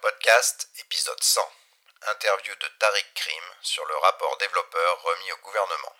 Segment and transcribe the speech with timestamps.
[0.00, 1.40] Podcast, épisode 100.
[2.10, 5.92] Interview de Tariq Krim sur le rapport développeur remis au gouvernement.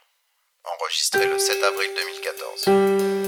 [0.65, 3.22] Enregistré le 7 avril 2014.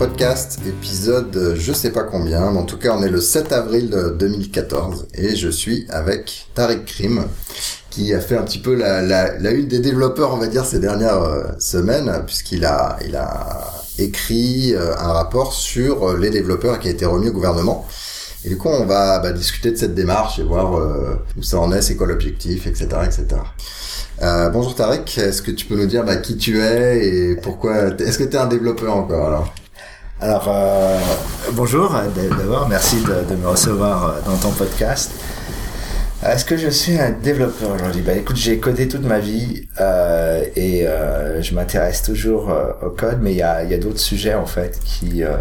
[0.00, 3.52] Podcast, épisode euh, je sais pas combien, mais en tout cas on est le 7
[3.52, 7.26] avril euh, 2014 et je suis avec Tariq Krim
[7.90, 11.22] qui a fait un petit peu la, une des développeurs on va dire ces dernières
[11.22, 16.92] euh, semaines puisqu'il a, il a écrit euh, un rapport sur les développeurs qui a
[16.92, 17.86] été remis au gouvernement.
[18.46, 20.80] Et du coup on va bah, discuter de cette démarche et voir
[21.36, 22.86] où ça en est, c'est quoi l'objectif, etc.
[23.04, 23.26] etc.
[24.50, 28.16] Bonjour Tariq, est-ce que tu peux nous dire bah, qui tu es et pourquoi Est-ce
[28.16, 29.54] que tu es un développeur encore alors?
[30.20, 30.98] Alors, euh,
[31.52, 35.10] bonjour euh, d'abord, merci de, de me recevoir euh, dans ton podcast.
[36.22, 38.02] Euh, Est-ce que je suis un développeur aujourd'hui?
[38.02, 43.20] Bah écoute, j'ai codé toute ma vie euh, et euh, je m'intéresse toujours au code,
[43.22, 45.36] mais il y a, y a d'autres sujets en fait qui euh,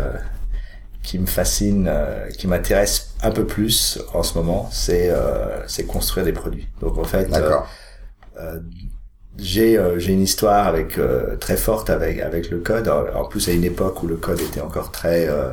[1.03, 4.69] qui me fascinent, euh, qui m'intéressent un peu plus en ce moment.
[4.71, 6.69] C'est euh, c'est construire des produits.
[6.79, 7.29] Donc en fait,
[9.41, 13.47] j'ai euh, j'ai une histoire avec euh, très forte avec avec le code en plus
[13.49, 15.51] à une époque où le code était encore très euh,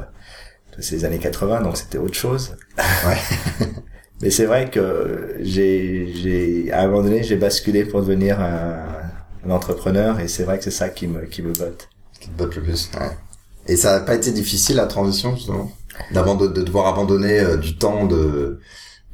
[0.79, 3.67] c'est les années 80 donc c'était autre chose Ouais.
[4.23, 8.85] mais c'est vrai que j'ai j'ai à un moment donné j'ai basculé pour devenir un,
[9.47, 11.89] un entrepreneur et c'est vrai que c'est ça qui me qui me botte
[12.21, 12.91] Qui te botte le plus.
[13.01, 13.11] Ouais.
[13.69, 15.71] Et ça n'a pas été difficile la transition justement?
[16.13, 18.61] D'abandonner, de devoir abandonner euh, du temps de,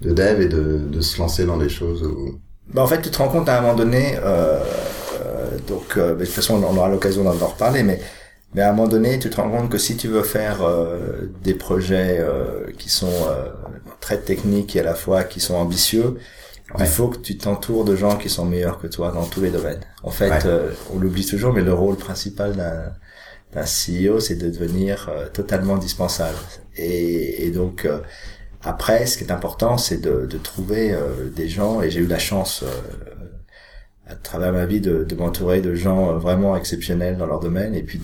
[0.01, 2.41] de dev et de, de se lancer dans des choses où...
[2.69, 4.61] Bah, en fait, tu te rends compte à un moment donné, euh,
[5.21, 8.01] euh, donc euh, de toute façon on aura l'occasion d'en en reparler, mais
[8.55, 11.31] mais à un moment donné, tu te rends compte que si tu veux faire euh,
[11.43, 13.49] des projets euh, qui sont euh,
[14.01, 16.19] très techniques et à la fois qui sont ambitieux,
[16.75, 16.85] Ouais.
[16.85, 19.51] il faut que tu t'entoures de gens qui sont meilleurs que toi dans tous les
[19.51, 19.81] domaines.
[20.03, 20.39] En fait, Ouais.
[20.47, 22.93] euh, on l'oublie toujours, mais le rôle principal d'un
[23.53, 26.37] d'un CEO, c'est de devenir euh, totalement indispensable.
[26.77, 28.01] Et, et donc euh,
[28.65, 32.07] après, ce qui est important, c'est de, de trouver euh, des gens, et j'ai eu
[32.07, 32.71] la chance euh,
[34.07, 37.75] à travers ma vie de, de m'entourer de gens euh, vraiment exceptionnels dans leur domaine,
[37.75, 38.01] et puis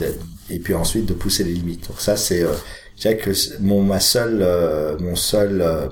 [0.51, 1.89] et puis ensuite de pousser les limites.
[1.89, 2.53] Donc ça, c'est, euh,
[2.97, 3.31] je que
[3.61, 5.89] mon ma seule, euh, mon seul, euh,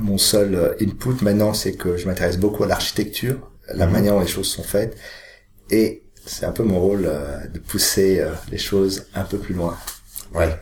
[0.00, 3.92] mon seul input maintenant, c'est que je m'intéresse beaucoup à l'architecture, la Mhm.
[3.92, 4.96] manière dont les choses sont faites,
[5.70, 9.54] et c'est un peu mon rôle euh, de pousser euh, les choses un peu plus
[9.54, 9.76] loin.
[10.34, 10.54] Ouais.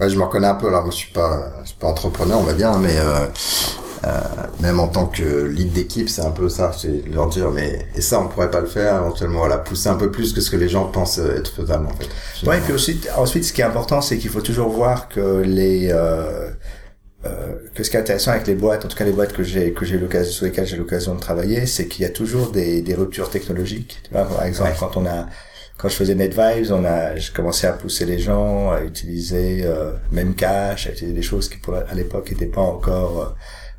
[0.00, 0.68] Ouais, je me reconnais un peu.
[0.68, 3.26] Alors, moi, je suis pas, je suis pas entrepreneur, on va dire, mais euh,
[4.04, 4.20] euh,
[4.60, 6.72] même en tant que lead d'équipe, c'est un peu ça.
[6.76, 9.40] C'est leur dire, mais et ça, on pourrait pas le faire éventuellement.
[9.40, 12.08] Voilà, pousser un peu plus que ce que les gens pensent être faisable, en fait.
[12.48, 15.42] Ouais, et puis ensuite, ensuite, ce qui est important, c'est qu'il faut toujours voir que
[15.44, 16.50] les euh,
[17.26, 19.42] euh, que ce qui est intéressant avec les boîtes, en tout cas les boîtes que
[19.42, 22.52] j'ai que j'ai l'occasion sur lesquelles j'ai l'occasion de travailler, c'est qu'il y a toujours
[22.52, 23.98] des, des ruptures technologiques.
[24.04, 24.76] Tu vois, par exemple, Ouais.
[24.78, 25.26] quand on a
[25.78, 29.92] quand je faisais NetVibes, on a j'ai commencé à pousser les gens à utiliser euh,
[30.12, 33.26] Memcache, à utiliser des choses qui pour à l'époque n'étaient pas encore euh,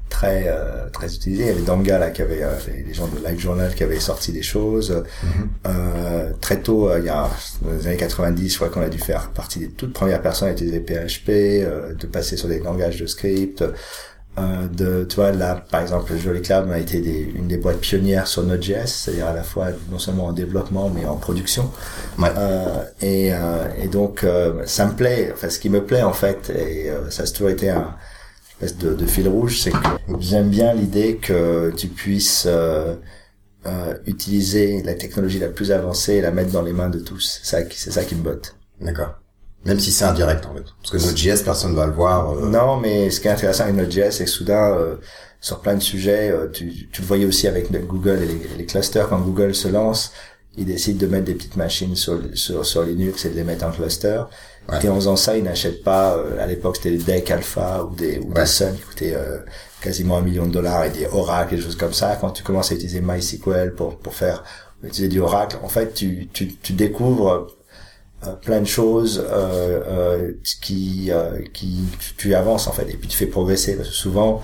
[0.10, 1.44] très euh, très utilisées.
[1.44, 2.56] Il y avait Danga là qui avait euh,
[2.88, 5.04] les, gens de Live Journal qui avaient sorti des choses.
[5.68, 7.30] Euh, très tôt, euh, il y a
[7.62, 10.50] dans les années 90, je crois qu'on a dû faire partie des toutes premières personnes
[10.50, 13.64] à utiliser PHP, euh, de passer sur des langages de script.
[14.38, 17.80] Euh, de, tu vois, là, par exemple, Jolly Cloud a été des, une des boîtes
[17.80, 21.72] pionnières sur Node.js, c'est-à-dire à la fois non seulement en développement mais en production.
[22.18, 22.30] Ouais.
[22.38, 25.32] Euh, et, euh, et donc, euh, ça me plaît.
[25.34, 27.96] Enfin, ce qui me plaît en fait, et euh, ça a toujours été un
[28.62, 29.78] espèce de, de fil rouge, c'est que
[30.20, 32.96] j'aime bien l'idée que tu puisses euh,
[33.66, 37.42] euh, utiliser la technologie la plus avancée et la mettre dans les mains de tous.
[37.42, 38.56] C'est ça qui, c'est ça qui me botte.
[38.80, 39.16] D'accord.
[39.66, 40.64] Même si c'est indirect, en fait.
[40.82, 42.32] Parce que notre JS, personne va le voir.
[42.32, 44.96] euh, Non, mais ce qui est intéressant avec Node.js, c'est que soudain, euh,
[45.42, 48.66] sur plein de sujets, euh, tu, tu le voyais aussi avec Google et les, les
[48.66, 50.12] clusters, quand Google se lance,
[50.58, 53.66] ils décident de mettre des petites machines sur, sur, sur Linux et de les mettre
[53.66, 54.22] en cluster.
[54.70, 54.78] Ouais.
[54.84, 57.96] Et en faisant ça, ils n'achètent pas, euh, à l'époque c'était des Deck Alpha ou
[57.96, 58.42] des, ou Ouais.
[58.42, 59.40] des Sun qui coûtaient euh,
[59.82, 62.18] quasiment un million de dollars et des Oracle et des choses comme ça.
[62.20, 64.44] Quand tu commences à utiliser MySQL pour, pour faire,
[64.84, 67.48] utiliser du Oracle, en fait, tu, tu, tu découvres
[68.42, 70.32] plein de choses euh, euh,
[70.62, 71.80] qui euh, qui
[72.18, 74.42] tu, avances en fait et puis tu fais progresser parce que souvent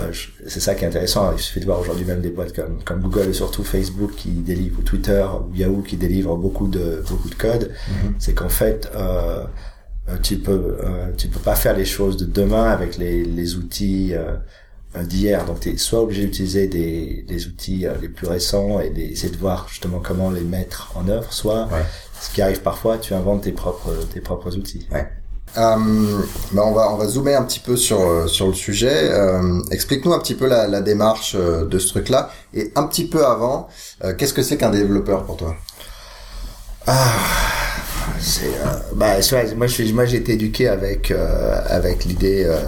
[0.00, 0.12] euh,
[0.46, 3.00] c'est ça qui est intéressant il suffit de voir aujourd'hui même des boîtes comme comme
[3.00, 7.28] Google et surtout Facebook qui délivrent ou Twitter ou Yahoo qui délivrent beaucoup de beaucoup
[7.30, 7.70] de code.
[8.18, 9.44] C'est qu'en fait euh,
[10.08, 13.54] euh, tu peux euh, tu peux pas faire les choses de demain avec les les
[13.56, 14.34] outils euh,
[14.96, 15.44] euh, d'hier.
[15.46, 19.32] Donc tu es soit obligé d'utiliser des des outils euh, les plus récents et d'essayer
[19.32, 21.84] de voir justement comment les mettre en œuvre soit Ouais.
[22.24, 24.88] Ce qui arrive parfois, tu inventes tes propres tes propres outils.
[24.92, 25.06] Ouais.
[25.56, 25.76] Euh,
[26.52, 29.10] bah on va on va zoomer un petit peu sur euh, sur le sujet.
[29.10, 33.06] Euh, Explique-nous un petit peu la, la démarche euh, de ce truc-là et un petit
[33.06, 33.68] peu avant,
[34.02, 35.54] euh, qu'est-ce que c'est qu'un développeur pour toi?
[36.86, 37.12] Ah,
[38.20, 38.50] c'est
[38.94, 42.58] bah vrai, moi je suis moi j'ai été éduqué avec euh, avec l'idée euh,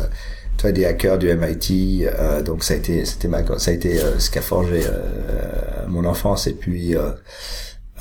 [0.56, 4.00] toi des hackers du MIT euh, donc ça a été c'était ma ça a été
[4.00, 6.94] euh, ce qui a forgé euh, mon enfance et puis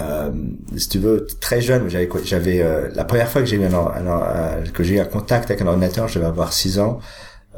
[0.01, 0.31] euh, euh,
[0.77, 3.73] si tu veux très jeune j'avais j'avais euh, la première fois que j'ai eu un,
[3.73, 6.99] un un- que j'ai eu un contact avec un ordinateur je devais avoir 6 ans.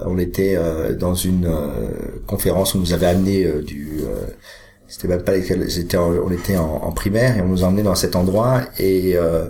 [0.06, 1.89] On était euh, dans une euh,
[2.28, 4.28] conférence où on nous avait amené euh, du euh,
[4.88, 8.62] c'était même pas c'était on était en, primaire et on nous emmenait dans cet endroit
[8.80, 9.50] et euh,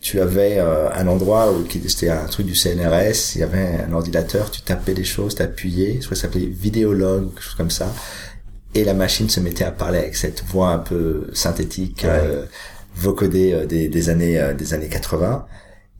[0.00, 3.92] tu avais euh, un endroit où c'était un truc du CNRS il y avait un
[3.94, 7.70] ordinateur tu tapais des choses t'appuyais je crois que ça s'appelait vidéologue quelque chose comme
[7.70, 7.88] ça
[8.74, 12.44] et la machine se mettait à parler avec cette voix un peu synthétique euh,
[12.94, 15.46] vocodée euh, des, des années euh, des années 80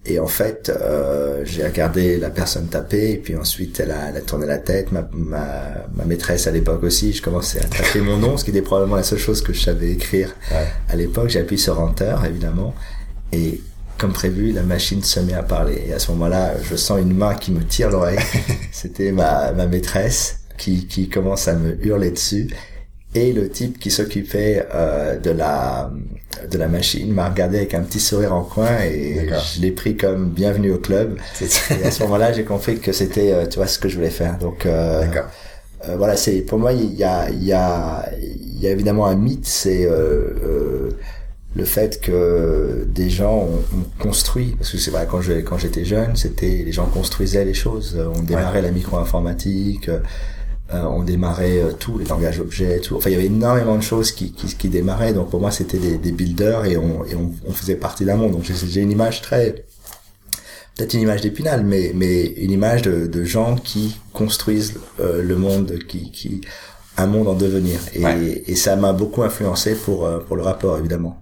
[0.09, 4.17] et en fait, euh, j'ai regardé la personne taper, et puis ensuite elle a, elle
[4.17, 4.93] a tourné la tête.
[4.93, 8.51] Ma, ma, ma maîtresse à l'époque aussi, je commençais à taper mon nom, ce qui
[8.51, 10.69] était probablement la seule chose que je savais écrire Ouais.
[10.89, 11.31] à l'époque.
[11.31, 12.73] J'ai appuyé sur Enter, évidemment,
[13.33, 13.61] et
[13.99, 15.83] comme prévu, la machine se met à parler.
[15.89, 18.21] Et à ce moment-là, je sens une main qui me tire l'oreille.
[18.71, 22.49] C'était ma, ma maîtresse qui, qui commence à me hurler dessus.
[23.14, 25.91] Et le type qui s'occupait euh, de la
[26.50, 29.97] de la machine m'a regardé avec un petit sourire en coin et je l'ai pris
[29.97, 31.19] comme bienvenue au club.
[31.41, 34.11] Et à ce moment-là, j'ai compris que c'était, euh, tu vois, ce que je voulais
[34.11, 34.38] faire.
[34.38, 35.05] Donc, euh,
[35.88, 39.06] euh, voilà, c'est pour moi, il y a, il y a, il y a évidemment
[39.06, 40.91] un mythe, c'est euh,
[41.55, 44.56] le fait que des gens ont, ont construit.
[44.59, 47.99] Parce que c'est vrai, quand je quand j'étais jeune, c'était les gens construisaient les choses.
[48.14, 49.91] On démarrait la micro-informatique.
[50.75, 52.97] Euh, on démarrait euh, tout, les langages objets, tout.
[52.97, 55.13] Enfin, il y avait énormément de choses qui, qui, qui démarraient.
[55.13, 58.17] Donc pour moi, c'était des, des builders et on, et on, on faisait partie d'un
[58.17, 58.33] monde.
[58.33, 59.65] Donc j'ai une image très,
[60.77, 65.37] peut-être une image d'épinal, mais mais une image de, de gens qui construisent euh, le
[65.37, 66.41] monde, qui qui
[66.99, 67.79] un monde en devenir.
[67.95, 68.43] Et, Ouais.
[68.47, 71.21] et ça m'a beaucoup influencé pour euh, pour le rapport évidemment.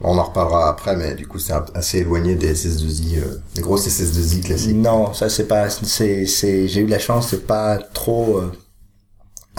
[0.00, 3.88] On en reparlera après, mais du coup c'est assez éloigné des SS2I, euh, des grosses
[3.88, 4.76] SS2I classiques.
[4.76, 8.52] Non, ça c'est pas, c'est, c'est, j'ai eu la chance de pas trop euh,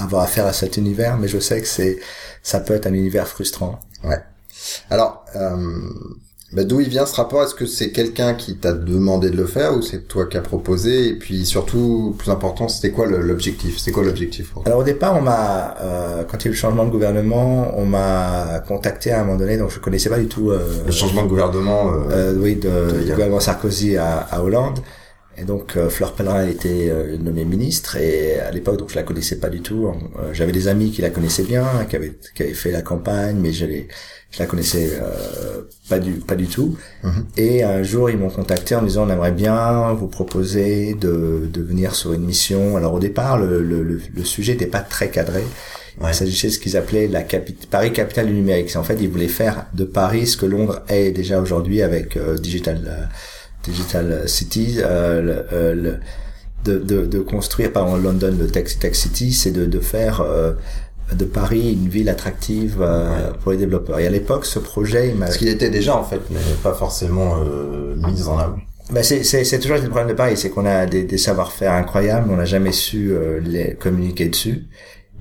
[0.04, 2.00] avoir affaire à cet univers, mais je sais que c'est,
[2.44, 3.80] ça peut être un univers frustrant.
[4.04, 4.19] Ouais.
[4.90, 5.56] Alors, euh,
[6.51, 7.44] bah, d'où il vient ce rapport?
[7.44, 10.42] Est-ce que c'est quelqu'un qui t'a demandé de le faire ou c'est toi qui as
[10.42, 11.10] proposé?
[11.10, 13.78] Et puis surtout, plus important, c'était quoi l'objectif?
[13.78, 16.60] C'est quoi l'objectif Alors au départ, on m'a, euh, quand il y a eu le
[16.60, 20.28] changement de gouvernement, on m'a contacté à un moment donné, donc je connaissais pas du
[20.28, 20.50] tout.
[20.50, 21.92] Euh, Le changement de gouvernement.
[22.10, 24.80] euh, oui, de, du gouvernement Sarkozy à, à Hollande.
[25.41, 28.95] Et donc euh, Fleur Pellerin a été euh, nommée ministre et à l'époque donc je
[28.95, 29.88] la connaissais pas du tout.
[30.19, 33.38] Euh, J'avais des amis qui la connaissaient bien, qui avaient qui avaient fait la campagne,
[33.39, 33.88] mais je, les,
[34.31, 36.77] je la connaissais euh, pas du pas du tout.
[37.03, 37.25] Mhm.
[37.38, 41.47] Et un jour ils m'ont contacté en me disant on aimerait bien vous proposer de,
[41.51, 42.75] de venir sur une mission.
[42.75, 45.44] Alors au départ le, le, le, le sujet n'était pas très cadré.
[46.01, 46.12] Ouais.
[46.12, 48.69] Il s'agissait de ce qu'ils appelaient la capi- Paris capitale du numérique.
[48.69, 52.15] C'est en fait, ils voulaient faire de Paris ce que Londres est déjà aujourd'hui avec
[52.15, 53.03] euh, Digital euh,
[53.64, 56.00] Digital City, euh, le- euh, le-
[56.66, 60.22] de, de, de construire par exemple London le Tech, Tech City, c'est de, de faire
[60.22, 60.52] euh,
[61.16, 64.00] de Paris une ville attractive euh, pour les développeurs.
[64.00, 67.38] Et à l'époque, ce projet, il Parce qu'il était déjà en fait, mais pas forcément
[67.44, 68.58] euh, mis en avant.
[68.92, 71.74] Ben c'est, c'est, c'est toujours le problème de Paris, c'est qu'on a des, des savoir-faire
[71.74, 74.66] incroyables, mais on n'a jamais su euh, les communiquer dessus.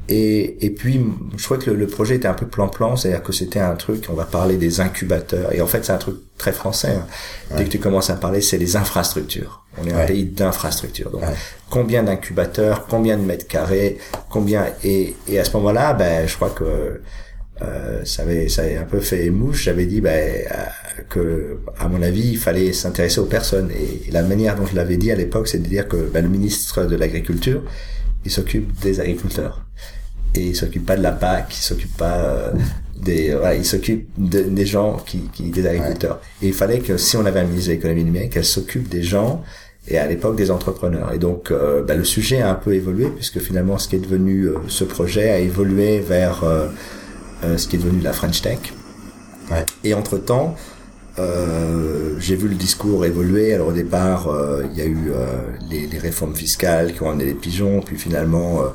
[0.08, 1.00] Et, et puis,
[1.36, 4.06] je crois que le, le projet était un peu plan-plan, c'est-à-dire que c'était un truc,
[4.08, 5.52] on va parler des incubateurs.
[5.52, 6.94] Et en fait, c'est un truc très français.
[6.96, 7.06] hein.
[7.56, 9.64] Dès que tu commences à parler, c'est les infrastructures.
[9.80, 11.10] On est un pays d'infrastructures.
[11.10, 11.34] Donc, Ouais.
[11.70, 13.98] combien d'incubateurs, combien de mètres carrés,
[14.30, 14.66] combien...
[14.82, 17.00] Et, et à ce moment-là, ben, je crois que
[17.60, 21.88] euh, ça avait ça avait un peu fait mouche j'avais dit ben euh, que à
[21.88, 25.16] mon avis il fallait s'intéresser aux personnes et, la manière dont je l'avais dit à
[25.16, 27.64] l'époque c'est de dire que ben, le ministre de l'agriculture
[28.24, 29.66] il s'occupe des agriculteurs
[30.38, 32.50] et il s'occupe pas de la PAC il s'occupe pas euh,
[33.08, 36.96] des voilà, il s'occupe de- des gens qui, qui des agriculteurs et il fallait que
[36.96, 39.42] si on avait un ministre de l'économie numérique elle s'occupe des gens
[39.90, 41.12] et à l'époque des entrepreneurs.
[41.14, 44.04] Et donc euh, ben, le sujet a un peu évolué puisque finalement ce qui est
[44.08, 46.68] devenu euh, ce projet a évolué vers euh,
[47.56, 48.58] ce qui est devenu la French Tech.
[49.50, 49.64] Ouais.
[49.84, 50.54] Et entre-temps,
[51.18, 53.54] euh, j'ai vu le discours évoluer.
[53.54, 54.28] Alors au départ,
[54.70, 55.26] il y a eu euh,
[55.70, 58.66] les, les réformes fiscales qui ont amené les pigeons, puis finalement, euh,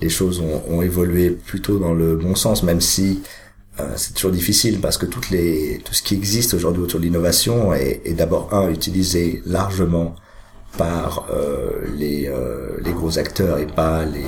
[0.00, 3.22] les choses ont, ont évolué plutôt dans le bon sens, même si
[3.80, 7.04] euh, c'est toujours difficile parce que toutes les, tout ce qui existe aujourd'hui autour de
[7.04, 10.16] l'innovation est, est d'abord un utilisé largement
[10.76, 14.26] par euh, les, euh, les gros acteurs et pas les,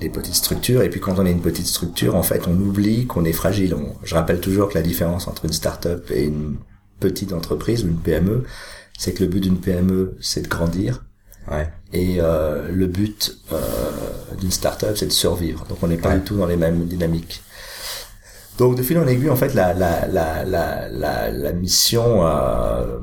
[0.00, 0.82] les petites structures.
[0.82, 3.74] Et puis quand on est une petite structure, en fait, on oublie qu'on est fragile.
[4.02, 6.56] Je rappelle toujours que la différence entre une start-up et une
[7.00, 8.44] petite entreprise ou une PME,
[8.98, 11.04] c'est que le but d'une PME, c'est de grandir.
[11.50, 11.68] Ouais.
[11.92, 13.58] Et euh, le but euh,
[14.38, 15.64] d'une startup, c'est de survivre.
[15.68, 16.16] Donc on n'est pas Ouais.
[16.16, 17.42] du tout dans les mêmes dynamiques.
[18.58, 22.98] Donc de fil en aiguille, en fait, la la la la la, la mission, euh,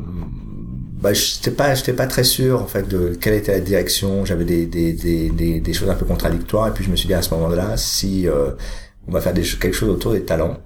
[1.01, 4.25] bah, j'étais pas j'étais pas très sûr en fait de quelle était la direction.
[4.25, 6.67] J'avais des des des des, des choses un peu contradictoires.
[6.67, 8.51] Et puis je me suis dit à ce moment-là, si euh,
[9.07, 10.57] on va faire des, quelque chose autour des talents.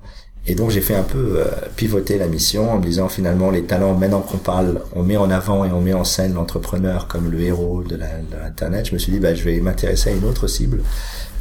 [0.47, 3.63] Et donc j'ai fait un peu euh, pivoter la mission en me disant finalement les
[3.63, 7.29] talents, maintenant qu'on parle, on met en avant et on met en scène l'entrepreneur comme
[7.29, 8.87] le héros de l'internet.
[8.87, 10.81] Je me suis dit bah je vais m'intéresser à une autre cible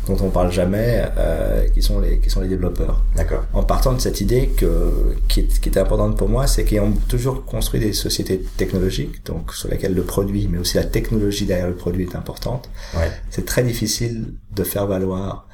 [0.07, 3.03] dont on parle jamais, euh, qui sont les qui sont les développeurs.
[3.17, 3.45] D'accord.
[3.53, 6.93] En partant de cette idée que qui, est- qui était importante pour moi, c'est qu'ayant
[7.09, 11.69] toujours construit des sociétés technologiques, donc sur lesquelles le produit, mais aussi la technologie derrière
[11.69, 13.11] le produit est importante, Ouais.
[13.31, 15.47] c'est très difficile de faire valoir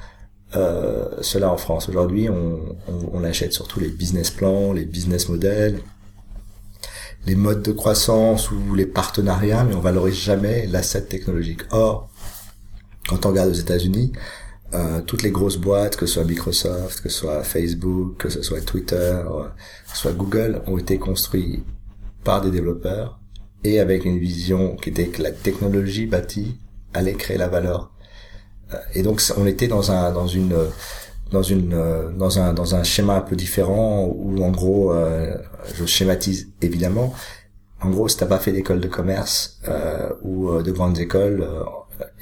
[0.55, 1.89] euh, cela en France.
[1.89, 5.79] Aujourd'hui, on, achète surtout les business plans, les business models,
[7.25, 11.61] les modes de croissance ou les partenariats, mais on valorise jamais l'asset technologique.
[11.71, 12.09] Or,
[13.09, 14.13] quand on regarde aux États-Unis,
[14.73, 18.41] euh, toutes les grosses boîtes, que ce soit Microsoft, que ce soit Facebook, que ce
[18.41, 19.45] soit Twitter, euh,
[19.85, 21.63] que ce soit Google, ont été construits
[22.23, 23.19] par des développeurs
[23.63, 26.59] et avec une vision qui était que la technologie bâtie
[26.93, 27.94] allait créer la valeur.
[28.93, 30.55] Et donc on était dans un dans une
[31.31, 31.69] dans une
[32.17, 35.35] dans un dans un schéma un peu différent où en gros euh,
[35.75, 37.13] je schématise évidemment
[37.81, 41.41] en gros si t'as pas fait d'école de commerce euh, ou euh, de grandes écoles
[41.41, 41.63] euh,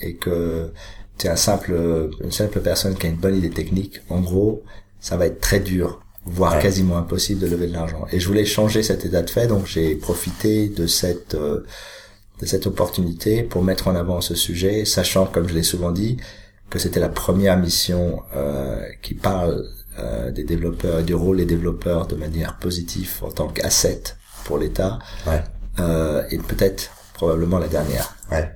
[0.01, 0.71] et que
[1.17, 1.73] t'es un simple
[2.21, 4.63] une simple personne qui a une bonne idée technique en gros
[5.00, 6.62] ça va être très dur voire Ouais.
[6.62, 9.65] quasiment impossible de lever de l'argent et je voulais changer cet état de fait donc
[9.65, 11.65] j'ai profité de cette euh,
[12.43, 16.17] de cette opportunité pour mettre en avant ce sujet, sachant, comme je l'ai souvent dit,
[16.69, 19.65] que c'était la première mission euh, qui parle
[20.00, 24.01] euh, des développeurs et du rôle des développeurs de manière positive en tant qu'asset
[24.45, 25.41] pour l'État, Ouais.
[25.79, 28.15] euh, et peut-être probablement la dernière.
[28.31, 28.51] Ouais.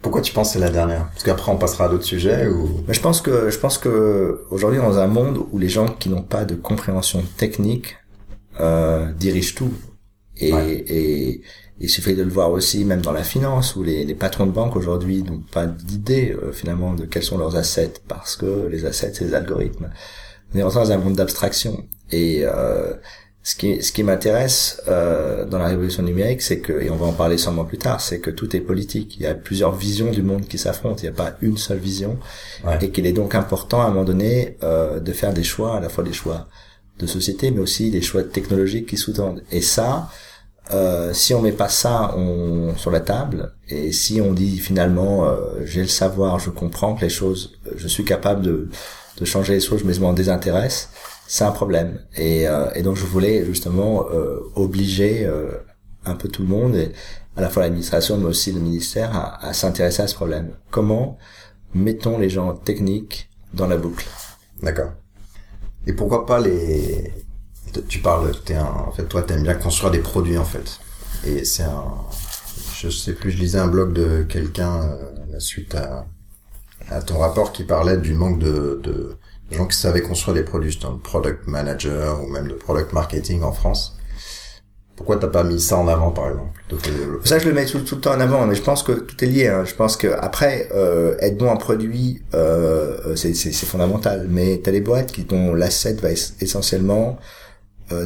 [0.00, 1.08] Pourquoi tu penses que c'est la dernière?
[1.12, 2.82] Parce qu'après on passera à d'autres sujets ou?
[2.88, 6.08] Mais je pense que je pense que aujourd'hui dans un monde où les gens qui
[6.08, 7.98] n'ont pas de compréhension technique
[8.58, 9.72] euh, dirigent tout
[10.36, 10.84] et, Ouais.
[10.88, 11.42] et
[11.82, 14.52] il suffit de le voir aussi même dans la finance où les, les patrons de
[14.52, 18.84] banque aujourd'hui n'ont pas d'idée euh, finalement de quels sont leurs assets parce que les
[18.86, 19.90] assets c'est les algorithmes.
[20.54, 22.92] On est rentré dans un monde d'abstraction et euh,
[23.44, 27.06] ce qui, ce qui m'intéresse euh, dans la révolution numérique, c'est que, et on va
[27.06, 29.16] en parler sûrement plus tard, c'est que tout est politique.
[29.16, 30.98] Il y a plusieurs visions du monde qui s'affrontent.
[30.98, 32.18] Il n'y a pas une seule vision,
[32.64, 32.78] Ouais.
[32.80, 35.80] et qu'il est donc important à un moment donné euh, de faire des choix, à
[35.80, 36.46] la fois des choix
[37.00, 39.42] de société, mais aussi des choix technologiques qui sous-tendent.
[39.50, 40.08] Et ça,
[40.70, 45.26] euh, si on met pas ça on, sur la table, et si on dit finalement,
[45.26, 48.68] euh, j'ai le savoir, je comprends que les choses, je suis capable de,
[49.18, 50.90] de changer les choses, mais je m'en désintéresse,
[51.26, 52.00] c'est un problème.
[52.16, 55.50] Et, euh, et donc je voulais justement euh, obliger euh,
[56.04, 56.92] un peu tout le monde, et
[57.36, 60.50] à la fois l'administration, mais aussi le ministère, à, à s'intéresser à ce problème.
[60.70, 61.18] Comment
[61.74, 64.06] mettons les gens techniques dans la boucle?
[64.62, 64.92] D'accord.
[65.86, 67.12] Et pourquoi pas les
[67.88, 68.64] Tu parles, t'es un...
[68.64, 70.78] en fait, toi, t'aimes bien construire des produits, en fait.
[71.24, 71.94] Et c'est un,
[72.78, 76.06] je sais plus, je lisais un blog de quelqu'un euh, suite à,
[76.90, 79.16] à ton rapport qui parlait du manque de, de
[79.50, 83.52] gens qui savaient construire des produits, le product manager ou même le product marketing en
[83.52, 83.96] France.
[84.96, 86.50] Pourquoi t'as pas mis ça en avant, par exemple,
[87.24, 89.24] Ça, je le mets tout, tout le temps en avant, mais je pense que tout
[89.24, 89.48] est lié.
[89.48, 89.64] Hein.
[89.64, 94.26] Je pense que après, euh, être bon en produit, euh, c'est fondamental.
[94.28, 97.18] Mais t'as des boîtes qui dont l'asset va essentiellement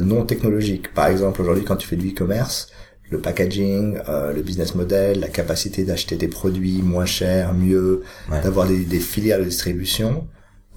[0.01, 0.93] non technologique.
[0.93, 2.69] Par exemple, aujourd'hui, quand tu fais du e-commerce,
[3.09, 8.41] le packaging, euh, le business model, la capacité d'acheter des produits moins chers, mieux, Ouais.
[8.41, 10.27] d'avoir des, des filières de distribution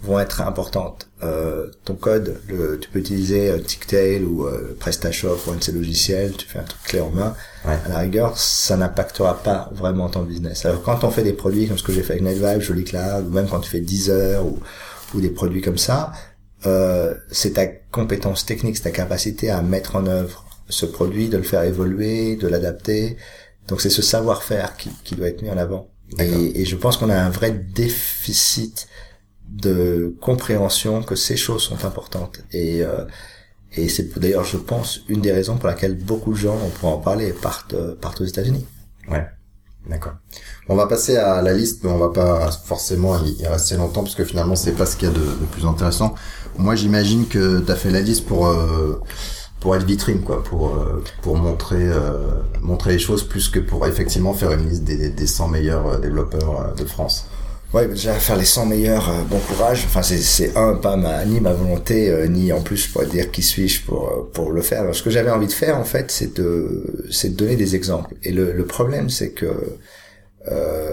[0.02, 1.10] vont être importantes.
[1.22, 5.62] Euh, ton code, le, tu peux utiliser euh, Ticktail ou euh, PrestaShop ou un de
[5.62, 7.34] ces logiciels, tu fais un truc clé en main.
[7.66, 7.76] Ouais.
[7.84, 10.64] À la rigueur, ça n'impactera pas vraiment ton business.
[10.64, 13.26] Alors quand on fait des produits comme ce que j'ai fait avec NetVibe, Joli Cloud,
[13.28, 14.58] ou même quand tu fais Deezer ou,
[15.14, 16.12] ou des produits comme ça,
[16.66, 21.36] euh, c'est ta compétence technique, c'est ta capacité à mettre en œuvre ce produit, de
[21.36, 23.16] le faire évoluer, de l'adapter.
[23.68, 25.90] Donc c'est ce savoir-faire qui, qui doit être mis en avant.
[26.18, 28.88] Et, et je pense qu'on a un vrai déficit
[29.48, 32.40] de compréhension que ces choses sont importantes.
[32.52, 33.04] Et, euh,
[33.72, 36.92] et c'est d'ailleurs, je pense, une des raisons pour laquelle beaucoup de gens, on pourra
[36.92, 38.66] en parler, partent, partent aux États-Unis.
[39.08, 39.26] Ouais.
[39.88, 40.12] D'accord.
[40.68, 44.14] On va passer à la liste, mais on va pas forcément y rester longtemps parce
[44.14, 46.14] que finalement c'est pas ce qu'il y a de, plus intéressant.
[46.58, 49.00] Moi j'imagine que tu as fait la liste pour euh,
[49.58, 52.28] pour être vitrine quoi, pour euh, pour montrer euh,
[52.60, 56.74] montrer les choses plus que pour effectivement faire une liste des, des 100 meilleurs développeurs
[56.74, 57.26] de France.
[57.72, 59.84] Ouais, déjà faire les 100 meilleurs, euh, bon courage.
[59.86, 63.42] Enfin, c'est, un, pas ma, ni ma volonté, euh, ni en plus pour dire qui
[63.42, 64.80] suis-je pour, euh, pour le faire.
[64.80, 67.76] Alors, ce que j'avais envie de faire, en fait, c'est de, c'est de donner des
[67.76, 68.14] exemples.
[68.24, 69.78] Et le, le problème, c'est que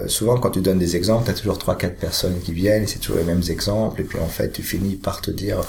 [0.06, 3.00] souvent, quand tu donnes des exemples, tu as toujours trois, quatre personnes qui viennent, c'est
[3.00, 5.60] toujours les mêmes exemples, et puis en fait, tu finis par te dire,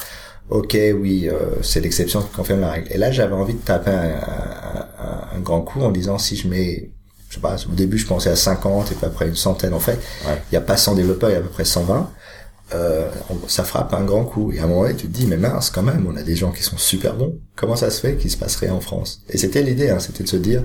[0.49, 1.27] ok, oui,
[1.63, 2.87] c'est l'exception qui confirme la règle.
[2.91, 6.47] Et là, j'avais envie de taper un, un, un grand coup en disant, si je
[6.47, 6.91] mets
[7.29, 9.79] je sais pas, au début je pensais à 50 et puis après une centaine en
[9.79, 9.99] fait.
[10.25, 12.09] Il n'y a pas 100 développeurs, il y a à peu près 120.
[12.73, 13.09] Euh,
[13.47, 14.51] ça frappe un grand coup.
[14.51, 16.35] Et à un moment donné, tu te dis, mais mince, quand même, on a des
[16.35, 17.39] gens qui sont super bons.
[17.55, 19.21] Comment ça se fait qu'il se passe rien en France?
[19.29, 20.63] Et c'était l'idée, hein, c'était de se dire,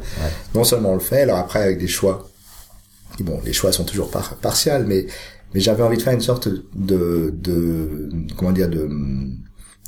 [0.54, 2.28] non seulement on le fait, alors après avec des choix.
[3.20, 5.06] bon, les choix sont toujours par partiels, mais
[5.54, 8.88] mais j'avais envie de faire une sorte de de comment dire de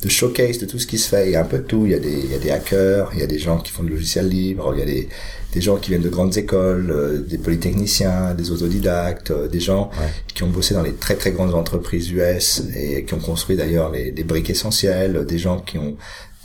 [0.03, 1.27] de showcase de tout ce qui se fait.
[1.27, 1.87] Il y a un peu de tout.
[1.87, 3.73] Il y a des, il y a des hackers, il y a des gens qui
[3.73, 5.09] font de logiciels libres, il y a des,
[5.53, 9.91] des gens qui viennent de grandes écoles, euh, des polytechniciens, des autodidactes, euh, des gens
[10.35, 13.91] qui ont bossé dans les très très grandes entreprises US et qui ont construit d'ailleurs
[13.91, 15.97] les, les briques essentielles, des gens qui ont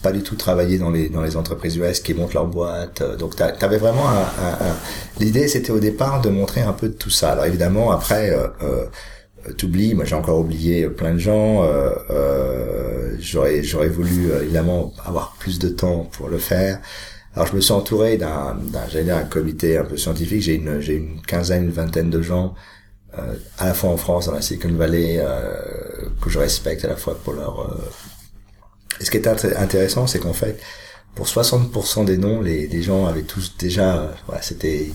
[0.01, 3.03] pas du tout travaillé dans les dans les entreprises US qui montent leur boîte.
[3.19, 4.75] Donc tu avais vraiment un, un,
[5.19, 7.33] l'idée c'était au départ de montrer un peu de tout ça.
[7.33, 8.85] Alors évidemment après euh, euh
[9.57, 11.63] t'oublies, moi j'ai encore oublié plein de gens.
[11.63, 16.79] Euh, euh, j'aurais j'aurais voulu évidemment avoir plus de temps pour le faire.
[17.35, 20.41] Alors je me suis entouré d'un, d'un j'allais dire un comité un peu scientifique.
[20.41, 22.55] J'ai une, j'ai une quinzaine, une vingtaine de gens,
[23.17, 26.89] euh, à la fois en France, dans la Silicon Valley, euh, que je respecte à
[26.89, 27.59] la fois pour leur.
[27.61, 27.89] Euh...
[28.99, 30.59] Et ce qui est intéressant, c'est qu'en fait,
[31.15, 34.91] pour 60% des noms, les, les gens avaient tous déjà, euh, voilà, c'était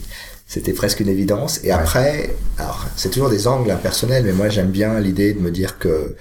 [0.47, 1.63] c'était presque une évidence.
[1.65, 5.51] Et après, alors c'est toujours des angles impersonnels, mais moi j'aime bien l'idée de me
[5.51, 6.17] dire que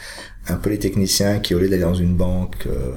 [0.48, 2.92] un polytechnicien qui au lieu d'aller dans une banque euh,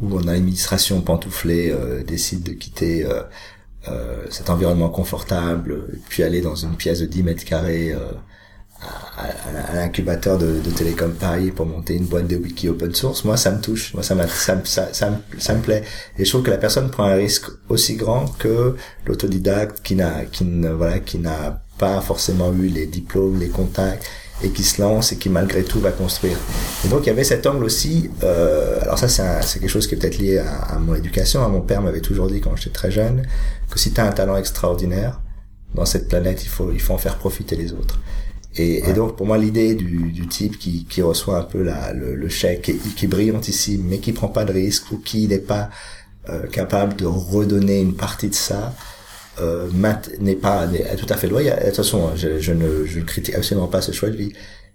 [0.00, 3.22] où en administration pantouflée euh, décide de quitter euh,
[3.88, 8.12] euh, cet environnement confortable, puis aller dans une pièce de 10 mètres carrés euh,
[8.80, 13.36] à, l'incubateur de, de, Télécom Paris pour monter une boîte de wiki open source, moi
[13.36, 15.84] ça me touche, moi ça, ça, ça, ça, me, ça me plaît.
[16.18, 18.76] Et je trouve que la personne prend un risque aussi grand que
[19.06, 24.04] l'autodidacte qui n'a qui ne voilà qui n'a pas forcément eu les diplômes, les contacts
[24.42, 26.36] et qui se lance et qui malgré tout va construire.
[26.84, 28.10] Et donc il y avait cet angle aussi.
[28.22, 31.48] Euh, alors ça c'est quelque chose qui est peut-être lié à, à, mon éducation.
[31.48, 33.22] Mon père m'avait toujours dit quand j'étais très jeune
[33.70, 35.20] que si tu as un talent extraordinaire
[35.74, 37.98] dans cette planète, il faut il faut en faire profiter les autres.
[38.56, 41.92] Et, et donc pour moi l'idée du, du type qui, qui reçoit un peu la,
[41.92, 45.26] le, le chèque et qui est brillantissime mais qui prend pas de risque ou qui
[45.26, 45.70] n'est pas
[46.28, 48.74] euh, capable de redonner une partie de ça,
[49.40, 49.68] euh,
[50.20, 51.58] n'est pas est tout à fait loyal.
[51.60, 54.32] De toute façon, je, je, ne, je critique absolument pas ce choix de vie.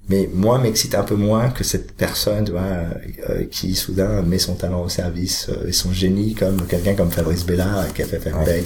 [0.09, 2.61] Mais moi, m'excite un peu moins que cette personne tu vois,
[3.29, 7.11] euh, qui soudain met son talent au service euh, et son génie comme quelqu'un comme
[7.11, 8.63] Fabrice Bella qui a fait faire ouais.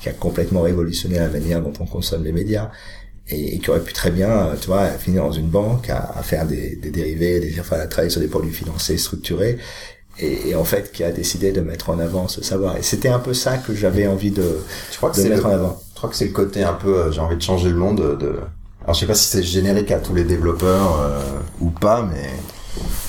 [0.00, 2.70] qui a complètement révolutionné la manière dont on consomme les médias
[3.28, 6.12] et, et qui aurait pu très bien, euh, tu vois, finir dans une banque à,
[6.16, 9.58] à faire des, des dérivés, des, enfin, à travailler sur des produits financiers structurés
[10.18, 12.76] et, et, en fait qui a décidé de mettre en avant ce savoir.
[12.76, 14.58] Et c'était un peu ça que j'avais envie de,
[14.92, 15.82] je crois que de mettre le, en avant.
[15.92, 18.00] Je crois que c'est le côté un peu, euh, j'ai envie de changer le monde.
[18.00, 18.36] De, de...
[18.82, 21.20] Alors je sais pas si c'est générique à tous les développeurs euh,
[21.60, 22.30] ou pas, mais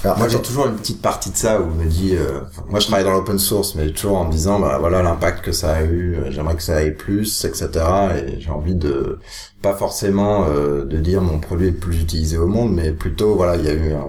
[0.03, 2.79] alors, moi j'ai toujours une petite partie de ça où je me dis, euh, moi
[2.79, 5.73] je travaille dans l'open source, mais toujours en me disant, bah voilà l'impact que ça
[5.73, 7.69] a eu, euh, j'aimerais que ça aille plus, etc.
[8.15, 9.19] Et j'ai envie de,
[9.61, 13.35] pas forcément euh, de dire mon produit est le plus utilisé au monde, mais plutôt
[13.35, 14.07] voilà il y a eu un,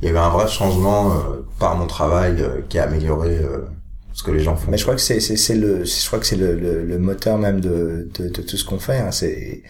[0.00, 3.38] il y a eu un vrai changement euh, par mon travail euh, qui a amélioré
[3.38, 3.66] euh,
[4.12, 4.70] ce que les gens font.
[4.70, 7.38] Mais je crois que c'est c'est le je crois que c'est le, le, le, moteur
[7.38, 8.98] même de de, de tout ce qu'on fait.
[8.98, 9.10] Hein.
[9.10, 9.62] C'est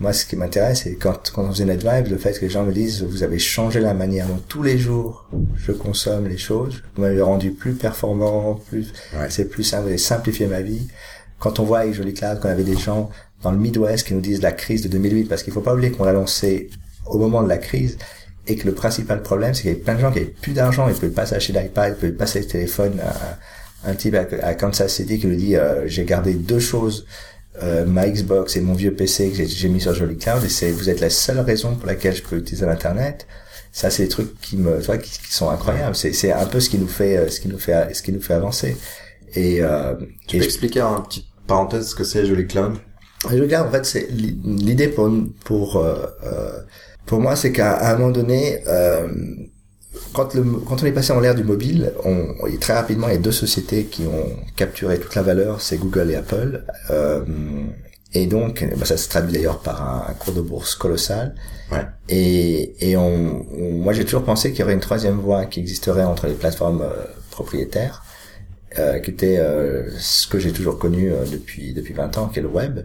[0.00, 2.64] moi ce qui m'intéresse c'est quand quand on faisait NetVibe le fait que les gens
[2.64, 6.82] me disent vous avez changé la manière dont tous les jours je consomme les choses.
[6.94, 9.26] Vous m'avez rendu plus performant, plus ouais.
[9.30, 10.88] c'est plus simple, vous avez simplifié ma vie.
[11.38, 13.10] Quand on voit avec Joli Cloud qu'on avait des gens
[13.42, 15.92] dans le Midwest qui nous disent la crise de 2008 parce qu'il faut pas oublier
[15.92, 16.70] qu'on l'a lancé
[17.06, 17.98] au moment de la crise
[18.46, 20.52] et que le principal problème, c'est qu'il y avait plein de gens qui avaient plus
[20.52, 23.00] d'argent, ils pouvaient pas s'acheter d'iPad, ils pouvaient pas s'acheter de téléphone.
[23.00, 27.06] Un, un type à, Kansas City qui lui dit, euh, j'ai gardé deux choses,
[27.62, 30.70] euh, ma Xbox et mon vieux PC que j'ai mis sur Jolly Cloud, et c'est,
[30.70, 33.26] vous êtes la seule raison pour laquelle je peux utiliser l'internet.
[33.72, 35.94] Ça, c'est des trucs qui me, tu vois, qui, qui sont incroyables.
[35.94, 38.12] C'est, c'est un peu ce qui nous fait, euh, ce qui nous fait, ce qui
[38.12, 38.76] nous fait avancer.
[39.34, 39.94] Et, euh,
[40.26, 40.48] tu et peux je...
[40.48, 42.78] expliquer en petite parenthèse ce que c'est Jolly Cloud?
[43.28, 45.10] Jolly Cloud, en fait, c'est l'idée pour,
[45.44, 46.06] pour, euh,
[47.06, 49.08] pour moi, c'est qu'à un moment donné, euh,
[50.12, 53.16] quand, le, quand on est passé en l'ère du mobile, on, très rapidement, il y
[53.16, 56.64] a deux sociétés qui ont capturé toute la valeur, c'est Google et Apple.
[56.90, 57.24] Euh,
[58.14, 61.34] et donc, bah, ça se traduit d'ailleurs par un, cours de bourse colossal.
[61.70, 61.84] Ouais.
[62.08, 65.60] Et, et on, on moi, j'ai toujours pensé qu'il y aurait une troisième voie qui
[65.60, 68.02] existerait entre les plateformes euh, propriétaires,
[68.78, 72.38] euh, qui était euh, ce que j'ai toujours connu euh, depuis depuis 20 ans, qui
[72.38, 72.80] est le web.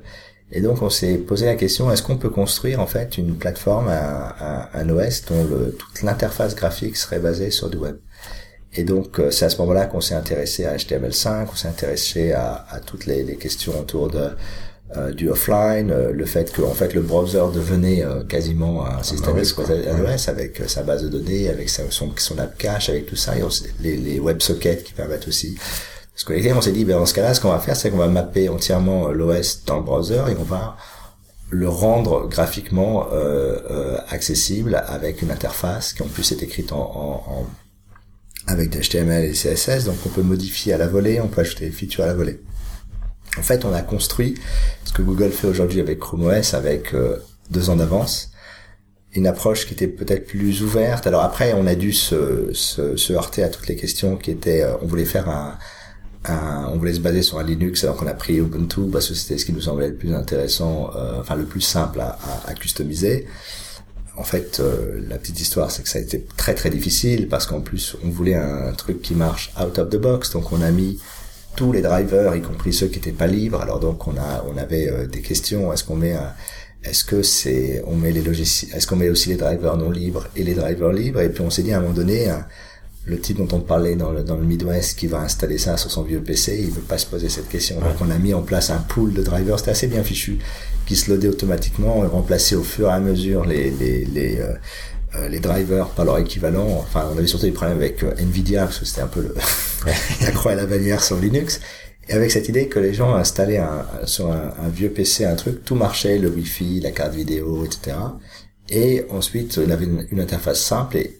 [0.55, 3.87] Et donc on s'est posé la question est-ce qu'on peut construire en fait une plateforme,
[3.89, 7.97] un, un, OS dont le, toute l'interface graphique serait basée sur du web?
[8.75, 12.33] Et donc euh, c'est à ce moment-là qu'on s'est intéressé à HTML5, qu'on s'est intéressé
[12.33, 14.29] à, à, toutes les, les, questions autour de
[14.95, 19.35] euh, du offline, euh, le fait que en fait le browser devenait quasiment un système
[19.37, 23.41] OS avec sa base de données, avec son, son app cache, avec tout ça, et
[23.79, 25.57] les, les WebSockets qui permettent aussi
[26.15, 27.97] ce que on s'est dit, ben, dans ce cas-là, ce qu'on va faire, c'est qu'on
[27.97, 30.77] va mapper entièrement l'OS dans le browser et on va
[31.49, 36.77] le rendre graphiquement euh, euh, accessible avec une interface qui en plus est écrite en,
[36.77, 37.47] en,
[38.47, 41.65] avec des HTML et CSS, donc on peut modifier à la volée, on peut ajouter
[41.65, 42.41] des features à la volée.
[43.37, 44.35] En fait, on a construit
[44.83, 47.17] ce que Google fait aujourd'hui avec Chrome OS avec euh,
[47.49, 48.31] deux ans d'avance,
[49.13, 51.07] une approche qui était peut-être plus ouverte.
[51.07, 54.63] Alors après, on a dû se, se, se heurter à toutes les questions qui étaient,
[54.63, 55.57] euh, on voulait faire un,
[56.31, 59.37] on voulait se baser sur un Linux alors qu'on a pris Ubuntu parce que c'était
[59.37, 63.27] ce qui nous semblait le plus intéressant, euh, enfin le plus simple à, à, customiser.
[64.15, 67.45] En fait, euh, la petite histoire, c'est que ça a été très très difficile parce
[67.45, 70.71] qu'en plus, on voulait un, truc qui marche out of the box, donc on a
[70.71, 70.99] mis
[71.55, 73.61] tous les drivers, y compris ceux qui n'étaient pas libres.
[73.61, 75.73] Alors donc on a on avait euh, des questions.
[75.73, 76.15] Est-ce qu'on met
[76.83, 80.27] est-ce que c'est on met les logiciels, est-ce qu'on met aussi les drivers non libres
[80.35, 81.21] et les drivers libres?
[81.21, 82.29] Et puis on s'est dit à un moment donné
[83.05, 85.91] le type dont on parlait dans le, dans le Midwest qui va installer ça sur
[85.91, 87.79] son vieux PC, il veut pas se poser cette question.
[87.79, 90.39] Donc on a mis en place un pool de drivers, c'était assez bien fichu,
[90.85, 94.53] qui se loadait automatiquement et remplaçait au fur et à mesure les, les, les, euh,
[95.15, 96.67] euh les drivers par leur équivalent.
[96.79, 99.35] Enfin, on avait surtout des problèmes avec euh, Nvidia, parce que c'était un peu le,
[100.21, 101.59] la croix et la bannière sur Linux.
[102.07, 105.35] Et avec cette idée que les gens installaient un, sur un, un, vieux PC un
[105.35, 107.97] truc, tout marchait, le Wi-Fi, la carte vidéo, etc.
[108.69, 111.19] Et ensuite, il avait une, une interface simple et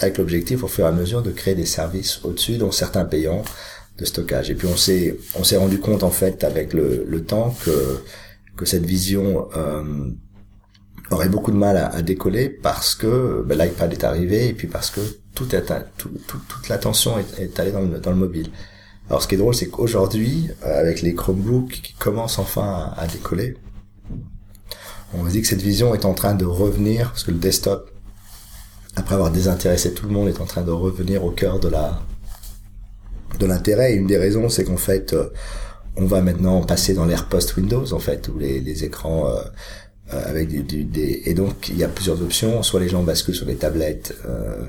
[0.00, 3.42] avec l'objectif au fur et à mesure de créer des services au-dessus, dont certains payants
[3.98, 4.50] de stockage.
[4.50, 8.00] Et puis on s'est on s'est rendu compte en fait avec le, le temps que
[8.56, 10.10] que cette vision euh,
[11.10, 14.90] aurait beaucoup de mal à, décoller parce que ben, l'iPad est arrivé et puis parce
[14.90, 15.00] que
[15.34, 15.64] tout est
[15.98, 18.50] tout, toute l'attention est, est, allée dans le, dans le mobile.
[19.08, 23.02] Alors ce qui est drôle, c'est qu'aujourd'hui, euh, avec les Chromebooks qui commencent enfin à,
[23.02, 23.56] à décoller,
[25.12, 27.90] on se dit que cette vision est en train de revenir parce que le desktop
[28.96, 32.00] après avoir désintéressé tout le monde, est en train de revenir au cœur de la
[33.38, 33.92] de l'intérêt.
[33.92, 35.28] Et une des raisons, c'est qu'en fait, euh,
[35.96, 39.40] on va maintenant passer dans l'ère post-Windows, en fait, où les, les écrans euh,
[40.12, 42.62] euh avec des, des, et donc il y a plusieurs options.
[42.62, 44.14] Soit les gens basculent sur les tablettes.
[44.26, 44.66] Euh,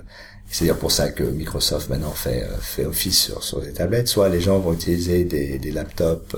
[0.50, 4.08] c'est-à-dire pour ça que Microsoft maintenant fait fait office sur sur les tablettes.
[4.08, 6.36] Soit les gens vont utiliser des, des laptops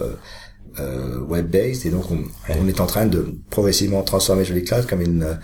[0.80, 1.86] euh, web-based.
[1.86, 5.38] Et donc on, on, est en train de progressivement transformer Jolly Cloud comme une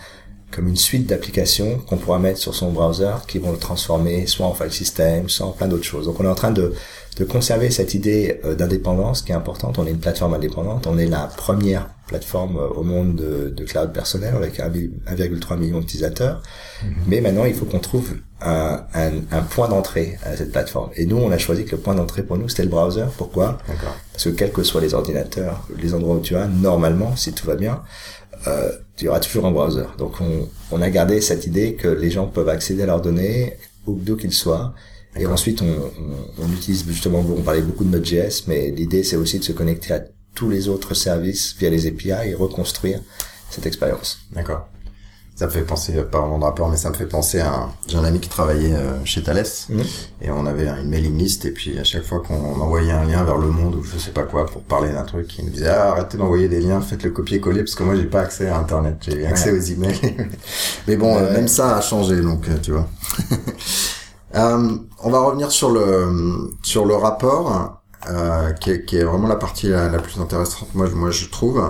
[0.50, 4.46] comme une suite d'applications qu'on pourra mettre sur son browser qui vont le transformer soit
[4.46, 6.06] en file system, soit en plein d'autres choses.
[6.06, 6.72] Donc on est en train de,
[7.16, 9.78] de conserver cette idée euh, d'indépendance qui est importante.
[9.78, 10.86] On est une plateforme indépendante.
[10.86, 15.80] On est la première plateforme euh, au monde de, de cloud personnel avec 1,3 million
[15.80, 16.40] d'utilisateurs.
[16.84, 16.94] Mhm.
[17.08, 20.90] Mais maintenant, il faut qu'on trouve un, un, un point d'entrée à cette plateforme.
[20.96, 23.06] Et nous, on a choisi que le point d'entrée pour nous, c'était le browser.
[23.16, 23.58] Pourquoi?
[24.12, 27.46] Parce que quels que soient les ordinateurs, les endroits où tu as, normalement, si tout
[27.46, 27.82] va bien,
[28.46, 29.86] euh, il y aura toujours un browser.
[29.98, 33.56] Donc on, on, a gardé cette idée que les gens peuvent accéder à leurs données
[33.86, 34.74] d'où qu'ils soient.
[35.16, 39.16] Et ensuite, on, on, on, utilise justement, on parlait beaucoup de Node.js, mais l'idée c'est
[39.16, 40.02] aussi de se connecter à
[40.34, 43.00] tous les autres services via les API et reconstruire
[43.50, 44.18] cette expérience.
[44.32, 44.68] D'accord.
[45.36, 47.98] Ça me fait penser, pas vraiment de rapport, mais ça me fait penser à j'ai
[47.98, 49.82] un ami qui travaillait euh, chez Thales mhm.
[50.22, 53.24] et on avait une mailing list et puis à chaque fois qu'on envoyait un lien
[53.24, 55.70] vers le monde ou je sais pas quoi pour parler d'un truc, il nous disait
[55.70, 58.58] ah, arrêtez d'envoyer des liens, faites le copier-coller parce que moi j'ai pas accès à
[58.58, 60.16] internet, j'ai accès aux emails.
[60.86, 62.86] mais bon, euh, même ça a changé donc euh, tu vois.
[64.34, 67.82] on va revenir sur le sur le rapport.
[68.10, 71.62] Euh, qui, est, qui, est, vraiment la partie la, plus intéressante, moi, moi je trouve.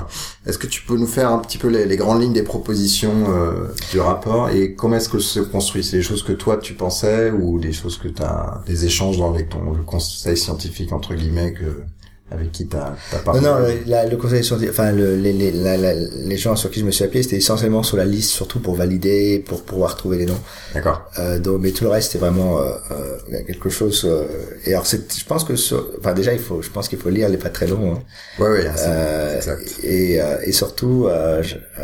[0.47, 3.13] Est-ce que tu peux nous faire un petit peu les, les grandes lignes des propositions
[3.29, 6.75] euh, du rapport et comment est-ce que se construit C'est des choses que toi tu
[6.75, 11.15] pensais ou des choses que tu as des échanges avec ton le conseil scientifique entre
[11.15, 11.83] guillemets que
[12.31, 16.37] avec qui t'as as parlé Non, non, le conseil scientifique, enfin le, les, les, les
[16.37, 19.45] gens sur qui je me suis appuyé, c'était essentiellement sur la liste, surtout pour valider,
[19.47, 20.41] pour pouvoir trouver les noms.
[20.73, 21.05] D'accord.
[21.19, 24.05] Euh, donc, mais tout le reste, c'était vraiment euh, euh, quelque chose.
[24.07, 24.25] Euh,
[24.65, 25.53] et alors, c'est, je pense que,
[25.99, 27.95] enfin déjà, il faut, je pense qu'il faut lire, il est pas très long.
[27.95, 28.03] Hein.
[28.39, 29.63] Ouais, ouais, euh, exact.
[29.83, 31.09] Et, euh, et surtout,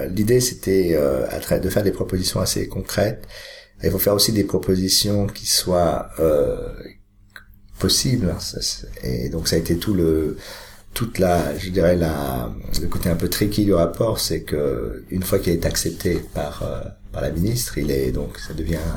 [0.08, 0.98] l'idée, c'était
[1.62, 3.24] de faire des propositions assez concrètes.
[3.82, 6.08] Il faut faire aussi des propositions qui soient
[7.80, 8.36] possible.
[9.02, 10.36] Et donc ça a été tout le
[10.94, 15.22] toute la, je dirais la, le côté un peu tricky du rapport, c'est que une
[15.22, 16.80] fois qu'il est accepté par euh,
[17.12, 18.88] par la ministre, il est donc ça devient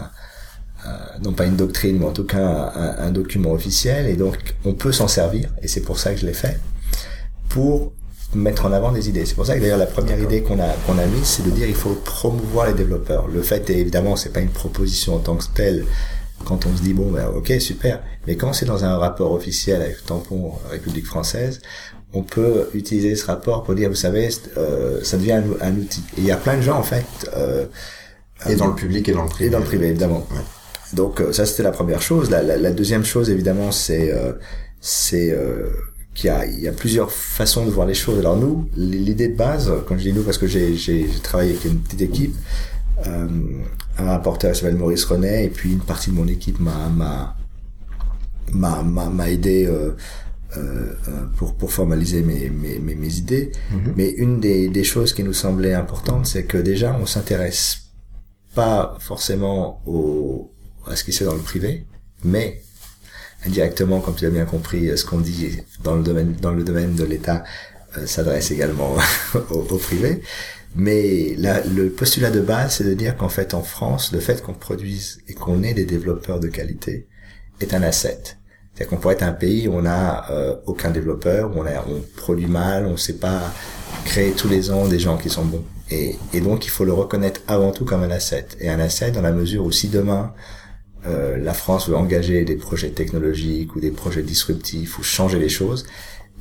[0.86, 0.90] euh,
[1.24, 4.92] non pas une doctrine, mais en tout cas un, document officiel, et donc on peut
[4.92, 6.60] s'en servir, et c'est pour ça que je l'ai fait,
[7.50, 7.94] pour
[8.34, 9.26] mettre en avant des idées.
[9.26, 11.52] C'est pour ça que d'ailleurs la première idée qu'on a qu'on a mise, c'est de
[11.52, 13.28] dire il faut promouvoir les développeurs.
[13.28, 15.86] Le fait est évidemment c'est pas une proposition en tant que telle.
[16.46, 19.82] Quand on se dit bon ben ok super, mais quand c'est dans un rapport officiel
[19.82, 21.62] avec tampon République française,
[22.14, 26.04] on peut utiliser ce rapport pour dire vous savez euh, ça devient un, outil.
[26.18, 27.06] Et il y a plein de gens en fait.
[27.36, 27.66] Euh,
[28.50, 29.48] et dans le public et dans le privé.
[29.48, 30.28] Et dans le privé évidemment.
[30.94, 32.30] Donc euh, ça c'était la première chose.
[32.30, 34.34] La, la, la deuxième chose évidemment c'est euh,
[34.86, 35.70] c'est euh,
[36.14, 38.20] qu'il y a, il y a plusieurs façons de voir les choses.
[38.20, 41.66] Alors nous, l'idée de base, quand je dis nous parce que j'ai, j'ai, travaillé avec
[41.66, 42.36] une petite équipe,
[43.08, 43.28] euh,
[43.98, 49.30] un rapporteur s'appelle Maurice Renet et puis une partie de mon équipe m'a m'a m'a,
[49.30, 49.96] aidé euh,
[50.58, 50.94] euh,
[51.38, 53.52] pour pour formaliser mes mes, mes, mes idées.
[53.72, 53.94] Mm-hmm.
[53.96, 57.84] Mais une des, des choses qui nous semblait importante, c'est que déjà on s'intéresse
[58.56, 60.52] pas forcément au
[60.88, 61.86] à ce qui se fait dans le privé,
[62.24, 62.62] mais
[63.46, 66.96] indirectement, comme tu as bien compris, ce qu'on dit dans le domaine, dans le domaine
[66.96, 67.44] de l'État
[67.98, 68.96] euh, s'adresse également
[69.52, 70.22] au, au, privé.
[70.76, 74.54] Mais le postulat de base, c'est de dire qu'en fait, en France, le fait qu'on
[74.54, 77.08] produise et qu'on ait des développeurs de qualité
[77.62, 78.38] est un asset.
[78.74, 81.86] C'est-à-dire qu'on pourrait être un pays où on n'a euh, aucun développeur, où on, a,
[81.88, 83.54] on produit mal, on ne sait pas
[84.04, 85.64] créer tous les ans des gens qui sont bons.
[85.92, 88.48] Et, et donc, il faut le reconnaître avant tout comme un asset.
[88.60, 90.34] Et un asset dans la mesure où si demain,
[91.06, 95.50] euh, la France veut engager des projets technologiques ou des projets disruptifs ou changer les
[95.50, 95.86] choses,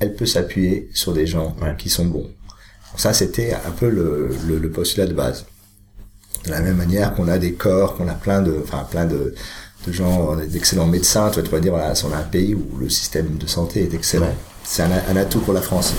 [0.01, 2.31] elle peut s'appuyer sur des gens qui sont bons.
[2.97, 5.47] Ça, c'était un peu le, le, le, postulat de base.
[6.45, 9.35] De la même manière qu'on a des corps, qu'on a plein de, enfin plein de,
[9.87, 13.37] de gens, d'excellents médecins, tu vois, dire, voilà, on a un pays où le système
[13.37, 14.35] de santé est excellent.
[14.65, 15.95] C'est un, un, atout pour la France.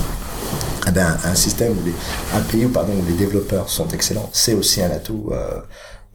[0.88, 1.94] Eh ben, un système où les,
[2.38, 5.60] un pays où, pardon, où les développeurs sont excellents, c'est aussi un atout euh,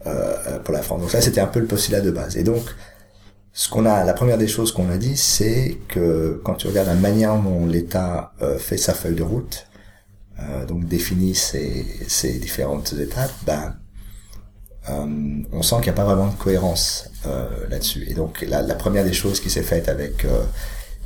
[0.07, 1.01] euh, pour la France.
[1.01, 2.37] Donc ça, c'était un peu le postulat de base.
[2.37, 2.63] Et donc,
[3.53, 6.89] ce qu'on a, la première des choses qu'on a dit, c'est que quand tu regardes
[6.89, 9.67] la manière dont l'État euh, fait sa feuille de route,
[10.41, 13.75] euh, donc définit ses, ses, différentes étapes, ben,
[14.89, 18.07] euh, on sent qu'il n'y a pas vraiment de cohérence euh, là-dessus.
[18.09, 20.27] Et donc la, la, première des choses qui s'est faite avec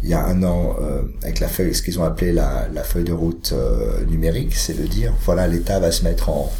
[0.02, 0.76] il y a un an
[1.22, 3.54] avec la feuille, ce qu'ils ont appelé la, la, feuille de route
[4.08, 6.52] numérique, c'est de dire voilà l'État va se mettre en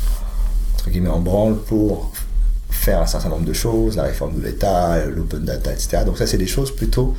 [0.74, 2.12] entre guillemets en branle pour
[2.70, 6.04] faire un certain nombre de choses, la réforme de l'État, l'open data, etc.
[6.04, 7.14] Donc ça, c'est des choses plutôt,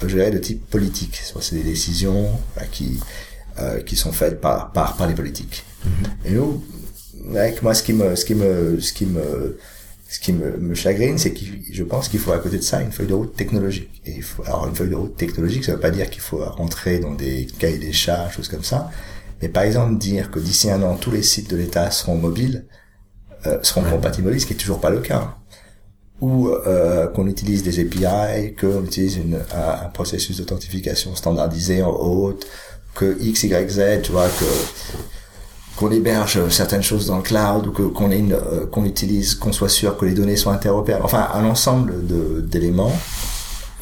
[0.00, 1.20] je dirais, de type politique.
[1.40, 2.28] C'est des décisions
[2.70, 3.00] qui
[3.58, 5.64] euh, qui sont faites par par par les politiques.
[5.84, 6.28] Mm-hmm.
[6.28, 6.64] Et nous,
[7.34, 9.58] avec moi, ce qui me ce qui me ce qui me
[10.12, 12.82] ce qui me, me chagrine, c'est que je pense qu'il faut à côté de ça
[12.82, 14.02] une feuille de route technologique.
[14.04, 16.44] Et il faut, alors une feuille de route technologique, ça veut pas dire qu'il faut
[16.44, 18.90] rentrer dans des cahiers des charges, choses comme ça.
[19.40, 22.66] Mais par exemple dire que d'ici un an tous les sites de l'État seront mobiles,
[23.46, 25.36] euh, seront compatibles, ce qui est toujours pas le cas.
[26.20, 32.46] Ou euh, qu'on utilise des API, qu'on utilise une, un, processus d'authentification standardisé en haute,
[32.94, 34.44] que X, Y, Z, tu vois, que
[35.76, 39.68] qu'on héberge certaines choses dans le cloud ou que qu'on euh, qu'on utilise, qu'on soit
[39.68, 41.04] sûr que les données sont interopérables.
[41.04, 42.96] Enfin, un ensemble de d'éléments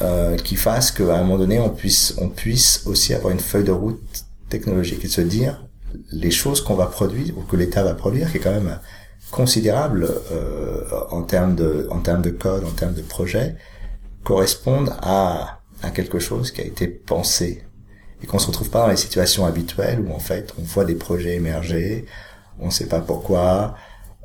[0.03, 3.64] euh, qui fassent qu'à un moment donné, on puisse on puisse aussi avoir une feuille
[3.64, 4.01] de route
[4.49, 5.64] technologique et se dire
[6.12, 8.79] les choses qu'on va produire ou que l'État va produire, qui est quand même
[9.33, 13.57] considérables euh, en termes de en termes de code, en termes de projet,
[14.23, 17.64] correspondent à à quelque chose qui a été pensé
[18.22, 20.94] et qu'on se retrouve pas dans les situations habituelles où en fait on voit des
[20.94, 22.06] projets émerger,
[22.59, 23.74] on sait pas pourquoi.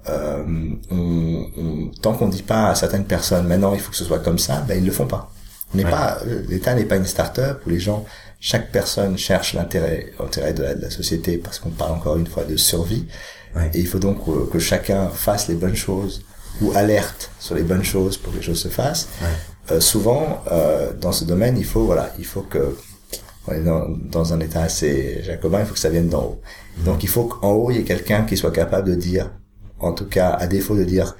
[0.08, 0.43] Euh,
[0.91, 4.19] on, on, tant qu'on dit pas à certaines personnes maintenant il faut que ce soit
[4.19, 5.31] comme ça, ben ils le font pas.
[5.73, 8.05] On n'est pas l'État n'est pas une start-up où les gens
[8.39, 12.27] chaque personne cherche l'intérêt l'intérêt de la, de la société parce qu'on parle encore une
[12.27, 13.08] fois de survie
[13.73, 14.19] et il faut donc
[14.51, 16.23] que, chacun fasse les bonnes choses
[16.62, 19.08] ou alerte sur les bonnes choses pour que les choses se fassent.
[19.71, 22.75] Euh, souvent, euh, dans ce domaine, il faut voilà, il faut que
[23.47, 26.41] on est dans, un état assez jacobin, il faut que ça vienne d'en haut.
[26.84, 29.31] Donc il faut qu'en haut il y ait quelqu'un qui soit capable de dire,
[29.79, 31.15] en tout cas à défaut de dire,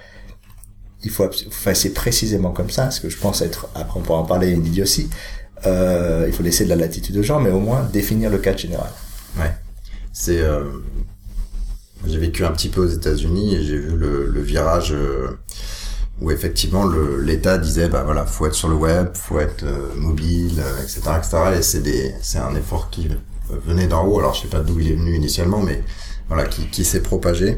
[1.04, 4.20] il faut faire c'est précisément comme ça, ce que je pense être, après on pourra
[4.20, 5.10] en parler, une idiotie.
[5.66, 8.60] Euh, il faut laisser de la latitude aux gens, mais au moins définir le cadre
[8.60, 8.90] général.
[9.38, 9.52] Ouais.
[10.14, 10.64] C'est euh,
[12.08, 15.40] j'ai vécu un petit peu aux États-Unis et j'ai vu le, le virage euh,
[16.22, 16.86] où effectivement
[17.20, 21.18] l'État disait bah voilà faut être sur le web, faut être euh, mobile, etc., euh,
[21.18, 21.38] etc.
[21.58, 23.10] Et c'est des c'est un effort qui
[23.50, 24.20] venait d'en haut.
[24.20, 25.84] Alors je sais pas d'où il est venu initialement, mais
[26.28, 27.58] voilà qui, qui s'est propagé.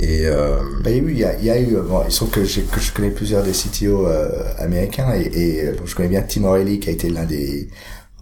[0.00, 0.56] Et euh...
[0.82, 1.76] bah, il y a, il y a eu.
[1.76, 4.06] Bon, il se trouve que, que je connais plusieurs des CTO
[4.58, 7.68] américains et, et je connais bien Tim O'Reilly qui a été l'un des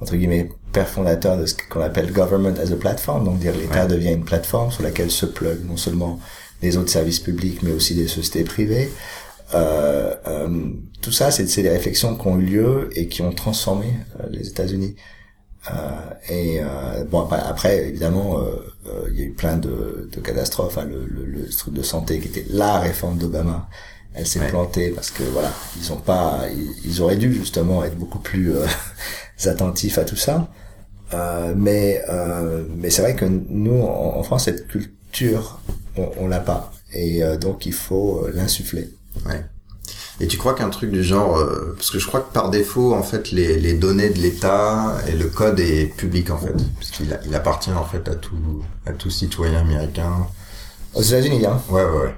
[0.01, 3.87] entre guillemets père fondateur de ce qu'on appelle government as a platform, donc dire l'État
[3.87, 6.19] devient une plateforme sur laquelle se plug non seulement
[6.63, 8.91] les autres services publics, mais aussi des sociétés privées.
[9.55, 10.49] Euh, euh,
[11.03, 13.87] tout ça, c'est des réflexions qui ont eu lieu et qui ont transformé
[14.21, 14.97] euh, les États-Unis.
[15.71, 15.75] Euh,
[16.29, 18.37] et euh, bon après, après évidemment
[19.13, 20.85] il y a eu plein de, de catastrophes hein.
[20.91, 23.69] le, le, le, truc de santé qui était la réforme d'Obama
[24.13, 24.49] elle s'est Ouais.
[24.49, 28.57] plantée parce que voilà ils ont pas ils, ils auraient dû justement être beaucoup plus
[28.57, 28.67] euh,
[29.45, 30.49] attentifs à tout ça
[31.15, 35.61] Euh, mais euh, mais c'est vrai que nous en, en France cette culture
[35.97, 38.89] on, on l'a pas et euh, donc il faut euh, l'insuffler
[39.27, 39.45] Ouais.
[40.21, 42.95] Et tu crois qu'un truc du genre, euh, parce que je crois que par défaut,
[42.95, 47.13] en fait, les, les données de l'État et le code est public en fait, puisqu'il
[47.13, 50.27] a- il appartient en fait à tout à tout citoyen américain.
[50.95, 52.15] aux États-Unis hein Ouais, ouais, ouais.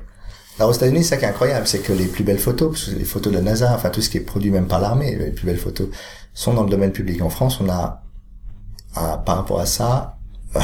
[0.59, 2.99] Alors aux États-Unis, ça qui est incroyable, c'est que les plus belles photos, parce que
[2.99, 5.31] les photos de la NASA, enfin tout ce qui est produit même par l'armée, les
[5.33, 5.89] plus belles photos,
[6.35, 7.23] sont dans le domaine public.
[7.23, 8.03] En France, on a,
[8.95, 10.19] à- par rapport à ça,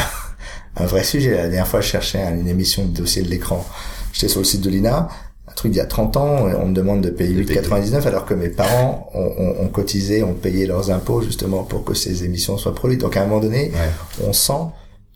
[0.77, 1.33] un vrai sujet.
[1.33, 3.65] La dernière fois, je cherchais une émission de dossier de l'écran.
[4.13, 5.09] J'étais sur le site de l'INA,
[5.49, 7.61] un truc d'il y a 30 ans, et on me demande de payer De payer.
[7.61, 11.85] 8,99 alors que mes parents ont, ont, ont cotisé, ont payé leurs impôts justement pour
[11.85, 13.01] que ces émissions soient produites.
[13.01, 14.27] Donc à un moment donné, Ouais.
[14.27, 14.65] on sent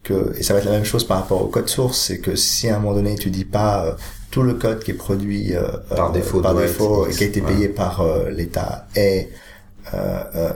[0.02, 2.36] que et ça va être la même chose par rapport au code source, c'est que
[2.36, 3.92] si à un moment donné tu dis pas euh,
[4.30, 5.62] tout le code qui est produit euh,
[5.96, 7.46] Par euh, défaut par défaut et qui a été ouais.
[7.54, 9.30] payé par euh, l'État est euh, euh,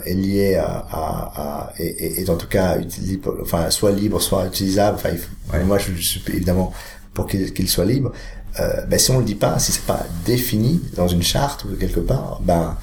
[0.05, 4.21] est lié à, à, à et, et- et en tout cas utilisable, enfin soit libre
[4.21, 4.97] soit utilisable.
[4.97, 5.65] Enfin, il faut- Ouais.
[5.65, 6.73] moi je suis évidemment
[7.15, 8.13] pour qu'il qu'il soit libre.
[8.61, 11.77] Euh, ben si on le dit pas, si c'est pas défini dans une charte ou
[11.77, 12.77] quelque part, ben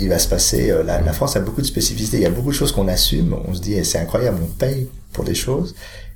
[0.00, 0.70] il va se passer.
[0.70, 2.18] euh, la, la France a beaucoup de spécificités.
[2.18, 3.34] Il y a beaucoup de choses qu'on assume.
[3.48, 5.74] On se dit, eh, c'est incroyable, on paye pour des choses,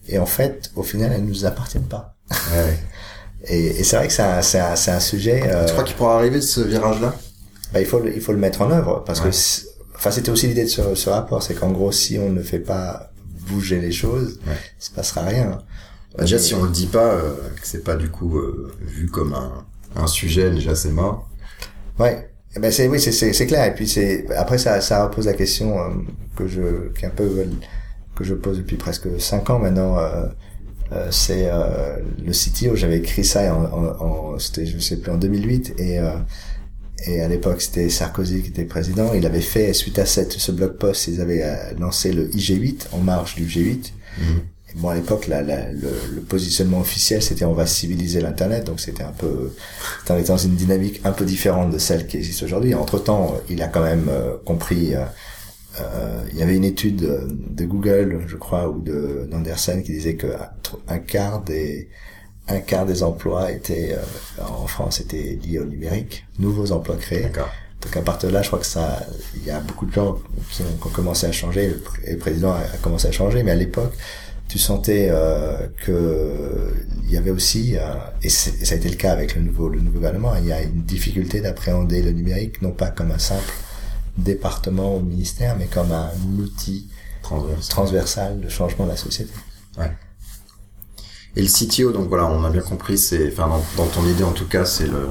[0.09, 2.15] et en fait, au final, elles nous appartiennent pas.
[2.31, 2.79] Ouais, ouais.
[3.49, 5.43] Et, et c'est vrai que c'est un, c'est un, c'est un sujet.
[5.47, 7.13] euh, Tu crois qu'il pourra arriver ce virage-là?
[7.73, 9.31] Bah, il faut le, il faut le mettre en œuvre parce Ouais.
[9.31, 12.43] que enfin c'était aussi l'idée de ce, ce rapport, c'est qu'en gros, si on ne
[12.43, 13.11] fait pas
[13.49, 14.55] bouger les choses, Ouais.
[14.81, 15.59] il se passera rien.
[16.17, 19.07] Bah, Déjà, si on le dit pas, euh, que c'est pas du coup euh, vu
[19.09, 19.65] comme un,
[19.97, 21.29] un sujet, déjà c'est mort.
[21.99, 22.29] Ouais.
[22.55, 23.65] Eh Ben c'est oui, c'est c'est clair.
[23.65, 25.89] Et puis c'est après ça ça repose la question euh,
[26.37, 27.45] que je qui est un peu euh,
[28.15, 29.99] que je pose depuis presque cinq ans maintenant.
[29.99, 30.27] Euh,
[30.93, 32.77] euh, c'est euh, le CTO.
[32.77, 34.05] J'avais écrit ça en, en,
[34.35, 36.11] en c'était je sais plus en 2008 et euh,
[37.07, 39.13] et à l'époque c'était Sarkozy qui était président.
[39.15, 42.89] Il avait fait suite à cette ce blog post, ils avaient euh, lancé le IG8
[42.93, 43.93] en marge du G8.
[44.75, 48.65] Et bon, à l'époque, la, la, le, le positionnement officiel, c'était on va civiliser l'Internet,
[48.65, 49.53] donc c'était un peu,
[50.09, 52.75] on était dans une dynamique un peu différente de celle qui existe aujourd'hui.
[52.75, 54.95] Entre temps, il a quand même euh, compris.
[54.95, 55.05] euh,
[55.81, 60.17] euh, il y avait une étude de Google, je crois, ou de d'Anderson qui disait
[60.17, 60.27] que
[60.89, 61.89] un quart des
[62.49, 67.31] un quart des emplois étaient euh, en France étaient liés au numérique, nouveaux emplois créés.
[67.81, 70.19] Donc à partir de là, je crois que ça, il y a beaucoup de gens
[70.51, 71.75] qui ont, qui ont commencé à changer.
[72.05, 73.93] Et le président a, commencé à changer, mais à l'époque,
[74.49, 76.75] tu sentais euh, que
[77.05, 79.81] il y avait aussi, euh, et, ça a été le cas avec le nouveau le
[79.81, 83.53] nouveau gouvernement, il y a une difficulté d'appréhender le numérique non pas comme un simple
[84.17, 86.89] département ou ministère, mais comme un outil
[87.23, 87.69] Transverse.
[87.69, 89.33] transversal de changement de la société.
[91.37, 94.25] Et le CTO, donc voilà, on a bien compris, c'est, enfin dans, dans ton idée
[94.25, 95.09] en tout cas, c'est le,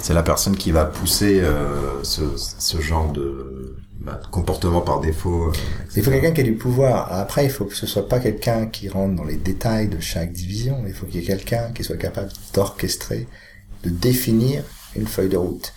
[0.00, 5.48] c'est la personne qui va pousser euh, ce, ce genre de, bah, comportement par défaut.
[5.48, 5.52] euh,
[5.96, 7.12] Il faut quelqu'un qui ait du pouvoir.
[7.12, 10.32] Après, il faut que ce soit pas quelqu'un qui rentre dans les détails de chaque
[10.32, 10.84] division.
[10.86, 13.28] Il faut qu'il y ait quelqu'un qui soit capable d'orchestrer,
[13.84, 14.64] de définir
[14.96, 15.72] une feuille de route.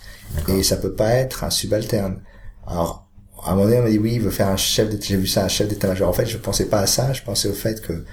[0.48, 2.22] Et ça peut pas être un subalterne.
[2.66, 3.08] Alors,
[3.44, 5.04] à un moment donné, on m'a dit oui, il veut faire un chef d'état.
[5.08, 6.08] J'ai vu ça, un chef d'état-major.
[6.08, 7.12] En fait, je pensais pas à ça.
[7.12, 8.04] Je pensais au fait que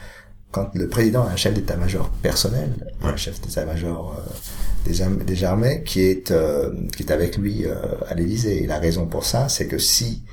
[0.52, 2.70] quand le président a un chef d'état-major personnel,
[3.04, 4.32] un chef d'état-major euh,
[4.86, 7.76] des, arm- des armées, qui est euh, qui est avec lui euh,
[8.08, 8.64] à l'Élysée.
[8.64, 10.24] Et la raison pour ça, c'est que si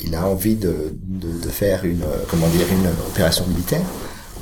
[0.00, 3.80] il a envie de, de, de faire une euh, comment dire une opération militaire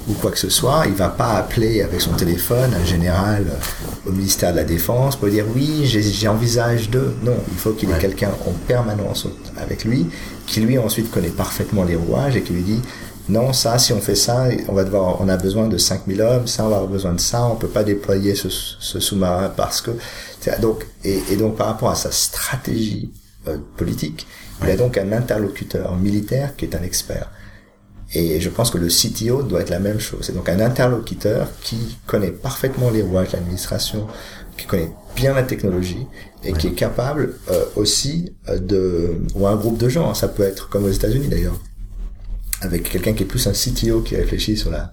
[0.09, 4.09] ou quoi que ce soit, il va pas appeler avec son téléphone un général euh,
[4.11, 7.14] au ministère de la Défense pour dire oui, j'ai- j'envisage de.
[7.24, 9.26] Non, il faut qu'il ait quelqu'un en permanence
[9.57, 10.07] avec lui,
[10.46, 12.83] qui lui ensuite connaît parfaitement les rouages et qui lui dit
[13.29, 16.47] non, ça, si on fait ça, on va devoir, on a besoin de 5000 hommes,
[16.47, 19.81] ça, on va avoir besoin de ça, on peut pas déployer ce, ce sous-marin parce
[19.81, 19.91] que,
[20.61, 23.11] donc, et, et donc par rapport à sa stratégie
[23.49, 24.27] euh, politique,
[24.62, 27.31] il a donc un interlocuteur militaire qui est un expert.
[28.15, 30.21] Et je pense que le CTO doit être la même chose.
[30.23, 34.07] C'est donc un interlocuteur qui connaît parfaitement les rouages de l'administration,
[34.57, 36.07] qui connaît bien la technologie
[36.45, 40.15] et qui est capable euh, aussi euh, de ou un groupe de gens.
[40.15, 41.59] Ça peut être comme aux États-Unis d'ailleurs,
[42.61, 44.92] avec quelqu'un qui est plus un CTO qui réfléchit sur la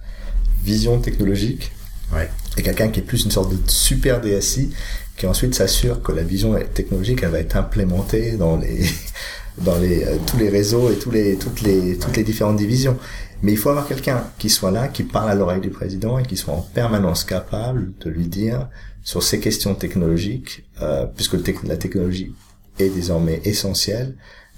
[0.63, 1.71] vision technologique
[2.13, 2.29] Ouais.
[2.57, 4.69] et quelqu'un qui est plus une sorte de super DSI
[5.17, 8.85] qui ensuite s'assure que la vision technologique elle va être implémentée dans les
[9.57, 12.97] dans les euh, tous les réseaux et tous les toutes les toutes les différentes divisions
[13.41, 16.23] mais il faut avoir quelqu'un qui soit là qui parle à l'oreille du président et
[16.23, 18.67] qui soit en permanence capable de lui dire
[19.03, 22.33] sur ces questions technologiques euh, puisque le la technologie
[22.79, 24.15] est désormais essentielle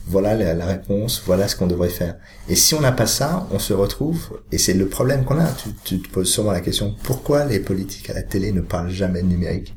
[0.07, 2.15] voilà la, la réponse, voilà ce qu'on devrait faire.
[2.47, 5.47] Et si on n'a pas ça, on se retrouve, et c'est le problème qu'on a.
[5.47, 8.91] Tu, tu te poses souvent la question, pourquoi les politiques à la télé ne parlent
[8.91, 9.75] jamais de numérique?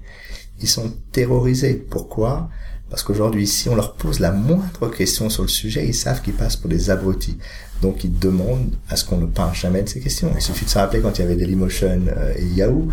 [0.61, 1.75] Ils sont terrorisés.
[1.75, 2.51] Pourquoi?
[2.91, 6.33] Parce qu'aujourd'hui, si on leur pose la moindre question sur le sujet, ils savent qu'ils
[6.33, 7.39] passent pour des abrutis.
[7.83, 10.33] Donc ils demandent à ce qu'on ne parle jamais de ces questions.
[10.35, 12.89] Il suffit de se rappeler quand il y avait Dailymotion euh, et Yahoo,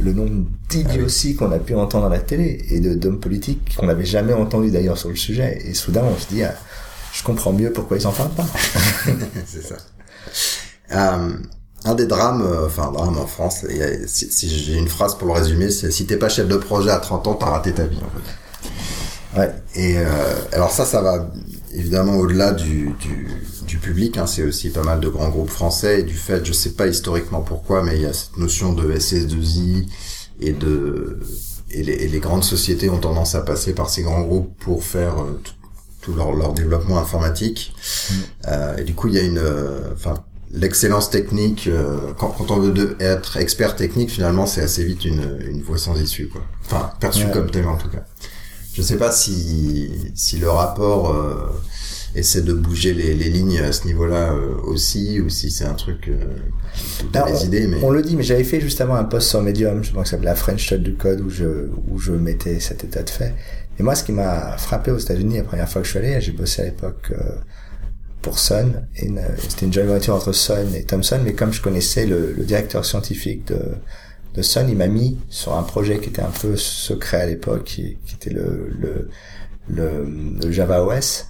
[0.00, 3.86] le nombre d'idioties qu'on a pu entendre à la télé et de d'hommes politiques qu'on
[3.86, 5.58] n'avait jamais entendu d'ailleurs sur le sujet.
[5.66, 6.54] Et soudain, on se dit, ah,
[7.12, 8.46] je comprends mieux pourquoi ils en parlent pas.
[9.46, 9.76] c'est ça.
[10.92, 11.32] Euh,
[11.84, 13.64] un des drames, euh, enfin drame en France,
[14.06, 16.98] si, j'ai une phrase pour le résumer, c'est si t'es pas chef de projet à
[16.98, 19.38] 30 ans, t'as raté ta vie en fait.
[19.38, 19.54] Ouais.
[19.76, 20.06] Et euh,
[20.52, 21.30] alors ça, ça va
[21.72, 23.28] évidemment au-delà du, du,
[23.66, 24.18] du public.
[24.18, 26.88] Hein, c'est aussi pas mal de grands groupes français et du fait, je sais pas
[26.88, 29.86] historiquement pourquoi, mais il y a cette notion de SS2I
[30.40, 31.20] et de
[31.70, 34.82] et les, et les grandes sociétés ont tendance à passer par ces grands groupes pour
[34.82, 35.40] faire euh,
[36.00, 37.74] tout, leur, leur développement informatique.
[38.48, 40.14] Euh, et du coup, il y a une, euh, enfin,
[40.52, 41.66] l'excellence technique.
[41.68, 45.62] euh, quand, quand on veut de- être expert technique, finalement, c'est assez vite une, une
[45.62, 46.42] voie sans issue, quoi.
[46.66, 47.30] Enfin, perçu Ouais.
[47.32, 48.04] comme tel en tout cas.
[48.74, 51.48] Je sais pas si si le rapport euh,
[52.14, 55.74] essaie de bouger les, les lignes à ce niveau-là euh, aussi, ou si c'est un
[55.74, 56.24] truc euh,
[57.14, 59.82] Non, les idées, mais On le dit, mais j'avais fait justement un post sur Medium,
[59.82, 62.60] je pense que ça s'appelle la French Shot du code, où je, où je mettais
[62.60, 63.34] cet état de fait.
[63.80, 66.20] Et moi, ce qui m'a frappé aux États-Unis la première fois que je suis allé,
[66.20, 67.36] j'ai bossé à l'époque euh,
[68.20, 72.34] pour Sun, c'était une joint venture entre Sun et Thomson, mais comme je connaissais le,
[72.36, 73.58] le directeur scientifique de,
[74.34, 77.64] de Sun, il m'a mis sur un projet qui était un peu secret à l'époque,
[77.64, 79.08] qui, qui était le, le,
[79.70, 80.06] le,
[80.44, 81.26] le Java OS,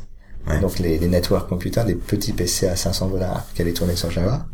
[0.49, 0.59] Ouais.
[0.59, 4.11] donc les, les network computers, des petits PC à 500 dollars qui allaient tourner sur
[4.11, 4.47] Java.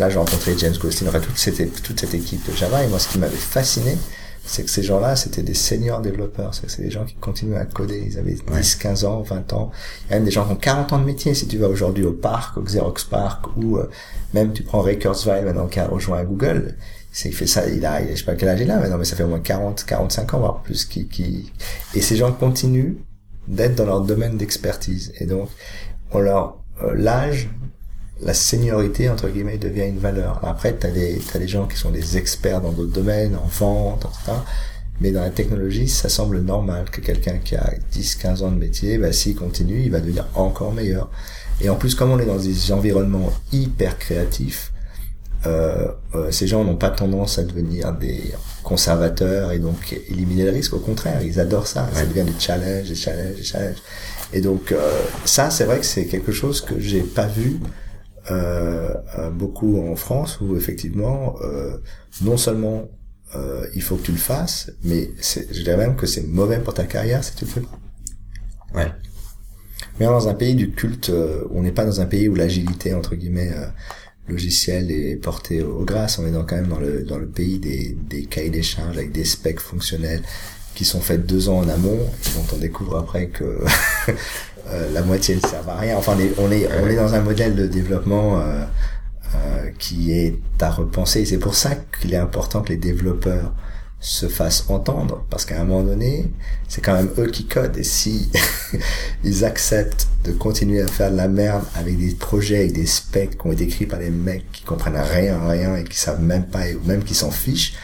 [0.00, 2.82] Là j'ai rencontré James Gosling, enfin toute cette, toute cette équipe de Java.
[2.84, 3.96] Et moi, ce qui m'avait fasciné,
[4.46, 6.54] c'est que ces gens-là, c'était des seniors développeurs.
[6.54, 8.04] C'est c'est des gens qui continuent à coder.
[8.06, 9.70] Ils avaient 10, 15 ans, 20 ans.
[10.06, 11.34] Il y a même des gens qui ont 40 ans de métier.
[11.34, 13.88] Si tu vas aujourd'hui au parc, au Xerox Park, ou euh,
[14.34, 16.76] même tu prends Ray Kurzweil maintenant qui a rejoint Google.
[17.10, 19.04] C'est, il fait ça, il a, je sais pas quel âge il a maintenant, mais
[19.04, 21.52] ça fait au moins 40, 45 ans, voire plus, qui, qui,
[21.94, 22.96] et ces gens continuent
[23.46, 25.12] d'être dans leur domaine d'expertise.
[25.20, 25.48] Et donc,
[26.10, 27.50] on leur, euh, l'âge,
[28.22, 30.40] la seniorité, entre guillemets, devient une valeur.
[30.44, 34.06] Après, t'as des, t'as des gens qui sont des experts dans d'autres domaines, en vente,
[34.06, 34.38] etc.
[35.00, 38.56] Mais dans la technologie, ça semble normal que quelqu'un qui a 10, 15 ans de
[38.56, 41.10] métier, bah, s'il continue, il va devenir encore meilleur.
[41.60, 44.72] Et en plus, comme on est dans des environnements hyper créatifs,
[45.46, 50.50] euh, euh, ces gens n'ont pas tendance à devenir des conservateurs et donc éliminer le
[50.50, 50.72] risque.
[50.72, 51.88] Au contraire, ils adorent ça.
[51.92, 53.82] Ça devient des challenges, des challenges, des challenges.
[54.32, 57.58] Et donc euh, ça, c'est vrai que c'est quelque chose que j'ai pas vu
[59.32, 61.76] beaucoup en France, où effectivement, euh,
[62.22, 62.88] non seulement
[63.36, 66.74] euh, il faut que tu le fasses, mais je dirais même que c'est mauvais pour
[66.74, 67.62] ta carrière si tu le fais
[68.74, 68.92] ouais.
[69.98, 72.94] Mais dans un pays du culte, euh, on n'est pas dans un pays où l'agilité
[72.94, 73.66] entre guillemets euh,
[74.28, 76.18] logicielle est portée aux grâces.
[76.18, 79.12] On est dans, quand même dans le dans le pays des, des cahiers des avec
[79.12, 80.22] des specs fonctionnels
[80.74, 83.60] qui sont faits deux ans en amont et dont on découvre après que
[84.68, 85.96] euh, la moitié ne sert à rien.
[85.96, 88.64] Enfin, on est on est, dans un modèle de développement euh,
[89.34, 91.24] euh, qui est à repenser.
[91.26, 93.52] C'est pour ça qu'il est important que les développeurs
[94.00, 96.30] se fassent entendre, parce qu'à un moment donné,
[96.68, 97.78] c'est quand même eux qui codent.
[97.78, 98.30] Et si
[99.24, 103.38] ils acceptent de continuer à faire de la merde avec des projets, avec des specs
[103.38, 106.44] qui ont été écrits par des mecs qui comprennent rien, rien et qui savent même
[106.46, 107.74] pas, ou même qui s'en fichent,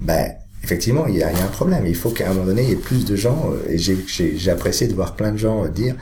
[0.00, 0.32] ben
[0.62, 1.86] effectivement, il y a, il y a un problème.
[1.86, 3.50] Il faut qu'à un moment donné, il y ait plus de gens.
[3.52, 5.94] euh, Et j'ai- apprécié de voir plein de gens dire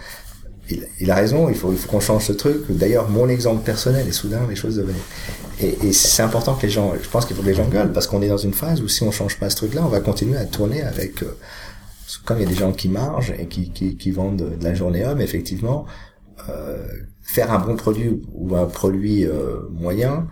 [1.01, 2.65] il, a raison, il faut, qu'on change ce truc.
[2.71, 4.99] D'ailleurs, mon exemple personnel, et soudain, les choses devenaient.
[5.61, 8.07] Et, c'est important que les gens, je pense qu'il faut que les gens gueulent, parce
[8.07, 10.37] qu'on est dans une phase où si on change pas ce truc-là, on va continuer
[10.37, 11.37] à tourner avec, euh,
[12.25, 15.21] comme il y a des gens qui margent et qui, vendent de, la journée homme,
[15.21, 15.87] effectivement,
[16.49, 16.87] euh,
[17.23, 20.27] faire un bon produit ou un produit euh, moyen,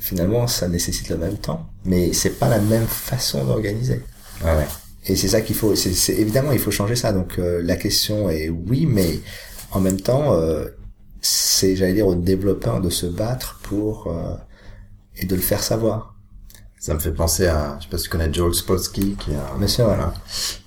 [0.00, 4.02] finalement, ça nécessite le même temps, mais c'est pas la même façon d'organiser.
[4.44, 4.66] Ouais, ouais.
[5.08, 5.74] Et c'est ça qu'il faut.
[5.74, 7.12] C'est évidemment, il faut changer ça.
[7.12, 9.20] Donc euh, la question est oui, mais
[9.72, 10.66] en même temps, euh,
[11.20, 14.34] c'est, j'allais dire, aux développeurs de se battre pour euh,
[15.16, 16.14] et de le faire savoir.
[16.78, 19.58] Ça me fait penser à, je sais pas si tu connais Joel Spolsky, qui un,
[19.58, 20.14] Bien sûr, voilà.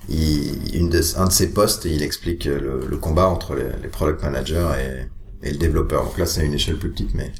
[0.09, 3.87] Il, une de, un de ses posts, il explique le, le combat entre les, les
[3.87, 6.03] product managers et, et le développeur.
[6.05, 7.31] Donc là, c'est une échelle plus petite, mais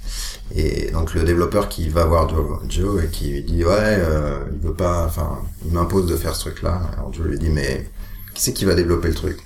[0.56, 4.40] et donc le développeur qui va voir Joe, Joe et qui lui dit ouais, euh,
[4.54, 6.82] il veut pas, enfin, il m'impose de faire ce truc-là.
[6.98, 7.90] Alors Joe lui dit mais
[8.34, 9.40] qui c'est qui va développer le truc?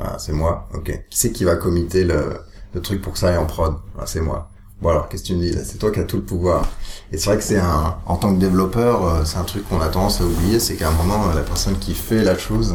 [0.00, 0.68] Ah, C'est moi.
[0.74, 0.86] Ok.
[1.10, 2.38] Qui c'est qui va committer le,
[2.74, 3.74] le truc pour que ça aille en prod?
[3.98, 4.48] Ah, C'est moi.
[4.80, 5.56] Bon alors, qu'est-ce que tu me dis?
[5.64, 6.68] C'est toi qui as tout le pouvoir.
[7.12, 9.80] Et c'est vrai que c'est un, en tant que développeur, euh, c'est un truc qu'on
[9.80, 12.74] a tendance à oublier, c'est qu'à un moment, euh, la personne qui fait la chose,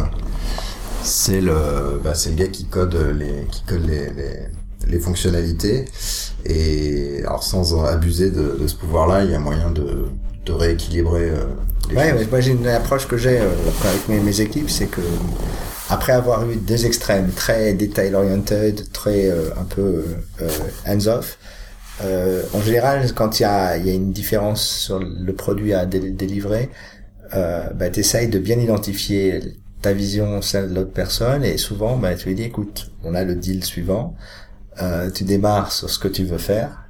[1.02, 4.48] c'est le, bah, c'est le gars qui code les, qui code les, les,
[4.90, 5.86] les fonctionnalités.
[6.46, 10.06] Et alors sans abuser de, de ce pouvoir-là, il y a moyen de,
[10.46, 11.30] de rééquilibrer.
[11.30, 11.46] Euh,
[11.90, 13.50] les Ouais, moi j'ai une approche que j'ai euh,
[13.84, 15.02] avec mes, mes équipes, c'est que
[15.90, 20.04] après avoir eu deux extrêmes, très detail oriented, très euh, un peu
[20.42, 20.50] euh,
[20.86, 21.38] hands off,
[22.04, 25.74] euh, en général quand il y a, il y a une différence sur le produit
[25.74, 26.70] à dé- délivrer,
[27.34, 29.42] euh, bah, tu essayes de bien identifier
[29.82, 33.24] ta vision, celle de l'autre personne, et souvent bah, tu lui dis écoute, on a
[33.24, 34.16] le deal suivant,
[34.82, 36.88] euh, tu démarres sur ce que tu veux faire,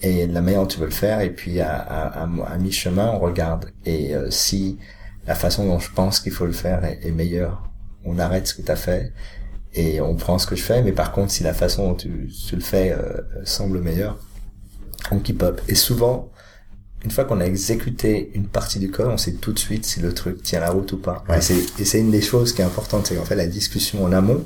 [0.00, 3.12] et la manière dont tu veux le faire et puis à, à, à, à mi-chemin
[3.14, 3.70] on regarde.
[3.86, 4.78] Et euh, si
[5.26, 7.70] la façon dont je pense qu'il faut le faire est, est meilleure
[8.04, 9.12] on arrête ce que tu as fait
[9.72, 12.28] et on prend ce que je fais mais par contre si la façon dont tu,
[12.48, 14.18] tu le fais euh, semble meilleure
[15.10, 15.60] on keep up.
[15.68, 16.30] Et souvent
[17.04, 20.00] une fois qu'on a exécuté une partie du code on sait tout de suite si
[20.00, 21.24] le truc tient la route ou pas.
[21.28, 21.38] Ouais.
[21.38, 24.04] et c'est et c'est une des choses qui est importante c'est qu'en fait la discussion
[24.04, 24.44] en amont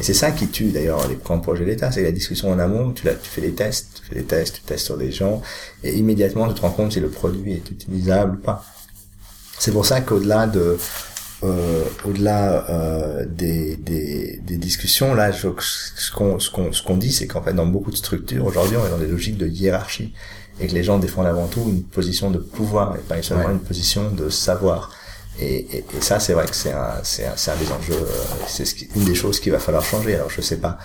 [0.00, 2.92] et c'est ça qui tue d'ailleurs les grands projets d'État, c'est la discussion en amont,
[2.92, 5.40] tu, l'as- tu fais des tests, tu fais des tests, tu testes sur des gens,
[5.82, 8.64] et immédiatement tu te rends compte si le produit est utilisable ou pas.
[9.58, 10.76] C'est pour ça qu'au-delà de
[11.44, 16.96] euh, au-delà euh, des, des, des discussions, là, je- ce qu'on ce qu'on ce qu'on
[16.96, 19.46] dit, c'est qu'en fait, dans beaucoup de structures, aujourd'hui, on est dans des logiques de
[19.46, 20.14] hiérarchie,
[20.60, 23.52] et que les gens défendent avant tout une position de pouvoir, et pas seulement Ouais.
[23.52, 24.90] une position de savoir.
[25.40, 27.94] Et, et, et ça, c'est vrai que c'est un, c'est un, c'est un des enjeux,
[27.94, 28.06] euh,
[28.46, 30.14] c'est ce qui- une des choses qu'il va falloir changer.
[30.14, 30.78] Alors, je sais pas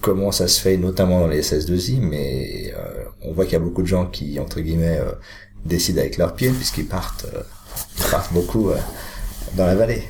[0.00, 3.60] comment ça se fait, notamment dans les SS2I, mais euh, on voit qu'il y a
[3.60, 5.12] beaucoup de gens qui, entre guillemets, euh,
[5.64, 7.42] décident avec leurs pieds, puisqu'ils partent, euh,
[7.98, 8.76] ils partent beaucoup euh,
[9.56, 10.02] dans la vallée.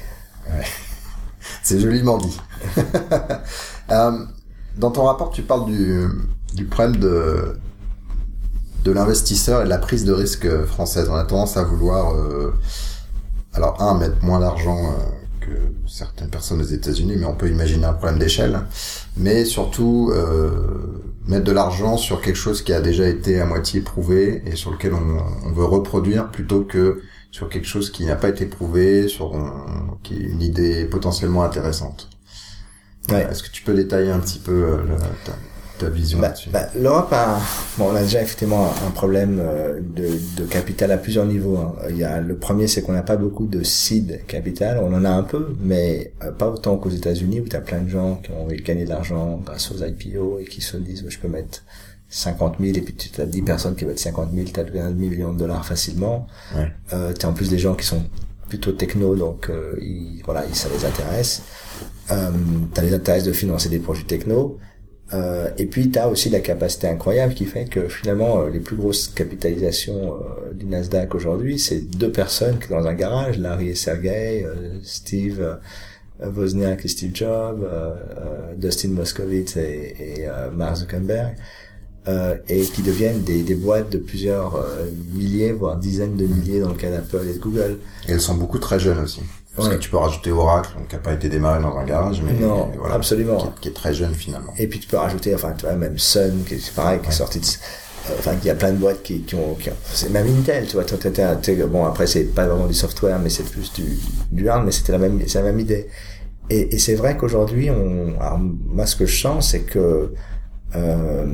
[1.62, 2.38] C'est joliment dit.
[3.92, 4.10] Euh,
[4.76, 6.06] dans ton rapport, tu parles du,
[6.54, 7.56] du problème de,
[8.82, 11.08] de l'investisseur et de la prise de risque française.
[11.08, 12.52] On a tendance à vouloir, euh,
[13.56, 14.90] alors un, mettre moins d'argent euh,
[15.40, 15.50] que
[15.88, 18.60] certaines personnes aux États-Unis, mais on peut imaginer un problème d'échelle.
[19.16, 20.50] Mais surtout, euh,
[21.26, 24.70] mettre de l'argent sur quelque chose qui a déjà été à moitié prouvé et sur
[24.72, 27.00] lequel on, on veut reproduire plutôt que
[27.30, 31.42] sur quelque chose qui n'a pas été prouvé, sur un- qui est une idée potentiellement
[31.44, 32.08] intéressante.
[33.10, 33.26] Ouais.
[33.30, 34.96] Est-ce que tu peux détailler un petit peu euh, le-
[35.78, 37.38] ta, ta vision Bah, là-dessus bah, L'Europe a,
[37.78, 41.56] bon, on a déjà effectivement un problème euh, de, de capital à plusieurs niveaux.
[41.56, 41.74] hein.
[41.90, 44.78] Il y a le premier, c'est qu'on n'a pas beaucoup de seed capital.
[44.82, 47.80] On en a un peu, mais euh, pas autant qu'aux États-Unis où tu as plein
[47.82, 51.18] de gens qui ont gagné de l'argent grâce aux IPO et qui se disent je
[51.18, 51.62] peux mettre
[52.08, 54.90] 50 000 et puis tu as 10 personnes qui mettent 50 000, tu as un
[54.90, 56.26] demi-million de dollars facilement.
[56.54, 56.70] Ouais.
[56.92, 58.02] Euh, tu as en plus des gens qui sont
[58.48, 61.42] plutôt techno, donc euh, ils, voilà, ça les intéresse.
[62.12, 62.30] Euh,
[62.72, 64.56] tu as les intérêts de financer des projets techno.
[65.12, 68.58] Euh, et puis tu as aussi la capacité incroyable qui fait que finalement euh, les
[68.58, 73.68] plus grosses capitalisations euh, du Nasdaq aujourd'hui, c'est deux personnes qui dans un garage, Larry
[73.68, 77.94] et Sergey, euh, Steve euh, Wozniak et Steve Jobs, euh,
[78.56, 81.36] Dustin Moskovitz et, et Mark Zuckerberg,
[82.48, 84.66] et qui deviennent des, des boîtes de plusieurs
[85.12, 87.78] milliers, voire dizaines de milliers dans le cas d'Apple et de Google.
[88.08, 89.20] Et elles sont beaucoup très jeunes aussi.
[89.56, 89.76] Parce Ouais.
[89.76, 92.32] que tu peux rajouter Oracle, donc qui n'a pas été démarré dans un garage, mais
[92.34, 93.38] Non, voilà, absolument.
[93.38, 94.52] Qui, est- qui est très jeune finalement.
[94.58, 97.12] Et puis tu peux rajouter, enfin tu vois, même Sun, qui est pareil, qui est
[97.12, 97.46] sorti de...
[98.18, 99.54] Enfin, il y a plein de boîtes qui, qui ont...
[99.54, 100.84] Qui ont- c'est même Intel, tu vois.
[100.84, 103.98] t'es- t'es- bon, après, c'est pas vraiment du software, mais c'est plus du,
[104.30, 105.88] du hard, mais c'était la même, c'est la même idée.
[106.50, 108.14] Et, et c'est vrai qu'aujourd'hui, on...
[108.20, 110.12] Alors, moi, ce que je sens, c'est que...
[110.76, 111.26] Euh,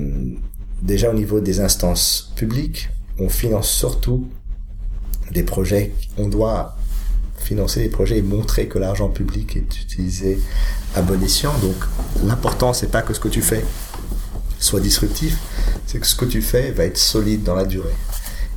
[0.81, 4.27] déjà, au niveau des instances publiques, on finance surtout
[5.31, 5.93] des projets...
[6.19, 6.77] On doit
[7.43, 10.39] financer des projets et montrer que l'argent public est utilisé
[10.95, 11.53] à bon escient.
[11.59, 11.77] Donc
[12.25, 13.65] l'important c'est pas que ce que tu fais
[14.59, 15.37] soit disruptif,
[15.87, 17.95] c'est que ce que tu fais va être solide dans la durée.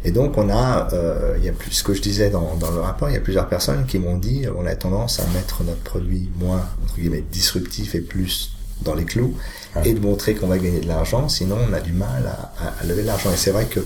[0.03, 2.69] Et donc on a, euh, il y a plus ce que je disais dans, dans
[2.69, 5.63] le rapport, il y a plusieurs personnes qui m'ont dit, on a tendance à mettre
[5.63, 8.51] notre produit moins entre guillemets disruptif et plus
[8.83, 9.35] dans les clous
[9.75, 9.89] Ouais.
[9.89, 12.73] et de montrer qu'on va gagner de l'argent, sinon on a du mal à, à-
[12.79, 13.29] à lever de l'argent.
[13.29, 13.81] Et c'est vrai que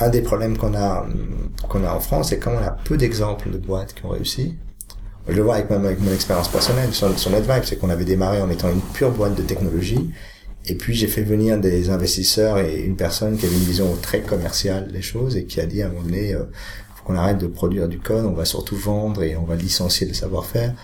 [0.00, 1.06] un des problèmes qu'on a
[1.68, 4.56] qu'on a en France, c'est quand on a peu d'exemples de boîtes qui ont réussi.
[5.28, 8.06] Je le vois avec, même avec mon expérience personnelle sur, sur NetVibe, c'est qu'on avait
[8.06, 10.10] démarré en étant une pure boîte de technologie,
[10.66, 14.20] et puis j'ai fait venir des investisseurs et une personne qui avait une vision très
[14.20, 16.44] commerciale des choses et qui a dit à un moment donné, euh,
[16.94, 20.06] faut qu'on arrête de produire du code, on va surtout vendre et on va licencier
[20.06, 20.74] le savoir-faire.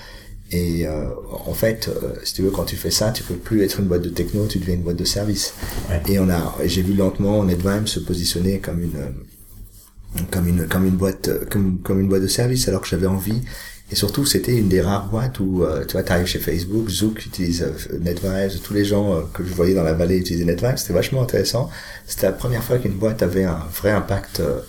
[0.53, 1.07] Et euh,
[1.47, 3.87] en fait, euh, si tu veux, quand tu fais ça, tu peux plus être une
[3.87, 5.55] boîte de techno, tu deviens une boîte de service.
[5.91, 6.01] Ouais.
[6.09, 10.87] Et on a, j'ai vu lentement NetVime se positionner comme une, euh, comme une, comme
[10.87, 13.43] une boîte, euh, comme, comme une boîte de service, alors que j'avais envie.
[13.91, 17.25] Et surtout, c'était une des rares boîtes où, euh, tu vois, t'arrives chez Facebook, Zook
[17.25, 20.93] utilise euh, NetVibes, tous les gens que je voyais dans la vallée utilisaient NetVibes, c'était
[20.93, 21.71] vachement intéressant.
[22.07, 24.61] C'était la première fois qu'une boîte avait un vrai impact euh,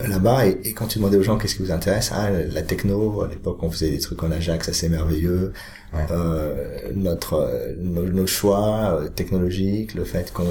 [0.00, 3.28] là-bas et, quand tu demandais aux gens qu'est-ce qui vous intéresse ah la techno à
[3.28, 5.52] l'époque on faisait des trucs en Ajax assez merveilleux.
[6.10, 10.46] Euh, notre nos, choix euh, technologiques le fait qu'on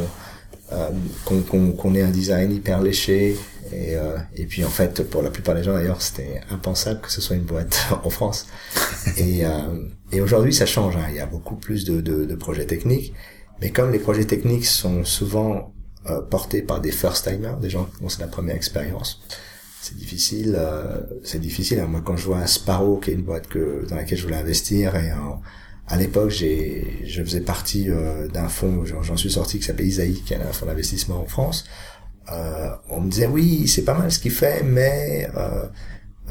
[0.72, 0.90] euh,
[1.26, 3.36] qu'on ait un design hyper léché
[3.74, 7.12] et, euh, et puis en fait pour la plupart des gens d'ailleurs c'était impensable que
[7.12, 8.48] ce soit une boîte en France.
[9.18, 9.42] Et,
[10.14, 11.08] et aujourd'hui ça change hein.
[11.10, 13.14] il y a beaucoup plus de, de, de projets techniques
[13.62, 15.74] mais comme les projets techniques sont souvent
[16.10, 19.22] euh, porté par des first timers, des gens dont c'est la première expérience.
[19.82, 21.84] C'est difficile, euh, c'est difficile.
[21.88, 24.38] Moi, quand je vois un Sparrow, qui est une boîte que dans laquelle je voulais
[24.38, 25.12] investir, et
[25.88, 30.22] à l'époque, j'ai, je faisais partie euh, d'un fonds, j'en suis sorti, qui s'appelle Isaïe,
[30.26, 31.66] qui est un fonds d'investissement en France.
[32.32, 35.66] Euh, on me disait oui, c'est pas mal ce qu'il fait, mais euh,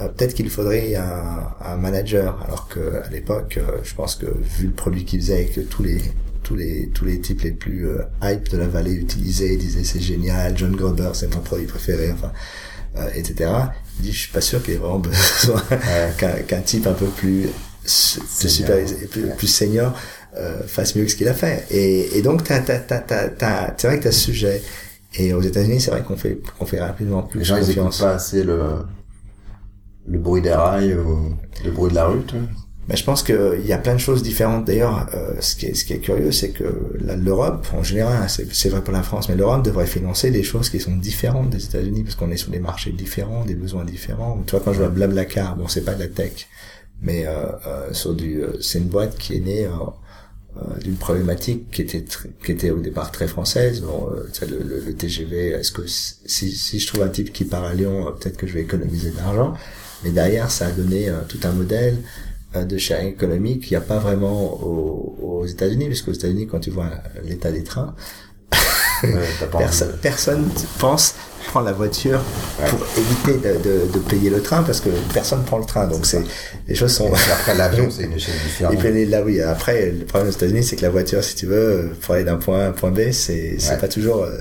[0.08, 2.42] peut-être qu'il faudrait un, un, manager.
[2.42, 5.82] Alors que à l'époque, je pense que vu le produit qu'il faisait, et que tous
[5.82, 6.00] les
[6.42, 10.00] tous les tous les types les plus euh, hype de la vallée utilisaient, disaient c'est
[10.00, 12.32] génial, John Gruber c'est mon produit préféré, enfin,
[12.96, 13.50] euh, etc.
[13.98, 15.62] Il dit je suis pas sûr qu'il ait vraiment besoin
[16.46, 17.48] qu'un type un peu plus
[17.84, 18.76] super,
[19.10, 19.94] plus, plus senior
[20.36, 21.66] euh, fasse mieux que ce qu'il a fait.
[21.70, 24.62] Et, et donc t'as t'as t'as t'as c'est vrai que t'as ce sujet.
[25.14, 28.14] Et aux États-Unis c'est vrai qu'on fait qu'on fait rapidement plus Les gens ils pas
[28.14, 28.60] assez le
[30.06, 32.22] le bruit des rails ou le bruit de la rue.
[32.22, 32.40] Toi
[32.88, 34.64] mais je pense qu'il y a plein de choses différentes.
[34.64, 36.64] D'ailleurs, euh, ce, qui est, ce qui est curieux, c'est que
[37.16, 40.68] l'Europe, en général, hein, c'est vrai pour la France, mais l'Europe devrait financer des choses
[40.68, 44.42] qui sont différentes des États-Unis, parce qu'on est sur des marchés différents, des besoins différents.
[44.46, 46.48] Tu vois, quand je vois Blablacar, bon, c'est pas de la tech,
[47.02, 51.70] mais euh, euh, sur du, euh, c'est une boîte qui est née euh, d'une problématique
[51.70, 52.04] qui était
[52.44, 53.80] qui était au départ très française.
[53.82, 57.64] Bon, le, le, le, TGV, est-ce que si, si je trouve un type qui part
[57.64, 59.54] à Lyon, peut-être que je vais économiser de l'argent.
[60.04, 61.96] Mais derrière, ça a donné tout un modèle
[62.54, 66.60] de sharing économique, il n'y a pas vraiment aux, aux États-Unis, puisque aux États-Unis, quand
[66.60, 66.90] tu vois
[67.24, 67.94] l'état des trains,
[69.58, 70.48] personne, personne
[70.78, 71.14] pense
[71.46, 72.20] prendre la voiture
[72.68, 75.86] pour éviter de, de, de, payer le train parce que personne prend le train.
[75.86, 76.22] Donc c'est
[76.68, 78.74] les choses sont après l'avion c'est une échelle différente.
[78.74, 81.46] et puis là oui après le problème aux États-Unis c'est que la voiture si tu
[81.46, 84.38] veux pour aller d'un point A à un point B c'est c'est pas toujours euh,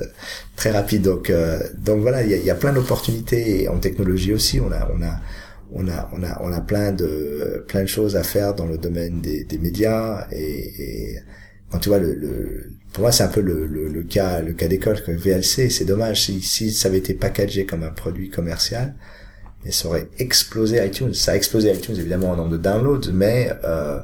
[0.56, 1.02] très rapide.
[1.02, 4.60] Donc euh, donc voilà il y a, y a plein d'opportunités en technologie aussi.
[4.60, 5.20] On a on a
[5.74, 8.78] on a on a on a plein de plein de choses à faire dans le
[8.78, 11.20] domaine des, des médias et, et,
[11.72, 14.54] quand tu vois le, le pour moi c'est un peu le, le, le, cas le
[14.54, 16.26] cas d'école que VLC c'est dommage.
[16.26, 18.96] Si si ça avait été packagé comme un produit commercial
[19.66, 21.14] et ça aurait explosé iTunes.
[21.14, 24.00] Ça a explosé iTunes évidemment en nombre de downloads mais euh,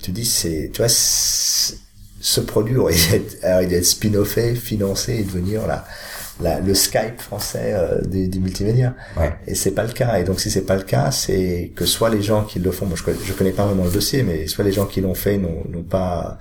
[0.00, 5.86] tu dis c'est tu vois ce produit aurait dû être, spin-offé financé et devenir là
[6.40, 8.94] la, le Skype français euh, des, des, multimédias.
[9.16, 9.34] Ouais.
[9.46, 10.18] Et c'est pas le cas.
[10.18, 12.86] Et donc si c'est pas le cas, c'est que soit les gens qui le font,
[12.86, 15.38] moi je, je connais pas vraiment le dossier, mais soit les gens qui l'ont fait
[15.38, 16.38] n'ont pas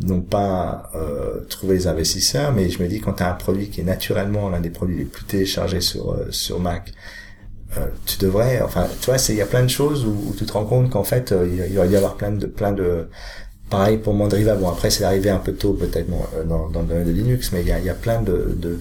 [0.00, 2.52] n'ont pas euh, trouvé les investisseurs.
[2.52, 4.98] Mais je me dis quand tu as un produit qui est naturellement l'un des produits
[4.98, 6.92] les plus téléchargés sur euh, sur Mac.
[7.78, 10.44] Euh, tu devrais, enfin, tu vois, il y a plein de choses où, où tu
[10.46, 12.72] te rends compte qu'en fait, euh, il y aurait dû y avoir plein de, plein
[12.72, 13.08] de,
[13.68, 14.54] pareil pour Mandriva.
[14.54, 17.50] Bon, après, c'est arrivé un peu tôt, peut-être, bon, dans, dans le domaine de Linux,
[17.52, 18.78] mais il y a, il y a plein de, de,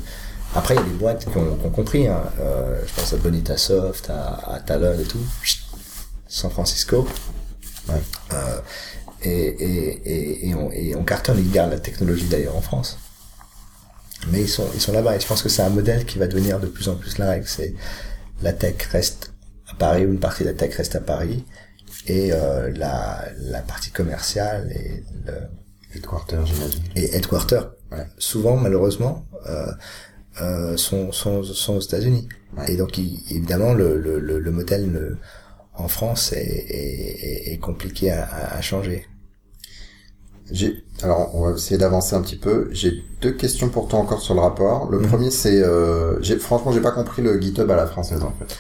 [0.56, 2.08] après, il y a des boîtes qui ont, compris.
[2.08, 2.24] Hein.
[2.40, 5.22] Euh, je pense à Bonita Soft, à, à Talon et tout.
[6.28, 7.08] San Francisco.
[7.90, 8.02] Ouais.
[8.34, 8.60] Euh,
[9.24, 11.40] et, et, et, et, on, et on cartonne.
[11.40, 12.98] Ils gardent la technologie d'ailleurs en France.
[14.32, 15.16] Mais ils sont, ils sont là-bas.
[15.16, 17.30] Et je pense que c'est un modèle qui va devenir de plus en plus la
[17.30, 17.48] règle.
[17.48, 17.74] C'est
[18.42, 19.34] la tech reste
[19.72, 21.46] à Paris ou une partie de la tech reste à Paris
[22.08, 25.34] et euh, la, la partie commerciale et le
[25.96, 28.06] headquarter j'imagine et headquarter ouais.
[28.18, 29.72] souvent malheureusement euh,
[30.42, 32.28] euh, sont, sont, sont aux États-Unis.
[32.68, 35.18] Et donc, évidemment, le, le, le modèle
[35.76, 38.28] en France est, est, est compliqué à,
[38.58, 39.08] à changer.
[41.02, 42.70] Alors, on va essayer d'avancer un petit peu.
[42.72, 44.90] J'ai deux questions pour toi encore sur le rapport.
[44.92, 45.08] Le mhm.
[45.08, 48.56] premier, c'est, euh, franchement, j'ai pas compris le GitHub à la française en fait.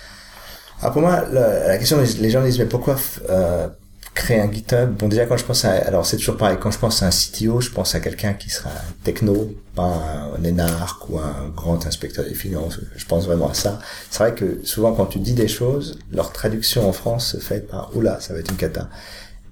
[0.82, 2.98] Alors pour moi, la, la question, les gens disent mais pourquoi
[3.30, 3.68] euh,
[4.14, 4.92] créer un GitHub.
[4.98, 7.10] Bon, déjà, quand je pense à, alors c'est toujours pareil, quand je pense à un
[7.10, 8.70] CTO, je pense à quelqu'un qui sera
[9.04, 12.80] techno, pas un énarque ou un grand inspecteur des finances.
[12.96, 13.80] Je pense vraiment à ça.
[14.10, 17.68] C'est vrai que souvent, quand tu dis des choses, leur traduction en France se fait
[17.68, 18.90] par, oula, ça va être une cata.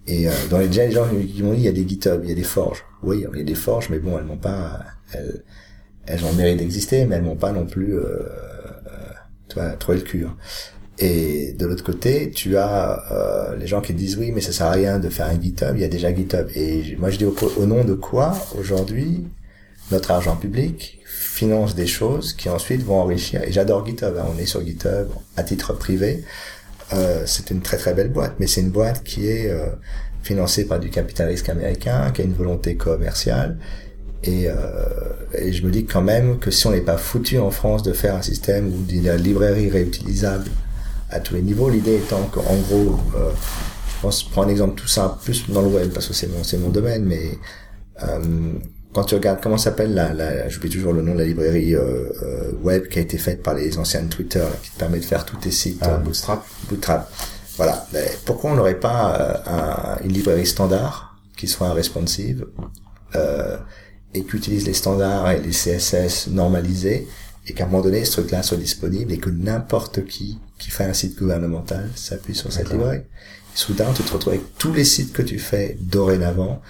[0.07, 2.21] Et euh, dans les déjà, les gens qui m'ont dit, il y a des GitHub,
[2.23, 2.83] il y a des forges.
[3.03, 4.79] Oui, il y a des forges, mais bon, elles n'ont pas,
[5.13, 5.43] elles,
[6.05, 9.13] elles ont le mérite d'exister, mais elles n'ont pas non plus, euh, euh,
[9.47, 10.25] tu vois, trouvé le cul.
[10.25, 10.35] Hein.
[11.01, 14.67] Et de l'autre côté, tu as euh, les gens qui disent oui, mais ça sert
[14.67, 16.47] à rien de faire un GitHub, il y a déjà GitHub.
[16.55, 19.25] Et moi je dis au, nom de quoi aujourd'hui
[19.89, 23.41] notre argent public finance des choses qui ensuite vont enrichir.
[23.43, 24.27] Et j'adore GitHub, hein.
[24.33, 26.23] on est sur GitHub à titre privé.
[26.93, 29.67] Euh, c'est une très très belle boîte, mais c'est une boîte qui est euh,
[30.21, 33.57] financée par du capital risque américain, qui a une volonté commerciale
[34.23, 34.53] Et, euh,
[35.33, 37.93] et je me dis quand même que si on n'est pas foutu en France de
[37.93, 40.45] faire un système y a librairie réutilisable
[41.11, 43.31] à tous les niveaux, l'idée étant qu'en gros, euh,
[43.95, 46.43] je pense, prends un exemple tout simple, plus dans le web parce que c'est mon,
[46.43, 47.37] c'est mon domaine, mais
[48.03, 48.53] euh,
[48.93, 52.09] quand tu regardes comment s'appelle la, la j'oublie toujours le nom de la librairie euh,
[52.23, 55.05] euh, web qui a été faite par les anciens Twitter, là, qui te permet de
[55.05, 55.79] faire tous tes sites.
[55.81, 56.43] Ah, euh, Bootstrap.
[56.69, 57.11] Bootstrap.
[57.57, 57.85] Voilà.
[57.93, 62.45] Mais pourquoi on n'aurait pas euh, un- une librairie standard qui soit responsive
[63.15, 63.57] euh,
[64.13, 67.07] et qui utilise les standards et les CSS normalisés
[67.47, 70.83] et qu'à un moment donné ce truc-là soit disponible et que n'importe qui qui fait
[70.83, 72.97] un site gouvernemental s'appuie sur cette librairie.
[72.99, 76.61] Et soudain, tu te retrouves avec tous les sites que tu fais dorénavant.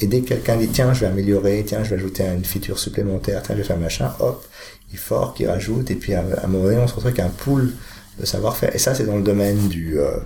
[0.00, 2.78] Et dès que quelqu'un dit tiens, je vais améliorer, tiens, je vais ajouter une feature
[2.78, 4.46] supplémentaire, tiens, je vais faire machin, hop,
[4.92, 7.28] il fork, il rajoute, et puis à, un moment donné, on se retrouve avec un
[7.28, 7.72] pool
[8.18, 8.74] de savoir-faire.
[8.74, 10.16] Et ça, c'est dans le domaine du, euh,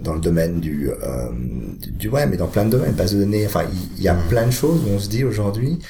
[0.00, 1.28] dans le domaine du, euh,
[1.98, 3.44] du- web, mais dans plein de domaines, base de données.
[3.46, 4.28] Enfin, il, il y a Mhm.
[4.28, 5.80] plein de choses où on se dit aujourd'hui,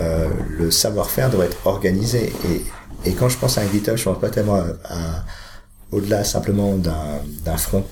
[0.00, 0.28] euh,
[0.58, 2.32] le savoir-faire doit être organisé.
[2.50, 2.62] Et,
[3.04, 5.24] et quand je pense à un GitHub, je pense pas tellement à, à-
[5.92, 7.84] au-delà simplement d'un d'un front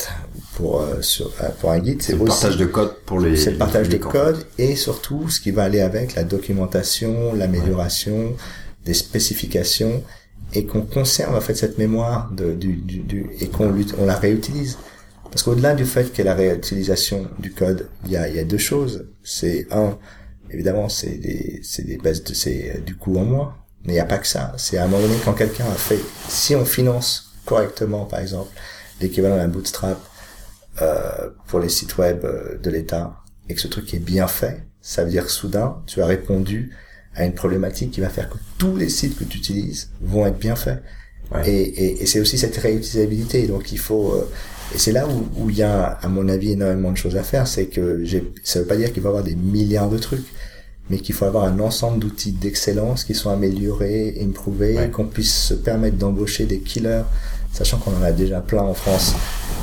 [0.57, 3.37] pour euh, sur, euh, pour un guide, C'est le partage de code pour les.
[3.37, 8.35] c'est le partage de code et surtout ce qui va aller avec la documentation, l'amélioration,
[8.85, 10.03] des spécifications
[10.55, 14.17] et qu'on conserve en fait cette mémoire de, du, du, du- et qu'on on la
[14.17, 14.79] réutilise.
[15.31, 18.39] Parce qu'au-delà du fait qu'il y a la réutilisation du code, il y a, y
[18.39, 19.07] a deux choses.
[19.25, 19.97] C'est un,
[20.51, 23.55] évidemment, c'est des, c'est des bases de, c'est euh, du coût en moins.
[23.85, 24.53] Mais il n'y a pas que ça.
[24.57, 28.51] C'est à un moment donné quand quelqu'un a fait, si on finance correctement, par exemple,
[29.01, 29.99] l'équivalent d'un bootstrap,
[30.80, 33.16] euh, pour les sites web euh, de l'État
[33.49, 36.74] et que ce truc est bien fait, ça veut dire que soudain, tu as répondu
[37.14, 40.39] à une problématique qui va faire que tous les sites que tu utilises vont être
[40.39, 40.83] bien faits.
[41.30, 41.49] Ouais.
[41.49, 43.47] Et, et, et c'est aussi cette réutilisabilité.
[43.47, 44.12] Donc il faut...
[44.12, 44.30] euh,
[44.74, 47.22] et c'est là où, où il y a, à mon avis, énormément de choses à
[47.22, 47.47] faire.
[47.47, 50.24] C'est que j'ai, ça veut pas dire qu'il va y avoir des milliards de trucs,
[50.93, 54.90] mais qu'il faut avoir un ensemble d'outils d'excellence qui sont améliorés, improuvés, Ouais.
[54.90, 57.03] qu'on puisse se permettre d'embaucher des killers,
[57.53, 59.14] sachant qu'on en a déjà plein en France,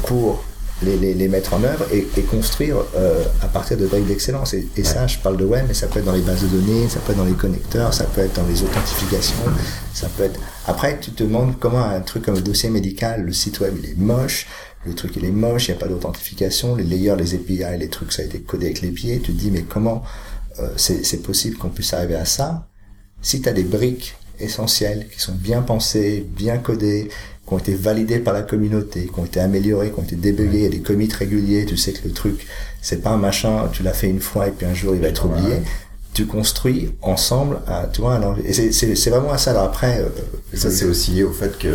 [0.07, 0.43] pour
[0.82, 4.53] les, les, les mettre en œuvre et, et construire euh, à partir de briques d'excellence.
[4.55, 6.47] Et, et ça, je parle de web, mais ça peut être dans les bases de
[6.47, 9.36] données, ça peut être dans les connecteurs, ça peut être dans les authentifications,
[9.93, 10.39] ça peut être...
[10.67, 13.89] Après, tu te demandes comment un truc comme le dossier médical, le site web, il
[13.91, 14.47] est moche,
[14.86, 17.89] le truc il est moche, il n'y a pas d'authentification, les layers, les API, les
[17.89, 20.01] trucs, ça a été codé avec les pieds, tu te dis mais comment
[20.76, 22.68] c'est c'est possible qu'on puisse arriver à ça.
[23.22, 27.10] Si tu as des briques essentielles qui sont bien pensées, bien codées,
[27.45, 30.57] qui ont été validées par la communauté, qui ont été améliorées, qui ont été débuggées,
[30.57, 32.47] il y a des commits réguliers, tu sais que le truc,
[32.82, 35.07] c'est pas un machin, tu l'as fait une fois et puis un jour il va
[35.07, 35.57] être oublié.
[36.20, 39.51] Tu construis ensemble, un, tu vois, env- et c'est- vraiment à ça.
[39.51, 40.09] Alors après, euh,
[40.53, 41.70] ça, c'est aussi lié au fait que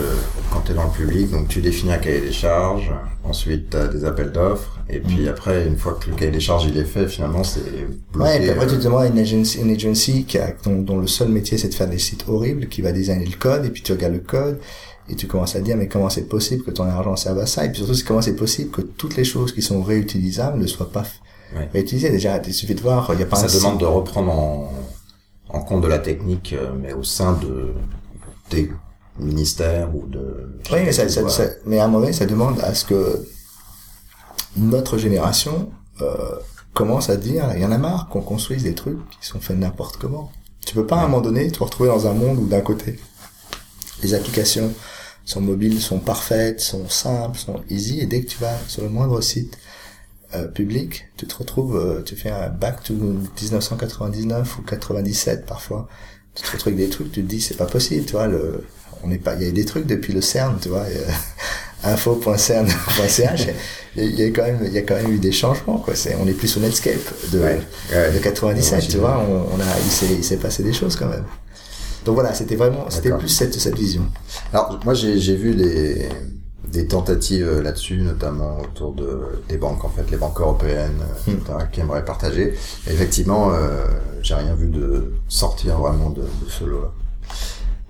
[0.53, 2.91] quand tu es dans le public, donc tu définis un cahier des charges,
[3.25, 6.41] ensuite tu as des appels d'offres, et puis après, une fois que le cahier des
[6.41, 7.63] charges il est fait, finalement, c'est
[8.13, 8.29] bloqué.
[8.29, 10.53] Ouais, et puis après tu euh, te demandes à une agency, une agency qui a,
[10.63, 13.39] dont, dont le seul métier c'est de faire des sites horribles, qui va designer le
[13.39, 14.59] code, et puis tu regardes le code,
[15.09, 17.65] et tu commences à dire mais comment c'est possible que ton argent serve à ça,
[17.65, 20.67] et puis surtout c'est comment c'est possible que toutes les choses qui sont réutilisables ne
[20.67, 21.05] soient pas
[21.55, 21.69] Ouais.
[21.73, 22.11] réutilisées.
[22.11, 24.73] Déjà, il suffit de voir, il n'y a pas ça demande de reprendre en,
[25.49, 27.73] en compte de la technique, euh, mais au sein de
[28.51, 28.71] des
[29.19, 30.59] ministères ou de...
[30.73, 33.25] Oui, mais, ça, ça- ça- mais à un moment donné, ça demande à ce que
[34.57, 35.71] notre génération
[36.03, 36.17] euh,
[36.73, 39.57] commence à dire, il y en a marre qu'on construise des trucs qui sont faits
[39.59, 40.31] n'importe comment.
[40.67, 42.99] Tu peux pas à un moment donné te retrouver dans un monde où d'un côté,
[44.03, 44.73] les applications
[45.25, 48.89] sont mobiles, sont parfaites, sont simples, sont easy, et dès que tu vas sur le
[48.89, 49.57] moindre site
[50.37, 55.89] euh, public, tu te retrouves, euh, tu fais un back to 1999 ou 97 parfois,
[56.35, 58.65] tu te retrouves avec des trucs, tu te dis c'est pas possible, tu vois, le,
[59.03, 61.07] on n'est pas, il y a des trucs depuis le CERN, tu vois, euh,
[61.85, 63.47] info.cern.ch,
[63.97, 65.95] il y a quand même, il y a quand même eu des changements, quoi.
[65.95, 66.95] C'est, on est plus sur Netscape
[67.33, 67.61] de, Ouais,
[67.93, 68.13] ouais.
[68.13, 70.97] de 97, Ouais, tu vois, on, on a, il s'est, il s'est passé des choses
[70.97, 71.25] quand même.
[72.05, 74.07] Donc voilà, c'était vraiment, c'était plus cette, cette vision.
[74.53, 76.09] Alors, moi, j'ai j'ai vu des,
[76.71, 81.33] des tentatives euh, là-dessus, notamment autour de, des banques, en fait, les banques européennes, euh,
[81.33, 81.35] Hmm.
[81.37, 82.55] etc., qui aimeraient partager.
[82.87, 83.85] Et effectivement, euh,
[84.23, 86.91] j'ai rien vu de sortir vraiment de, de ce lot-là.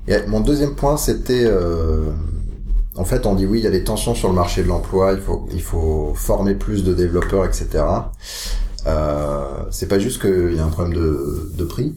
[0.06, 2.10] Et mon deuxième point, c'était, euh,
[2.96, 5.12] en fait, on dit oui, il y a des tensions sur le marché de l'emploi,
[5.14, 7.84] il faut, il faut former plus de développeurs, etc.
[8.86, 11.94] Euh, c'est pas juste qu'il y a un problème de, de prix.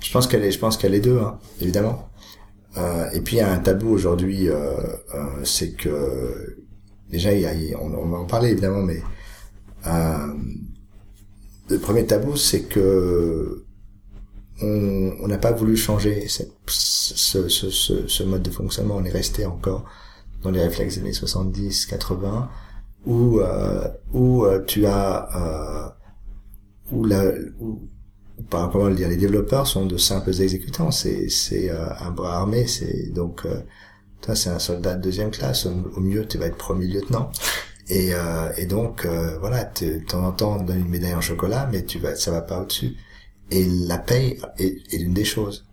[0.00, 2.08] Je pense qu'elle est, je pense qu'elle est deux, hein, évidemment.
[2.76, 4.72] Euh, et puis il y a un tabou aujourd'hui, euh,
[5.14, 6.56] euh, c'est que
[7.08, 7.30] déjà
[7.80, 9.00] on, va en parler évidemment, mais
[11.70, 13.64] le premier tabou c'est que
[14.60, 16.26] on n'a pas voulu changer
[16.66, 18.96] ce, mode de fonctionnement.
[18.96, 19.84] On est resté encore
[20.42, 22.50] dans les réflexes des années 70, 80,
[23.06, 23.40] où
[24.12, 25.94] où tu as
[26.90, 27.24] où la
[27.60, 27.88] où
[28.50, 30.90] par rapport à le dire, les développeurs sont de simples exécutants.
[30.90, 32.66] C'est c'est euh, un bras armé.
[32.66, 33.60] C'est donc euh,
[34.20, 35.66] toi c'est un soldat de deuxième classe.
[35.66, 37.30] Au, mieux tu vas être premier lieutenant.
[37.88, 39.06] Et, euh, et donc
[39.40, 42.30] voilà, de temps en temps on donne une médaille en chocolat, mais tu vas ça
[42.30, 42.96] va pas au-dessus.
[43.50, 45.66] Et la paye est, est l'une des choses.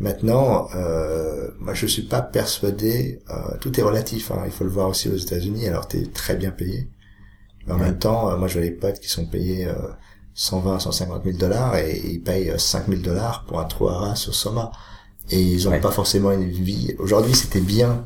[0.00, 3.20] Maintenant, euh, moi je suis pas persuadé.
[3.30, 4.30] Euh, tout est relatif.
[4.30, 5.66] Hein, il faut le voir aussi aux États-Unis.
[5.66, 6.88] Alors tu es très bien payé.
[7.66, 9.68] Mais en même temps, moi je vois des potes qui sont payés
[10.38, 14.34] 120, 150 000 dollars et ils payent 5 000 dollars pour un trou à sur
[14.34, 14.70] Soma.
[15.30, 16.94] Et ils ont pas forcément une vie.
[16.98, 18.04] Aujourd'hui, c'était bien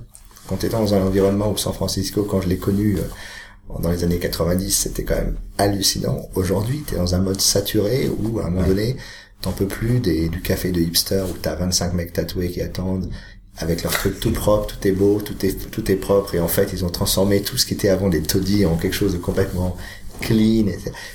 [0.49, 3.91] quand tu étais dans un environnement où San Francisco, quand je l'ai connu euh, dans
[3.91, 6.29] les années 90, c'était quand même hallucinant.
[6.35, 8.97] Aujourd'hui, tu es dans un mode saturé où à un moment donné,
[9.43, 13.11] t'en peux plus des, du café de hipster où t'as 25 mecs tatoués qui attendent
[13.59, 16.49] avec leur truc tout propre, tout est beau, tout est tout est propre et en
[16.49, 19.19] fait ils ont transformé tout ce qui était avant des taudis en quelque chose de
[19.19, 19.77] complètement
[20.21, 20.67] clean,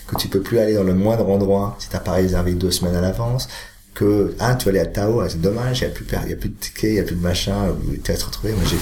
[0.08, 2.96] que tu peux plus aller dans le moindre endroit si t'as pas réservé deux semaines
[2.96, 3.48] à l'avance,
[3.98, 5.90] que ah tu vas aller à Tao, ah, c'est dommage, il y a
[6.36, 8.54] plus de tickets, il y a plus de machin, tu vas te retrouver.
[8.54, 8.78] Moi j'ai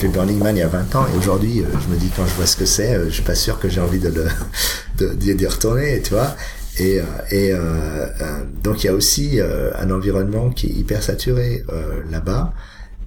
[0.00, 2.26] fait Burning Man il y a 20 ans et aujourd'hui euh, je me dis quand
[2.26, 5.14] je vois ce que c'est, euh, je suis pas sûr que j'ai envie de le
[5.34, 6.36] d'y retourner, tu vois.
[6.78, 8.06] Et, euh, et euh,
[8.62, 11.64] donc il y a aussi un environnement qui est hyper saturé
[12.10, 12.52] là-bas.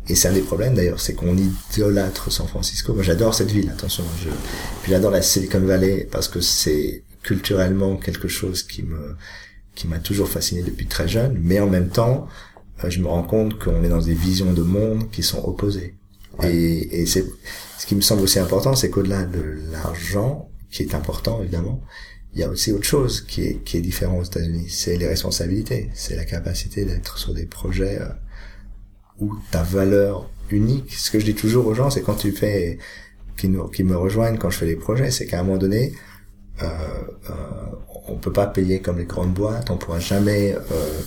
[0.09, 2.93] Et c'est un des problèmes d'ailleurs, c'est qu'on idolâtre San Francisco.
[2.93, 4.03] Moi j'adore cette ville, attention.
[4.21, 4.29] Je...
[4.81, 9.15] Puis j'adore la Silicon Valley parce que c'est culturellement quelque chose qui me
[9.75, 11.39] qui m'a toujours fasciné depuis très jeune.
[11.41, 12.27] Mais en même temps,
[12.83, 15.95] euh, je me rends compte qu'on est dans des visions de monde qui sont opposées.
[16.43, 17.25] Et, et c'est
[17.79, 21.81] ce qui me semble aussi important, c'est qu'au-delà de l'argent, qui est important évidemment,
[22.33, 24.67] il y a aussi autre chose qui est qui est différent aux États-Unis.
[24.69, 28.09] C'est les responsabilités, c'est la capacité d'être sur des projets euh,
[29.51, 30.93] ta valeur unique.
[30.93, 32.77] Ce que je dis toujours aux gens, c'est quand tu fais,
[33.37, 35.93] qui, me rejoignent quand je fais des projets, c'est qu'à un moment donné,
[36.61, 36.67] euh,
[37.29, 37.33] euh,
[38.07, 41.01] on peut pas payer comme les grandes boîtes, on pourra jamais euh,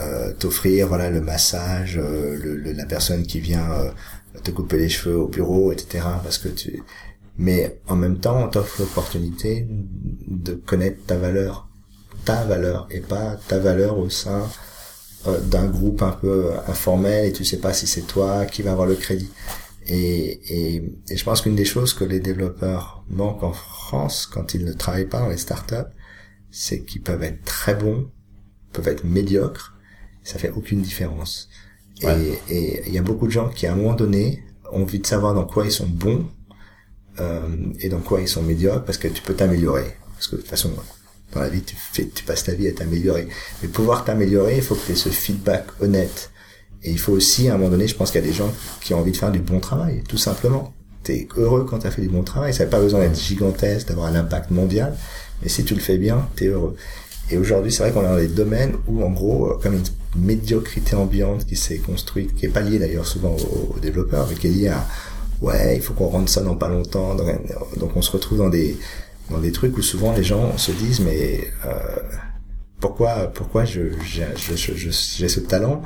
[0.00, 3.68] euh t'offrir voilà le massage, euh, la personne qui vient
[4.44, 6.04] te couper les cheveux au bureau, etc.
[6.22, 6.82] Parce que tu,
[7.38, 9.66] mais en même temps, on t'offre l'opportunité
[10.26, 11.68] de connaître ta valeur,
[12.24, 14.48] ta valeur et pas ta valeur au sein
[15.26, 18.86] d'un groupe un peu informel et tu sais pas si c'est toi qui va avoir
[18.86, 19.30] le crédit.
[19.86, 24.54] Et, et, et je pense qu'une des choses que les développeurs manquent en France quand
[24.54, 25.90] ils ne travaillent pas dans les startups,
[26.50, 28.10] c'est qu'ils peuvent être très bons,
[28.72, 29.74] peuvent être médiocres,
[30.22, 31.48] ça fait aucune différence.
[32.02, 32.38] Et
[32.86, 35.34] il y a beaucoup de gens qui à un moment donné ont envie de savoir
[35.34, 36.28] dans quoi ils sont bons
[37.18, 37.48] euh,
[37.80, 39.96] et dans quoi ils sont médiocres parce que tu peux t'améliorer.
[40.14, 40.70] Parce que de toute façon,
[41.32, 43.28] dans la vie, tu, fais, tu passes ta vie à t'améliorer.
[43.62, 46.30] Mais pouvoir t'améliorer, il faut que tu aies ce feedback honnête.
[46.82, 48.52] Et il faut aussi, à un moment donné, je pense qu'il y a des gens
[48.80, 50.72] qui ont envie de faire du bon travail, tout simplement.
[51.04, 52.54] Tu es heureux quand tu as fait du bon travail.
[52.54, 54.96] Ça n'a pas besoin d'être gigantesque, d'avoir un impact mondial.
[55.42, 56.76] Mais si tu le fais bien, tu es heureux.
[57.30, 59.84] Et aujourd'hui, c'est vrai qu'on est dans des domaines où, en gros, comme une
[60.16, 64.46] médiocrité ambiante qui s'est construite, qui est pas liée d'ailleurs souvent aux, développeurs, mais qui
[64.46, 64.86] est liée à,
[65.42, 67.14] ouais, il faut qu'on rentre ça dans pas longtemps.
[67.76, 68.78] donc on se retrouve dans des,
[69.30, 71.72] dans des trucs où souvent les gens se disent mais euh,
[72.80, 75.82] pourquoi pourquoi je j'ai je, je, ce talent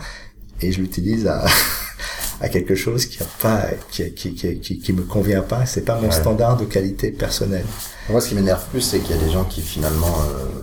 [0.61, 1.45] et je l'utilise à
[2.40, 5.64] à quelque chose qui a pas qui qui qui qui, me convient pas.
[5.64, 7.66] C'est pas mon standard de qualité personnelle.
[8.11, 10.62] Moi ce qui m'énerve plus c'est qu'il y a des gens qui finalement euh,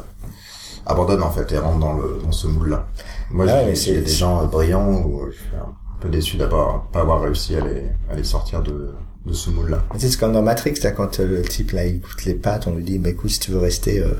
[0.85, 2.87] abandonnent en fait et rentrent dans le dans ce moule là
[3.31, 7.21] moi ah, a des gens brillants où je suis un peu déçu d'avoir pas avoir
[7.21, 8.91] réussi à les à les sortir de
[9.25, 9.85] de ce moule-là.
[9.97, 12.75] C'est comme dans Matrix, là, quand euh, le type là il goûte les pattes, on
[12.75, 14.13] lui dit, bah écoute, si tu veux rester, euh,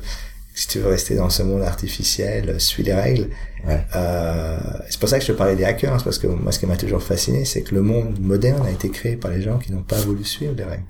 [0.53, 3.29] si tu veux rester dans ce monde artificiel, euh, suis les règles.
[3.65, 3.79] Ouais.
[3.95, 4.57] Euh,
[4.89, 6.65] c'est pour ça que je te parlais des hackers, hein, parce que moi, ce qui
[6.65, 9.71] m'a toujours fasciné, c'est que le monde moderne a été créé par les gens qui
[9.71, 10.83] n'ont pas voulu suivre les règles.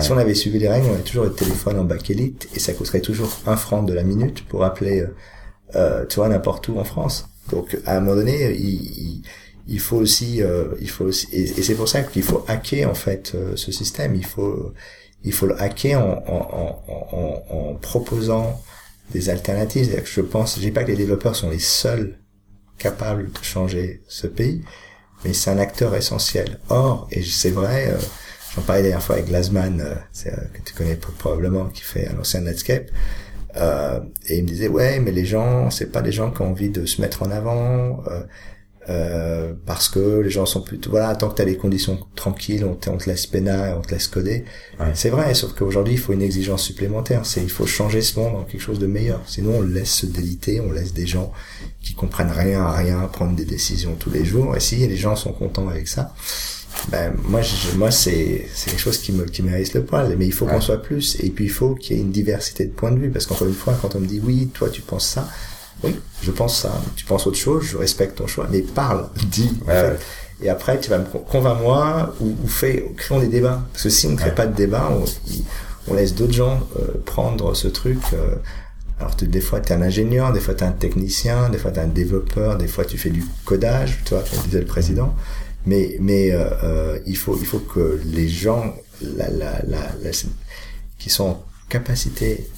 [0.00, 2.74] Si on avait suivi les règles, on aurait toujours le téléphone en bakélite et ça
[2.74, 5.06] coûterait toujours un franc de la minute pour appeler,
[5.76, 7.26] euh, tu vois, n'importe où en France.
[7.50, 9.22] Donc, à un moment donné, il, il
[9.68, 12.94] il faut aussi, euh, il faut aussi, et, c'est pour ça qu'il faut hacker en
[12.94, 14.14] fait euh, ce système.
[14.14, 14.72] Il faut,
[15.24, 18.60] il faut le hacker en, en, en, en proposant
[19.12, 19.94] des alternatives.
[19.94, 22.18] Que je pense, je dis pas que les développeurs sont les seuls
[22.78, 24.64] capables de changer ce pays,
[25.24, 26.58] mais c'est un acteur essentiel.
[26.70, 27.98] Or, et c'est vrai, euh,
[28.54, 29.84] j'en parlais la dernière fois avec Glasman,
[30.24, 32.88] que tu connais probablement, qui fait un ancien Netscape.
[33.54, 36.70] et il me disait ouais mais les gens c'est pas des gens qui ont envie
[36.70, 38.04] de se mettre en avant
[38.90, 42.64] euh, parce que les gens sont plutôt voilà tant que tu as les conditions tranquilles
[42.64, 44.44] on, te laisse peinard on te laisse coder.
[44.94, 47.26] C'est vrai sauf qu'aujourd'hui il faut une exigence supplémentaire.
[47.26, 49.20] C'est il faut changer ce monde en quelque chose de meilleur.
[49.26, 51.32] Sinon on laisse se déliter on laisse des gens
[51.82, 54.56] qui comprennent rien à rien prendre des décisions tous les jours.
[54.56, 56.14] Et si les gens sont contents avec ça
[56.90, 60.16] ben moi je, moi c'est c'est quelque chose qui me qui mérite le poil.
[60.16, 61.18] Mais il faut qu'on soit plus.
[61.20, 63.10] Et puis il faut qu'il y ait une diversité de points de vue.
[63.10, 65.28] Parce qu'encore une fois quand on me dit oui toi tu penses ça
[65.84, 66.72] oui, je pense ça.
[66.96, 69.50] Tu penses autre chose, je respecte ton choix, mais parle, dis.
[69.62, 69.98] en fait.
[70.40, 73.62] Et après, tu vas me con- convainc-moi ou, ou fais, créons des débats.
[73.72, 75.04] Parce que si on ne crée pas de débat, on,
[75.94, 77.98] laisse d'autres gens euh, prendre ce truc.
[78.12, 78.36] euh,
[79.00, 81.58] alors tu- des fois, tu es un ingénieur, des fois, tu es un technicien, des
[81.58, 84.60] fois, tu es un développeur, des fois, tu fais du codage, tu vois, comme disait
[84.60, 85.14] le président.
[85.66, 90.10] Mais, mais euh, euh, il, faut, il faut que les gens la, la, la, la-
[90.98, 92.48] qui sont en capacité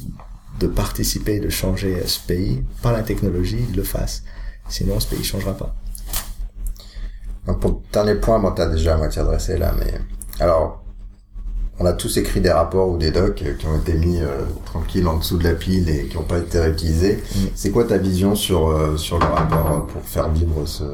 [0.61, 4.23] de participer, de changer ce pays par la technologie, le fassent.
[4.69, 5.75] Sinon, ce pays changera pas.
[7.47, 9.95] Donc pour le dernier point, bon, t'as déjà à moitié adressé là, mais
[10.39, 10.85] alors,
[11.79, 14.45] on a tous écrit des rapports ou des docs euh, qui ont été mis euh,
[14.67, 17.17] tranquilles en dessous de la pile et qui n'ont pas été réutilisés.
[17.35, 17.39] Mm.
[17.55, 20.85] C'est quoi ta vision sur euh, sur le rapport euh, pour faire vivre ce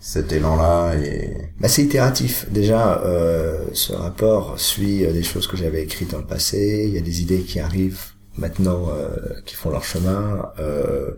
[0.00, 2.46] cet élan-là et Bah, c'est itératif.
[2.50, 6.84] Déjà, euh, ce rapport suit des choses que j'avais écrites dans le passé.
[6.88, 10.52] Il y a des idées qui arrivent maintenant, euh, qui font leur chemin.
[10.58, 11.12] Euh,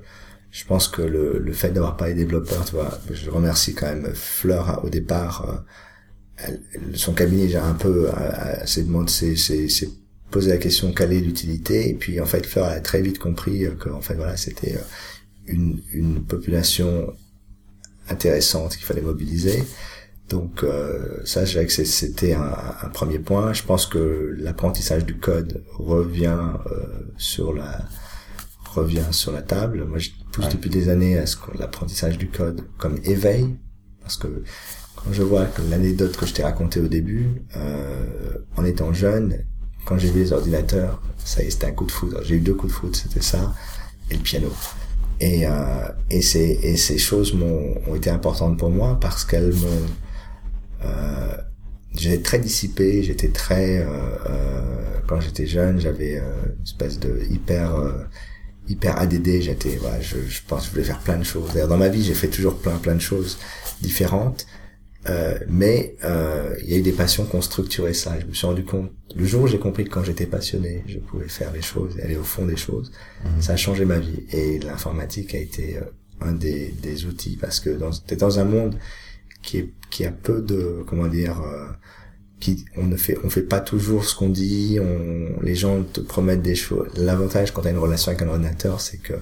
[0.51, 4.15] je pense que le, le fait d'avoir parlé développeur, tu vois, je remercie quand même
[4.15, 5.65] Fleur hein, au départ.
[6.49, 6.53] euh,
[6.95, 8.09] son cabinet déjà un peu
[8.65, 9.89] s'est demandé, s'est
[10.31, 11.89] posé la question quelle est l'utilité.
[11.91, 14.79] Et puis en fait, Fleur a très vite compris que en fait voilà, c'était
[15.47, 17.13] une, une population
[18.09, 19.65] intéressante qu'il fallait mobiliser.
[20.29, 22.53] Donc euh, ça, je dirais que c'était un,
[22.83, 23.53] un premier point.
[23.53, 26.39] Je pense que l'apprentissage du code revient
[26.71, 27.85] euh, sur la
[28.75, 29.85] revient sur la table.
[29.89, 30.53] Moi, je pousse Ouais.
[30.53, 33.57] depuis des années à ce que l'apprentissage du code comme éveil,
[34.03, 34.43] parce que
[34.97, 39.45] quand je vois l'anecdote que je t'ai racontée au début, euh, en étant jeune,
[39.87, 42.21] quand j'ai vu les ordinateurs, ça y est, c'était un coup de foudre.
[42.23, 43.55] J'ai eu deux coups de foudre, c'était ça
[44.11, 44.53] et le piano.
[45.21, 45.53] Et, euh,
[46.11, 49.87] et, ces, et ces choses m'ont ont été importantes pour moi parce qu'elles m'ont...
[50.85, 51.37] Euh,
[51.95, 53.79] j'étais très dissipé, j'étais très...
[53.79, 53.87] Euh,
[54.29, 56.23] euh, quand j'étais jeune, j'avais euh,
[56.57, 57.77] une espèce de hyper...
[57.77, 58.05] Euh,
[58.69, 59.77] hyper ADD, j'étais...
[59.77, 61.53] Voilà, je, je pense que je voulais faire plein de choses.
[61.53, 63.39] D'ailleurs, dans ma vie, j'ai fait toujours plein plein de choses
[63.81, 64.47] différentes.
[65.09, 68.19] Euh, mais euh, il y a eu des passions qui ont structuré ça.
[68.21, 70.99] Je me suis rendu compte, le jour où j'ai compris que quand j'étais passionné, je
[70.99, 72.93] pouvais faire les choses et aller au fond des choses,
[73.41, 74.25] ça a changé ma vie.
[74.33, 75.83] Et l'informatique a été euh,
[76.21, 78.77] un des, des outils parce que dans, t'es dans un monde
[79.49, 81.69] qui est qui a peu de comment dire euh,
[82.39, 86.01] qui on ne fait on fait pas toujours ce qu'on dit on les gens te
[86.01, 89.15] promettent des choses l'avantage quand tu as une relation avec un ordinateur c'est que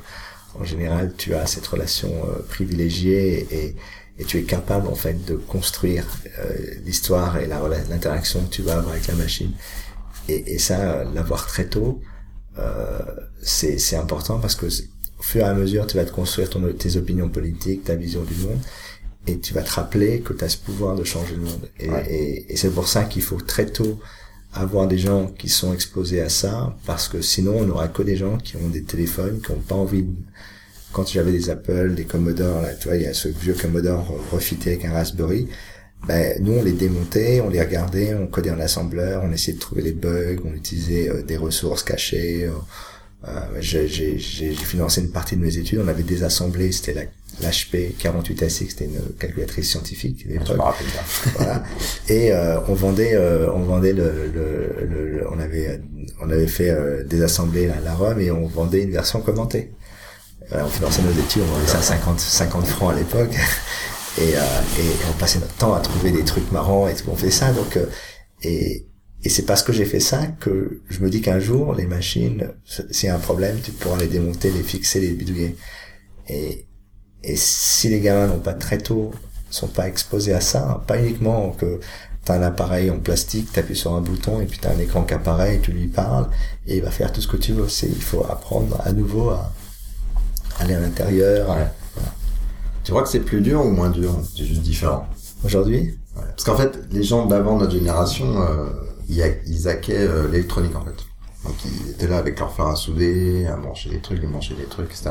[0.59, 3.77] en général tu as cette relation euh, privilégiée et,
[4.19, 6.05] et tu es capable en fait de construire
[6.41, 6.55] euh,
[6.85, 9.53] l'histoire et la l'interaction que tu vas avoir avec la machine.
[10.29, 12.01] Et, et ça l'avoir très tôt
[12.59, 12.99] euh,
[13.43, 16.61] c'est c'est important parce que au fur et à mesure tu vas te construire ton,
[16.73, 18.61] tes opinions politiques ta vision du monde
[19.27, 21.71] et tu vas te rappeler que tu as ce pouvoir de changer le monde.
[21.81, 22.05] Et, Ouais.
[22.11, 23.99] et, et c'est pour ça qu'il faut très tôt
[24.53, 28.17] avoir des gens qui sont exposés à ça, parce que sinon on n'aura que des
[28.17, 30.15] gens qui ont des téléphones, qui n'ont pas envie de...
[30.93, 34.07] Quand j'avais des Apple, des Commodore, là, tu vois, il y a ce vieux Commodore
[34.33, 35.47] refité avec un Raspberry,
[36.09, 39.61] ben, nous on les démontait, on les regardait, on codait en assembleur, on essayait de
[39.61, 42.45] trouver les bugs, on utilisait euh, des ressources cachées.
[42.45, 42.53] euh,
[43.29, 44.19] euh, j'ai
[44.55, 47.03] financé une partie de mes études, on avait désassemblé, c'était la
[47.41, 50.87] l'HP 48SX, c'était une calculatrice scientifique à je me rappelle
[51.37, 51.63] voilà.
[52.09, 55.81] Et euh, on vendait, euh, on vendait le, le, le- le- on avait,
[56.23, 59.73] on avait fait euh, désassembler la, la ROM et on vendait une version commentée.
[60.49, 63.35] Voilà, on finançait nos études, on vendait ça à 50, 50 francs à l'époque.
[64.19, 64.41] Et, euh,
[64.81, 67.05] et on passait notre temps à trouver des trucs marrants et tout.
[67.09, 67.85] On fait ça, donc euh,
[68.43, 68.87] et
[69.23, 72.49] et c'est parce que j'ai fait ça que je me dis qu'un jour les machines,
[72.91, 75.55] s'il y a un problème, tu pourras les démonter, les fixer, les bidouiller.
[76.31, 76.65] Et
[77.23, 79.13] et si les gamins n'ont pas très tôt,
[79.51, 81.81] sont pas exposés à ça, pas uniquement que
[82.25, 85.15] t'as un appareil en plastique, t'appuies sur un bouton et puis t'as un écran qui
[85.15, 86.29] apparaît et tu lui parles
[86.67, 87.69] et il va faire tout ce que tu veux.
[87.69, 89.53] C'est, il faut apprendre à nouveau à
[90.59, 91.51] aller à l'intérieur.
[91.51, 91.67] Ouais.
[92.85, 94.15] Tu crois que c'est plus dur ou moins dur?
[94.37, 95.07] C'est juste différent.
[95.45, 96.23] Aujourd'hui, Ouais.
[96.29, 98.71] Parce qu'en fait, les gens d'avant notre génération, euh,
[99.09, 101.06] ils, hackaient euh, l'électronique en fait.
[101.47, 104.55] Donc ils étaient là avec leur fer à souder, à brancher des trucs, à brancher
[104.55, 105.11] des trucs, etc.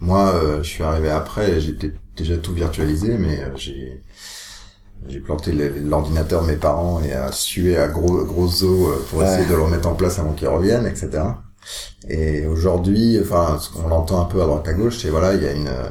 [0.00, 4.02] Moi, euh, je suis arrivé après, j'étais déjà tout virtualisé, mais euh, j'ai
[5.08, 9.20] j'ai planté l'ordinateur de mes parents et à suer à gros gros os euh, pour
[9.20, 9.26] Ouais.
[9.26, 11.22] essayer de le remettre en place avant qu'ils reviennent, etc.
[12.08, 15.42] Et aujourd'hui, enfin, ce qu'on entend un peu à droite à gauche, c'est voilà, il
[15.42, 15.88] y a une euh,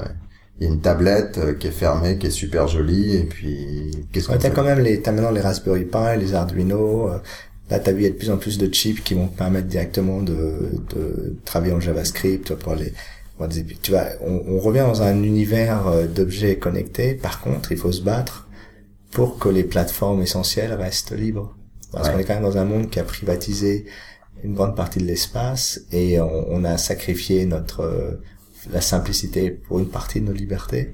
[0.59, 3.91] il y a une tablette euh, qui est fermée, qui est super jolie, et puis
[4.11, 7.09] qu'est-ce qu'on ouais, t'as fait quand même les, t'as maintenant les Raspberry Pi, les Arduino.
[7.72, 9.38] Là, t'as vu, il y a de plus en plus de chips qui vont te
[9.38, 12.93] permettre directement de, de travailler en JavaScript pour les,
[13.38, 17.13] pour des- tu vois, on, on revient dans un univers euh, d'objets connectés.
[17.15, 18.47] Par contre, il faut se battre
[19.11, 21.55] pour que les plateformes essentielles restent libres.
[21.91, 22.13] Parce Ouais.
[22.13, 23.86] qu'on est quand même dans un monde qui a privatisé
[24.43, 28.11] une grande partie de l'espace et on, on a sacrifié notre euh,
[28.72, 30.91] la simplicité pour une partie de nos libertés.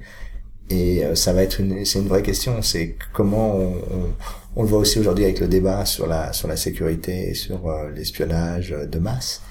[0.70, 2.62] Et euh, ça va être une, c'est une vraie question.
[2.62, 4.14] C'est comment on, on,
[4.56, 7.68] on, le voit aussi aujourd'hui avec le débat sur la sur la sécurité et sur
[7.68, 9.42] euh, l'espionnage de masse.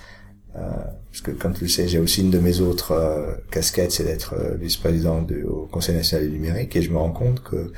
[0.55, 0.59] Euh,
[1.11, 4.03] parce que comme tu le sais, j'ai aussi une de mes autres euh, casquettes, c'est
[4.03, 7.71] d'être vice-président du au Conseil national du numérique, et je me rends compte que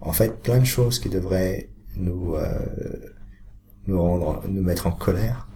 [0.00, 2.36] en fait, plein de choses qui devraient nous
[3.88, 5.48] nous rendre, nous mettre en colère,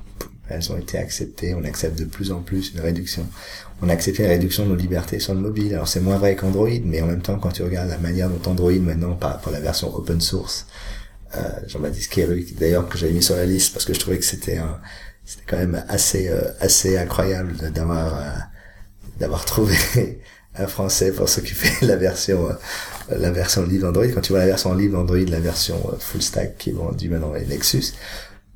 [0.49, 1.55] elles ont été acceptées.
[1.55, 3.27] On accepte de plus en plus une réduction
[3.83, 5.75] on a accepté la réduction de nos libertés sur le mobile.
[5.75, 8.51] Alors c'est moins vrai qu'Android, mais en même temps, quand tu regardes la manière dont
[8.51, 10.67] Android maintenant, par à la version open source,
[11.37, 14.25] euh, Jean-Baptiste Kéru, d'ailleurs que j'avais mis sur la liste parce que je trouvais que
[14.25, 14.79] c'était un,
[15.25, 18.31] c'était quand même assez euh, assez incroyable d'avoir euh,
[19.19, 19.77] d'avoir trouvé
[20.55, 22.55] un français pour s'occuper de la version euh,
[23.17, 24.07] la version libre Android.
[24.15, 27.33] Quand tu vois la version libre Android, la version full stack qui est vendue maintenant
[27.33, 27.95] les Nexus,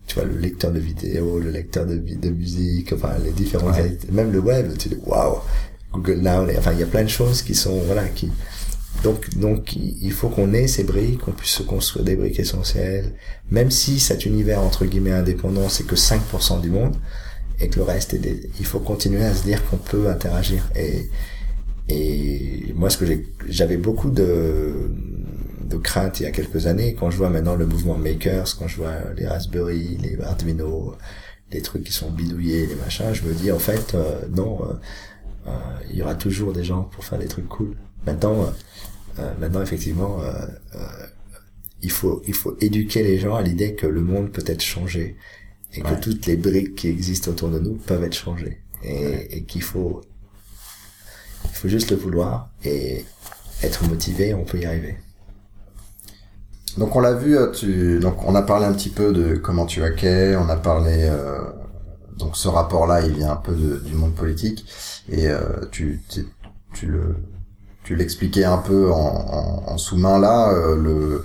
[0.06, 3.72] tu vois le lecteur de vidéo, le lecteur de, de musique, enfin les différents,
[4.12, 5.38] même le web, tu dis waouh,
[5.92, 8.30] Google Now, enfin il y a plein de choses qui sont voilà qui
[9.02, 13.12] donc donc il faut qu'on ait ces briques, qu'on puisse se construire des briques essentielles,
[13.50, 16.96] même si cet univers entre guillemets indépendant c'est que 5% du monde
[17.60, 20.70] et que le reste est des, il faut continuer à se dire qu'on peut interagir.
[20.76, 21.08] Et
[21.88, 23.04] et moi ce que
[23.48, 24.90] j'avais beaucoup de
[25.68, 26.94] de crainte il y a quelques années.
[26.94, 30.94] Quand je vois maintenant le mouvement Makers, quand je vois les Raspberry, les Arduino,
[31.52, 34.74] les trucs qui sont bidouillés, les machins, je me dis en fait euh, non, euh,
[35.48, 35.50] euh,
[35.90, 37.76] il y aura toujours des gens pour faire des trucs cool.
[38.06, 38.52] Maintenant,
[39.40, 40.20] maintenant effectivement,
[41.82, 45.16] il faut il faut éduquer les gens à l'idée que le monde peut être changé
[45.72, 49.42] et que toutes les briques qui existent autour de nous peuvent être changées et, et
[49.42, 50.02] qu'il faut
[51.44, 53.04] il faut juste le vouloir et
[53.62, 54.96] être motivé, on peut y arriver.
[56.76, 59.64] Donc on l'a vu, euh, tu, donc on a parlé un petit peu de comment
[59.64, 61.38] tu hackais, on a parlé, euh,
[62.18, 64.66] donc ce rapport-là, il vient un peu du monde politique,
[65.08, 65.40] et euh,
[65.72, 66.02] tu,
[66.74, 67.16] tu, le,
[67.82, 71.24] tu l'expliquais un peu en, en, sous-main là, le,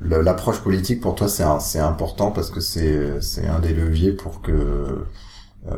[0.00, 4.42] l'approche politique pour toi c'est c'est important parce que c'est c'est un des leviers pour
[4.42, 5.06] que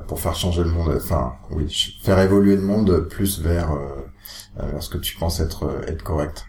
[0.08, 1.72] pour faire changer le monde, enfin oui,
[2.02, 3.70] faire évoluer le monde plus vers,
[4.58, 6.44] vers ce que tu penses être être correct.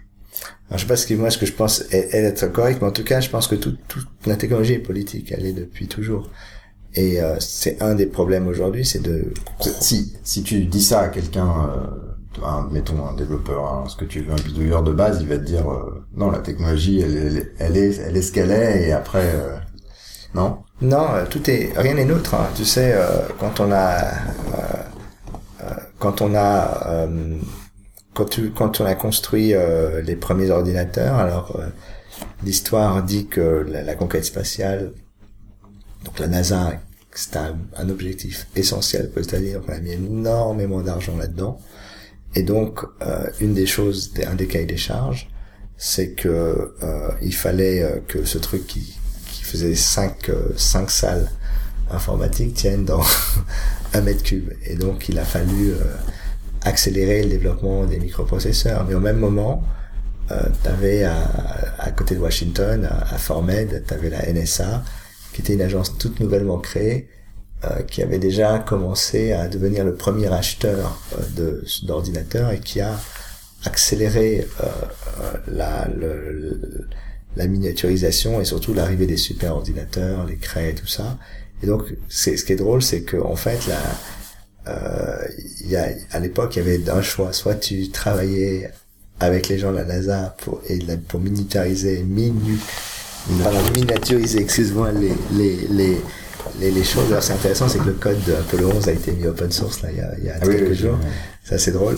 [0.70, 2.88] Alors, je sais pas ce que moi ce que je pense est, être correct, mais
[2.88, 3.80] en tout cas, je pense que toute
[4.26, 6.30] la technologie est politique, elle est depuis toujours.
[6.94, 9.32] Et euh, c'est un des problèmes aujourd'hui, c'est de
[9.62, 11.70] si si tu dis ça à quelqu'un,
[12.42, 15.38] euh, mettons un développeur, hein, ce que tu veux un bidouilleur de base, il va
[15.38, 18.88] te dire euh, non la technologie elle, elle, elle, est elle est ce qu'elle est
[18.88, 19.58] et après euh,
[20.34, 20.60] non?
[20.82, 22.34] Non tout est rien n'est neutre.
[22.34, 22.48] Hein.
[22.56, 22.96] Tu sais
[23.40, 24.14] quand on a
[26.00, 27.08] quand on a
[28.18, 31.68] quand, tu, quand on a construit euh, les premiers ordinateurs, alors euh,
[32.44, 34.92] l'histoire dit que la, conquête spatiale,
[36.04, 36.82] donc la NASA,
[37.14, 41.60] c'est un, objectif essentiel pour les États-Unis, on a mis énormément d'argent là-dedans.
[42.34, 45.30] Et donc, euh, une des choses, un des cahiers des charges,
[45.78, 46.74] c'est que
[47.22, 48.98] il fallait que ce truc qui,
[49.32, 51.30] qui faisait cinq, cinq salles
[51.92, 53.04] informatiques tienne dans
[53.94, 54.54] un mètre cube.
[54.66, 55.74] Et donc, il a fallu
[56.68, 58.86] accélérer le développement des microprocesseurs.
[58.88, 59.64] Mais au même moment,
[60.32, 61.16] euh, tu à,
[61.80, 64.84] à, côté de Washington, à, à Formed, tu avais la NSA,
[65.34, 67.08] qui était une agence toute nouvellement créée,
[67.66, 71.02] euh, qui avait déjà commencé à devenir le premier acheteur
[71.40, 73.00] euh, d'ordinateurs et qui a
[73.66, 76.88] accéléré euh, euh, la, le,
[77.36, 81.18] la miniaturisation et surtout l'arrivée des super ordinateurs, les craies et tout ça.
[81.64, 83.80] Et donc, ce qui est drôle, c'est que en fait, la,
[85.62, 87.34] il y a, à l'époque, il y avait un choix.
[87.34, 88.72] Soit tu travaillais
[89.20, 92.58] avec les gens de la NASA pour, et pour miniaturiser, minu,
[93.76, 95.98] miniaturiser, excuse-moi, les, les, les,
[96.60, 97.12] les, les choses.
[97.12, 99.82] Alors, c'est intéressant, c'est que le code de Apollo 11 a été mis open source,
[99.82, 101.00] là, il y a, il y a ah quelques jours.
[101.44, 101.98] Ça, c'est drôle.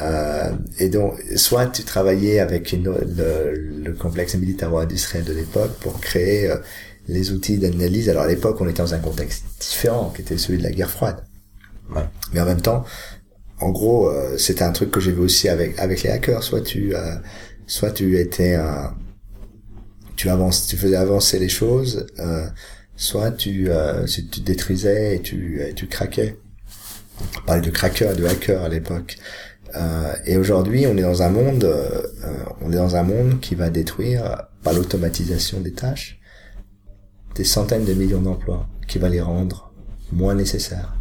[0.00, 3.52] Euh, et donc, soit tu travaillais avec une, le,
[3.84, 6.56] le complexe militaro-industriel de l'époque pour créer euh,
[7.08, 8.08] les outils d'analyse.
[8.08, 10.90] Alors, à l'époque, on était dans un contexte différent, qui était celui de la guerre
[10.90, 11.16] froide.
[12.32, 12.84] Mais en même temps,
[13.60, 16.42] en gros, euh, c'était un truc que j'ai vu aussi avec avec les hackers.
[16.42, 17.14] Soit tu, euh,
[17.66, 18.94] soit tu étais un,
[20.16, 22.46] tu avances, tu faisais avancer les choses, euh,
[22.96, 26.36] soit tu, euh, tu détruisais et tu, et tu craquais.
[27.38, 29.16] On parlait de cracker, de hacker à l'époque.
[29.74, 31.68] Euh, et aujourd'hui, on est dans un monde,
[32.60, 36.20] on est dans un monde qui va détruire par l'automatisation des tâches
[37.34, 39.72] des centaines de millions d'emplois, qui va les rendre
[40.12, 40.94] moins nécessaires.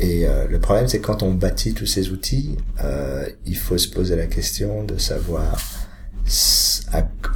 [0.00, 3.88] Et euh, le problème, c'est quand on bâtit tous ces outils, euh, il faut se
[3.88, 5.58] poser la question de savoir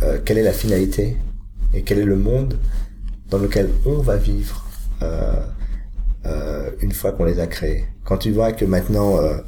[0.02, 1.16] euh, quelle est la finalité
[1.74, 2.58] et quel est le monde
[3.30, 4.66] dans lequel on va vivre
[6.26, 7.84] euh, une fois qu'on les a créés.
[8.04, 9.38] Quand tu vois que maintenant euh,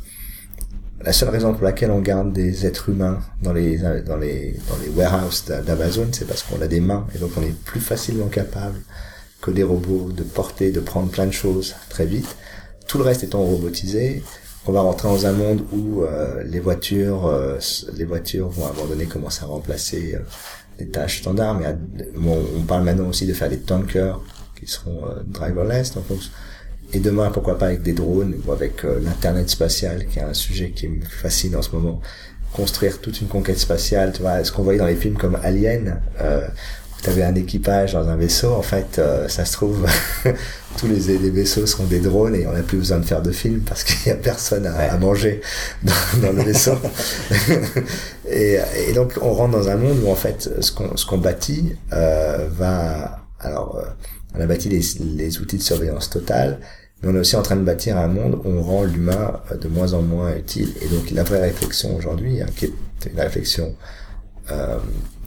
[1.01, 4.76] la seule raison pour laquelle on garde des êtres humains dans les dans les dans
[4.82, 8.26] les warehouses d'Amazon, c'est parce qu'on a des mains et donc on est plus facilement
[8.26, 8.78] capable
[9.40, 12.36] que des robots de porter, de prendre plein de choses très vite.
[12.89, 14.23] Tout le reste étant robotisé,
[14.66, 17.59] on va rentrer dans un monde où euh, les voitures, euh,
[17.94, 20.20] les voitures vont à un commencer à remplacer euh,
[20.78, 21.60] les tâches standards.
[21.60, 21.66] Mais
[22.16, 24.19] on parle maintenant aussi de faire des tankers
[24.59, 25.94] qui seront driverless.
[25.94, 26.05] Donc,
[26.94, 30.70] et demain, pourquoi pas avec des drones ou avec l'internet spatial, qui est un sujet
[30.70, 32.01] qui me fascine en ce moment.
[32.55, 36.01] Construire toute une conquête spatiale, tu vois, ce qu'on voyait dans les films comme Alien,
[37.03, 39.87] tu avais un équipage dans un vaisseau, en fait, euh, ça se trouve,
[40.77, 43.31] tous les, les, vaisseaux seront des drones et on n'a plus besoin de faire de
[43.31, 45.41] films parce qu'il n'y a personne à, à manger
[45.83, 46.75] dans, dans, le vaisseau.
[48.29, 48.59] et,
[48.89, 52.49] et, donc, on rentre dans un monde où, en fait, ce qu'on qu'on bâtit euh,
[52.51, 53.25] va...
[53.41, 53.85] Alors, euh,
[54.35, 54.83] on a bâti les,
[55.16, 56.59] les outils de surveillance totale,
[57.03, 59.57] mais on est aussi en train de bâtir un monde où on rend l'humain euh,
[59.57, 60.73] de moins en moins utile.
[60.83, 62.73] Et donc, la vraie réflexion aujourd'hui, hein, qui est
[63.12, 63.75] une réflexion...
[64.51, 64.79] Euh,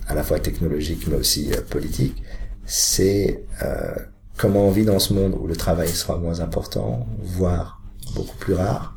[0.07, 2.21] à la fois technologique mais aussi euh, politique,
[2.65, 3.93] c'est euh,
[4.37, 7.81] comment on vit dans ce monde où le travail sera moins important, voire
[8.15, 8.95] beaucoup plus rare.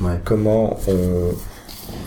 [0.00, 0.18] Ouais.
[0.24, 1.34] Comment on,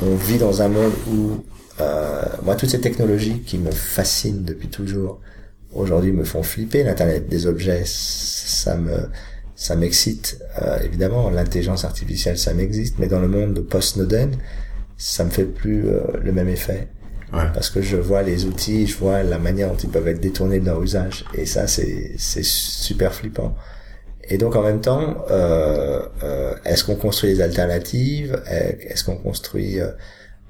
[0.04, 1.44] on vit dans un monde où
[1.82, 5.20] euh, moi toutes ces technologies qui me fascinent depuis toujours
[5.74, 6.84] aujourd'hui me font flipper.
[6.84, 9.10] L'internet des objets, ça me
[9.56, 11.30] ça m'excite euh, évidemment.
[11.30, 14.36] L'intelligence artificielle, ça m'existe, mais dans le monde de post-Snowden,
[14.98, 16.90] ça me fait plus euh, le même effet.
[17.32, 20.60] Parce que je vois les outils, je vois la manière dont ils peuvent être détournés
[20.60, 21.26] de leur usage.
[21.34, 23.56] Et ça, c'est, super flippant.
[24.28, 28.42] Et donc en même temps, euh, euh, est-ce qu'on construit des alternatives?
[28.48, 29.92] Est-ce qu'on construit euh,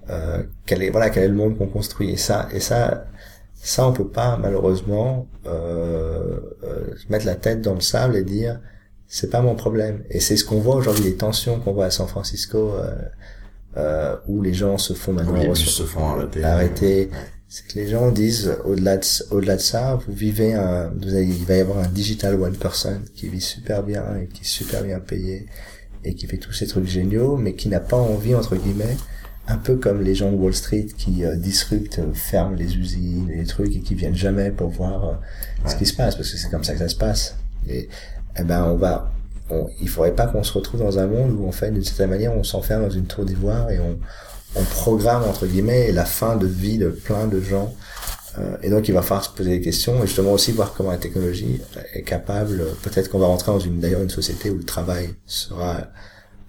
[0.10, 2.11] euh, quel est voilà quel est le monde qu'on construit?
[2.11, 3.06] Et ça et ça
[3.53, 8.61] ça on peut pas malheureusement euh, euh, mettre la tête dans le sable et dire
[9.07, 10.03] c'est pas mon problème.
[10.10, 12.73] Et c'est ce qu'on voit aujourd'hui les tensions qu'on voit à San Francisco
[13.77, 16.43] euh, où les gens se font maintenant se font arrêter.
[16.43, 17.10] arrêter.
[17.47, 21.26] C'est que les gens disent au-delà de au-delà de ça, vous vivez un, vous avez,
[21.26, 24.47] il va y avoir un digital one person qui vit super bien et qui est
[24.47, 25.45] super bien payé
[26.03, 28.97] et qui fait tous ces trucs géniaux, mais qui n'a pas envie entre guillemets,
[29.47, 33.30] un peu comme les gens de Wall Street qui euh, disruptent, euh, ferment les usines
[33.30, 35.14] et les trucs et qui viennent jamais pour voir euh,
[35.65, 37.38] ce qui se passe parce que c'est comme ça que ça se passe.
[37.68, 37.89] Et
[38.38, 39.11] eh ben on va
[39.49, 42.09] on, il faudrait pas qu'on se retrouve dans un monde où en fait d'une certaine
[42.09, 43.97] manière on s'enferme dans une tour d'ivoire et on,
[44.55, 47.73] on programme entre guillemets la fin de vie de plein de gens.
[48.38, 50.91] Euh, et donc il va falloir se poser des questions et justement aussi voir comment
[50.91, 51.61] la technologie
[51.93, 55.88] est capable peut-être qu'on va rentrer dans une d'ailleurs une société où le travail sera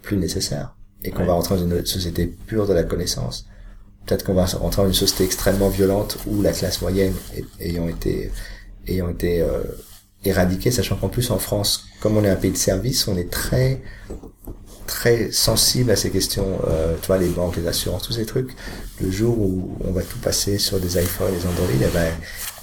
[0.01, 3.45] plus nécessaire et qu'on va rentrer dans une société pure de la connaissance.
[4.05, 7.13] Peut-être qu'on va rentrer dans une société extrêmement violente où la classe moyenne
[7.59, 8.31] ayant été
[8.87, 9.63] ayant été euh,
[10.25, 13.29] éradiquée sachant qu'en plus en France comme on est un pays de service, on est
[13.29, 13.81] très
[14.85, 18.55] très sensible à ces questions, euh, tu vois, les banques, les assurances, tous ces trucs.
[19.01, 22.13] Le jour où on va tout passer sur des iPhones, des Android, eh ben,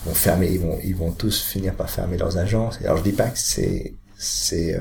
[0.05, 2.78] ils vont fermer, ils vont, ils vont tous finir par fermer leurs agences.
[2.82, 4.81] Alors je dis pas que c'est, c'est, euh,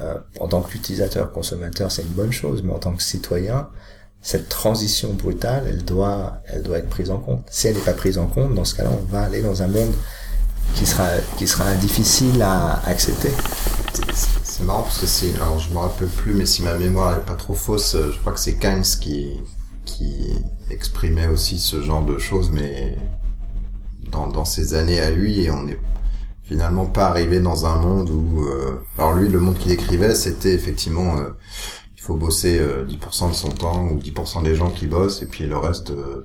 [0.00, 3.68] euh en tant qu'utilisateur, consommateur, c'est une bonne chose, mais en tant que citoyen,
[4.20, 7.46] cette transition brutale, elle doit, elle doit être prise en compte.
[7.48, 9.68] Si elle n'est pas prise en compte, dans ce cas-là, on va aller dans un
[9.68, 9.94] monde
[10.74, 13.30] qui sera qui sera difficile à accepter.
[14.42, 17.24] C'est marrant parce que c'est alors je me rappelle plus mais si ma mémoire est
[17.24, 19.40] pas trop fausse, euh, je crois que c'est Keynes qui
[19.84, 20.34] qui
[20.70, 22.96] exprimait aussi ce genre de choses mais
[24.10, 25.78] dans dans ces années à lui et on n'est
[26.42, 30.54] finalement pas arrivé dans un monde où euh, alors lui le monde qu'il décrivait c'était
[30.54, 31.30] effectivement euh,
[31.96, 35.46] il faut bosser 10% de son temps ou 10% des gens qui bossent et puis
[35.46, 35.94] le reste mm.
[35.94, 36.22] Euh,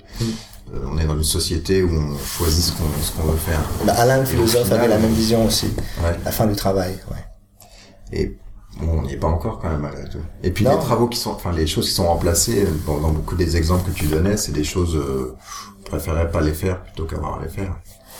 [0.73, 3.59] on est dans une société où on choisit ce qu'on veut faire.
[3.85, 5.67] Bah, Alain, le philosophe, avait la même vision aussi.
[6.03, 6.15] Ouais.
[6.23, 8.17] La fin du travail, ouais.
[8.17, 8.37] Et
[8.79, 10.19] bon, on n'y est pas encore quand même malgré tout.
[10.43, 13.35] Et puis les travaux qui sont, enfin les choses qui sont remplacées, bon, dans beaucoup
[13.35, 15.35] des exemples que tu donnais, c'est des choses, euh,
[15.79, 17.75] on préférerait pas les faire plutôt qu'avoir à les faire.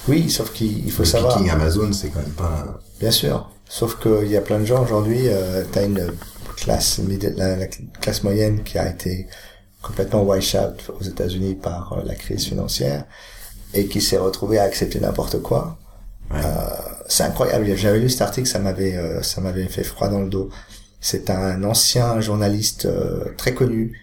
[0.07, 1.37] Oui, sauf qu'il faut le savoir.
[1.37, 2.79] Picking Amazon, c'est quand même pas.
[2.99, 3.49] Bien sûr.
[3.69, 6.11] Sauf qu'il y a plein de gens aujourd'hui, euh, t'as une
[6.57, 6.99] classe,
[7.37, 7.67] la, la
[8.01, 9.27] classe moyenne qui a été
[9.81, 13.05] complètement wash out aux États-Unis par euh, la crise financière
[13.73, 15.77] et qui s'est retrouvé à accepter n'importe quoi.
[16.33, 16.41] Euh,
[17.07, 17.75] c'est incroyable.
[17.75, 20.49] J'avais lu cet article, ça m'avait euh, ça m'avait fait froid dans le dos.
[20.99, 23.99] C'est un ancien journaliste euh, très connu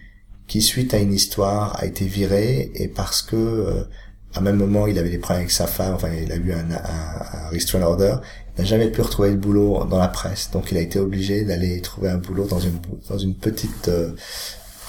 [0.47, 3.85] qui suite à une histoire a été viré et parce que
[4.33, 6.51] à un même moment il avait des problèmes avec sa femme, enfin il a eu
[6.53, 8.15] un, un, un restraint order,
[8.55, 11.43] il n'a jamais pu retrouver le boulot dans la presse, donc il a été obligé
[11.43, 12.79] d'aller trouver un boulot dans une
[13.09, 14.11] dans une petite euh,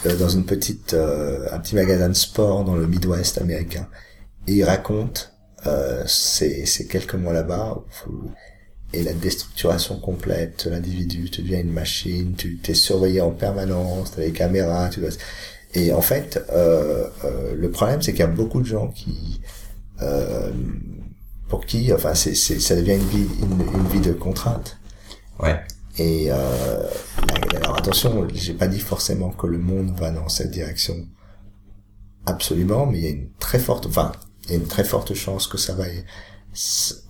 [0.05, 3.87] dans une petite euh, un petit magasin de sport dans le Midwest américain
[4.47, 5.33] et il raconte
[5.67, 7.85] euh, ces, ces quelques mois là-bas
[8.93, 11.31] et la déstructuration complète l'individu.
[11.31, 15.11] Tu deviens une machine, tu t'es surveillé en permanence, tu as les caméras, tu dois...
[15.75, 19.41] Et en fait, euh, euh, le problème, c'est qu'il y a beaucoup de gens qui,
[20.03, 20.51] euh,
[21.49, 24.79] pour qui, enfin, c'est, ça devient une vie, une vie de contrainte.
[25.39, 25.61] Ouais.
[26.01, 26.83] Et euh,
[27.57, 30.97] alors attention, j'ai pas dit forcément que le monde va dans cette direction,
[32.25, 34.13] absolument, mais il y a une très forte, enfin,
[34.45, 35.85] il y a une très forte chance que ça va,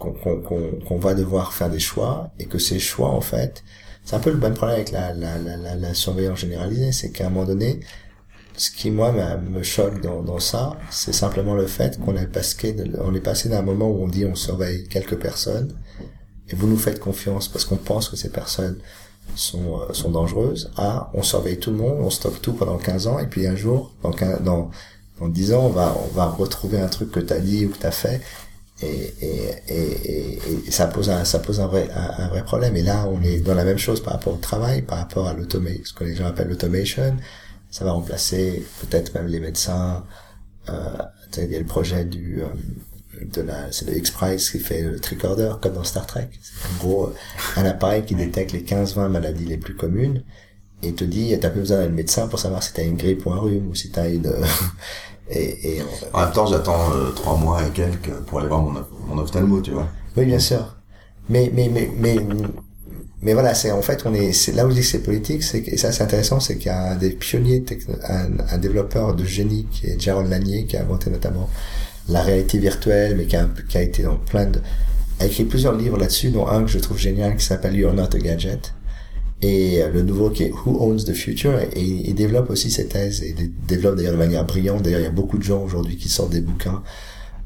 [0.01, 3.63] qu'on, va devoir faire des choix et que ces choix, en fait,
[4.05, 7.29] c'est un peu le même problème avec la, la, la, la surveillance généralisée, c'est qu'à
[7.29, 7.79] un moment donné,
[8.57, 13.63] ce qui moi me choque dans, ça, c'est simplement le fait qu'on est passé d'un
[13.63, 15.77] moment où on dit on surveille quelques personnes
[16.51, 18.79] et vous nous faites confiance parce qu'on pense que ces personnes
[19.37, 20.71] sont euh, sont dangereuses.
[20.77, 23.57] À on surveille tout le monde, on stocke tout pendant 15 ans et puis un
[23.57, 24.11] jour, dans
[24.41, 24.71] dans
[25.21, 27.79] dans 10 ans, on va on va retrouver un truc que t'as dit ou que
[27.79, 28.21] t'as fait
[28.83, 32.83] et, et, et, et, ça pose un ça pose un vrai un, vrai problème et
[32.83, 35.83] là on est dans la même chose par rapport au travail par rapport à l'automation
[35.85, 37.15] ce que les gens appellent l'automation
[37.71, 40.05] ça va remplacer peut-être même les médecins.
[40.69, 40.75] Euh,
[41.39, 42.47] il y a le projet du euh,
[43.27, 46.29] de la c'est le X-Prize qui fait le tricorder comme dans Star Trek.
[46.43, 47.13] C'est en gros
[47.57, 50.23] un appareil qui détecte les 15-20 maladies les plus communes
[50.83, 53.33] et te dit t'as plus besoin d'un médecin pour savoir si t'as une grippe ou
[53.33, 54.33] un rhume ou si t'as une
[55.31, 55.83] et, et
[56.13, 59.61] en même temps j'attends euh, trois mois et quelques pour aller voir mon mon ophtalmo
[59.61, 59.89] tu vois.
[60.17, 60.77] Oui bien sûr.
[61.29, 62.17] Mais mais mais mais
[63.23, 65.43] mais voilà, c'est en fait on est, c'est là où je dis que c'est politique,
[65.43, 67.63] c'est et ça c'est intéressant, c'est qu'il y a un des pionniers,
[68.09, 71.51] un, un, développeur de génie qui est Jaron Lanier, qui a inventé notamment
[72.11, 74.61] la réalité virtuelle, mais qui a, qui a été dans plein de,
[75.19, 78.15] a écrit plusieurs livres là-dessus, dont un que je trouve génial qui s'appelle You're Not
[78.15, 78.75] a Gadget,
[79.43, 83.23] et le nouveau qui est Who Owns the Future, et il développe aussi cette thèse,
[83.23, 83.35] et
[83.67, 84.83] développe d'ailleurs de manière brillante.
[84.83, 86.83] D'ailleurs, il y a beaucoup de gens aujourd'hui qui sortent des bouquins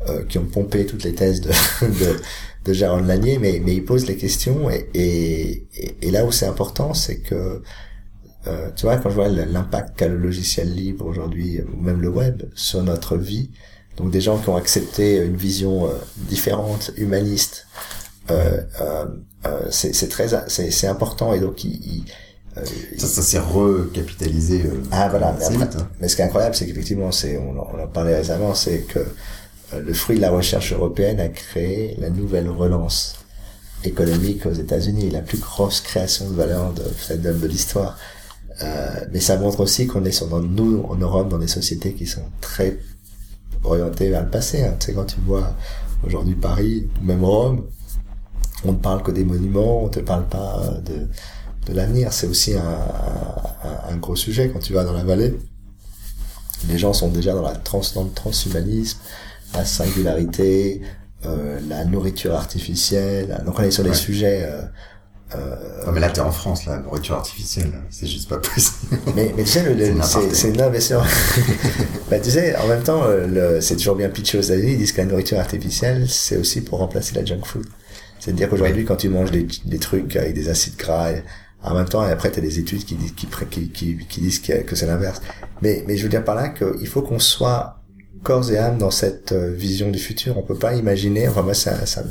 [0.09, 1.51] euh, qui ont pompé toutes les thèses de,
[1.83, 2.21] de
[2.65, 5.67] de Jaron Lanier, mais, mais il pose les questions et, et,
[6.01, 7.63] et là où c'est important, c'est que
[8.47, 12.09] euh, tu vois, quand je vois l'impact qu'a le logiciel libre aujourd'hui, ou même le
[12.09, 13.51] web, sur notre vie,
[13.97, 17.67] donc des gens qui ont accepté une vision euh, différente, humaniste,
[18.31, 19.07] euh, euh,
[19.47, 22.05] euh c'est très c'est important et donc il,
[22.97, 24.63] ça, ça s'est recapitalisé.
[24.93, 25.37] ah voilà.
[25.39, 25.69] Mais, hein.
[26.01, 29.01] mais, ce qui est incroyable, c'est qu'effectivement, c'est on, on en parlait récemment, c'est que
[29.01, 33.17] euh, le fruit de la recherche européenne a créé la nouvelle relance
[33.85, 37.99] économique aux États-Unis, la plus grosse création de valeur de, de l'histoire.
[38.63, 41.93] Euh, mais ça montre aussi qu'on est sur, dans, nous, en Europe, dans des sociétés
[41.93, 42.79] qui sont très
[43.65, 44.63] orientées vers le passé.
[44.63, 44.75] Hein.
[44.79, 45.55] Tu sais, quand tu vois
[46.05, 47.67] aujourd'hui Paris, même Rome,
[48.65, 51.09] on ne parle que des monuments, on ne te parle pas de,
[51.67, 52.13] de l'avenir.
[52.13, 55.35] C'est aussi un, un, un, gros sujet quand tu vas dans la vallée.
[56.69, 58.99] Les gens sont déjà dans, la trans, dans le transhumanisme,
[59.53, 60.81] la singularité,
[61.27, 63.43] euh, la nourriture artificielle.
[63.45, 64.45] Donc on est sur des sujets.
[64.45, 64.63] Euh,
[65.37, 68.99] euh, mais là t'es en France, la nourriture artificielle, c'est juste pas possible.
[69.15, 69.65] Mais, mais tu sais,
[70.33, 70.95] c'est non, mais c'est
[72.11, 74.73] bah, tu sais, en même temps, euh, c'est toujours bien pitché aux États-Unis.
[74.73, 77.67] Ils disent que la nourriture artificielle, c'est aussi pour remplacer la junk food.
[78.19, 81.11] C'est-à-dire qu'aujourd'hui, quand tu manges des, des trucs avec des acides gras,
[81.63, 84.41] en même temps, et après, tu as des études qui, qui, qui, qui, qui disent
[84.41, 85.21] que c'est l'inverse.
[85.63, 87.81] Mais, mais je veux dire par là qu'il faut qu'on soit
[88.23, 90.37] corps et âme dans cette euh, vision du futur.
[90.37, 92.03] On peut pas imaginer, enfin moi ça, ça,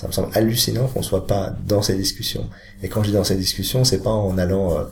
[0.00, 2.48] ça me semble hallucinant qu'on soit pas dans ces discussions.
[2.82, 4.84] Et quand je dis dans ces discussions, c'est pas en allant euh,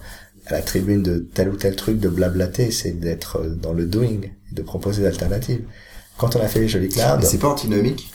[0.45, 3.87] à la tribune de tel ou tel truc de blablater, c'est d'être euh, dans le
[3.87, 4.21] doing,
[4.53, 5.63] de proposer des alternatives.
[6.19, 7.23] Quand on a fait les jolis clouds...
[7.23, 8.11] c'est pas antinomique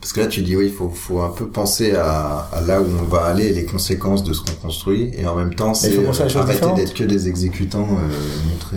[0.00, 2.80] parce que là, tu dis oui, il faut, faut un peu pencer à, à, là
[2.80, 5.92] où on va aller, les conséquences de ce qu'on construit, et en même temps, c'est
[6.36, 7.88] arrêter d'être que des exécutants.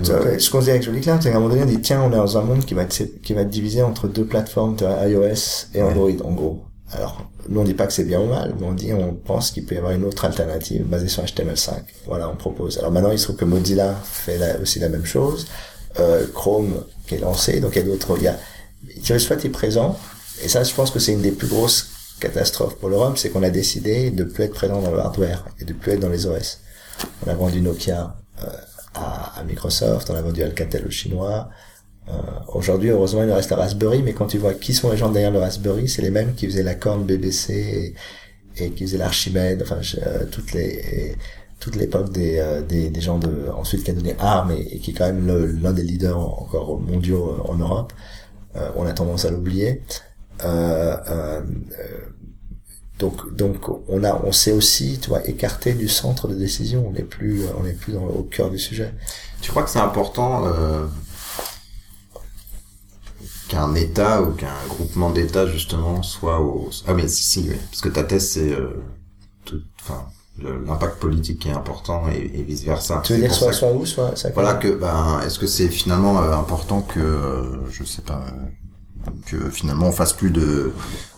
[0.10, 2.02] Euh, ce qu'on dit avec Jolie Cloud, c'est qu'à un moment donné, on dit tiens,
[2.02, 4.76] on est dans un monde qui va être, qui va être divisé entre deux plateformes,
[4.82, 6.64] iOS et Android, en gros.
[6.94, 9.52] Alors, nous on dit pas que c'est bien ou mal, mais on dit on pense
[9.52, 11.72] qu'il peut y avoir une autre alternative basée sur HTML5.
[12.06, 12.78] Voilà, on propose.
[12.78, 15.48] Alors maintenant, il se trouve que Mozilla fait aussi la même chose,
[16.00, 18.18] euh, Chrome qui est lancé, donc il y a d'autres.
[18.18, 19.98] Il y a, soit est présent,
[20.44, 21.88] et ça, je pense que c'est une des plus grosses
[22.20, 25.66] catastrophes pour l'Europe, c'est qu'on a décidé de plus être présent dans le hardware et
[25.66, 26.60] de plus être dans les OS.
[27.26, 28.48] On a vendu Nokia euh,
[28.96, 31.50] à, à, Microsoft, on a vendu Alcatel aux Chinois.
[32.12, 32.16] Euh,
[32.54, 35.32] Aujourd'hui, heureusement, il nous reste Raspberry, mais quand tu vois qui sont les gens derrière
[35.32, 37.96] le Raspberry, c'est les mêmes qui faisaient la corne BBC
[38.58, 41.16] et, et qui faisaient l'Archimède, enfin euh, toutes les
[41.60, 44.80] toute l'époque des, euh, des, des gens de ensuite qui a donné ARM et, et
[44.80, 47.94] qui est quand même l'un des leaders encore mondiaux en Europe.
[48.76, 49.82] on a tendance à l'oublier.
[50.44, 51.42] Euh, euh,
[53.00, 53.56] donc, donc
[53.90, 56.86] on a, on s'est aussi, tu vois, écarté du centre de décision.
[56.88, 58.94] On n'est plus, on n'est plus au cœur du sujet.
[59.42, 60.86] Tu crois que c'est important euh,
[63.52, 67.58] qu'un État ou qu'un groupement d'États justement soit au ah mais si si oui.
[67.70, 68.82] parce que ta thèse c'est euh,
[69.82, 70.06] enfin
[70.66, 73.02] l'impact politique est important et, et vice versa.
[73.04, 76.18] Tu veux dire soit soit où soit ça voilà que ben est-ce que c'est finalement
[76.44, 78.24] important que je sais pas
[79.26, 80.72] que finalement on fasse plus de,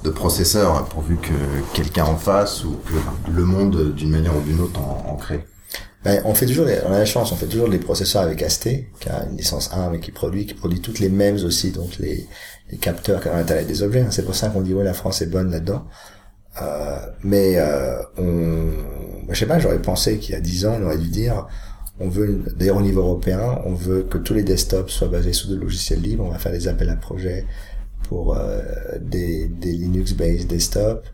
[0.04, 1.38] de processeurs pourvu que
[1.74, 5.46] quelqu'un en fasse ou que le monde d'une manière ou d'une autre en, en crée?
[6.04, 8.70] Ben, on fait toujours, on a la chance, on fait toujours les processeurs avec AST,
[9.00, 11.98] qui a une licence 1, mais qui produit, qui produit toutes les mêmes aussi, donc
[11.98, 12.28] les,
[12.70, 14.02] les capteurs qui l'intérieur des objets.
[14.02, 14.12] Hein.
[14.12, 15.86] C'est pour ça qu'on dit ouais la France est bonne là-dedans.
[16.62, 18.70] Euh, mais euh, on,
[19.30, 21.48] je sais pas, j'aurais pensé qu'il y a 10 ans, on aurait dû dire,
[22.00, 25.48] on veut, d'ailleurs au niveau européen, on veut que tous les desktops soient basés sous
[25.48, 26.26] des logiciels libres.
[26.26, 27.46] On va faire des appels à projets
[28.10, 28.62] pour euh,
[29.00, 31.08] des, des Linux-based desktops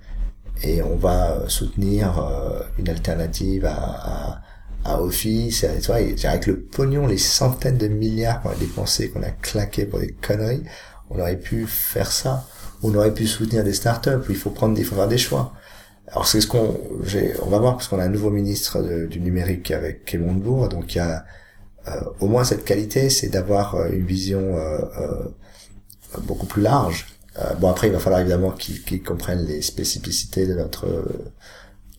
[0.63, 4.41] et on va soutenir euh, une alternative à, à
[4.85, 9.23] à Office, tu vois, avec le pognon, les centaines de milliards qu'on a dépensé, qu'on
[9.23, 10.63] a claqué pour des conneries,
[11.09, 12.45] on aurait pu faire ça.
[12.81, 14.23] On aurait pu soutenir des startups.
[14.29, 15.53] Il faut prendre, il faut faire des choix.
[16.07, 16.79] Alors c'est ce qu'on,
[17.43, 20.97] on va voir parce qu'on a un nouveau ministre du numérique avec Kelmondbourg, donc il
[20.97, 21.23] y a
[21.87, 27.05] euh, au moins cette qualité, c'est d'avoir euh, une vision euh, euh, beaucoup plus large.
[27.59, 30.87] bon après, il va falloir évidemment qu'ils comprennent les spécificités de notre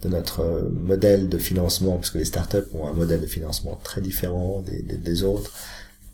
[0.03, 4.01] de notre modèle de financement, parce que les startups ont un modèle de financement très
[4.01, 5.53] différent des, des, autres,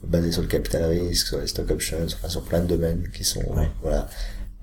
[0.05, 3.25] basé sur le capital risque, sur les stock options, enfin sur plein de domaines qui
[3.25, 3.45] sont
[3.83, 4.09] voilà.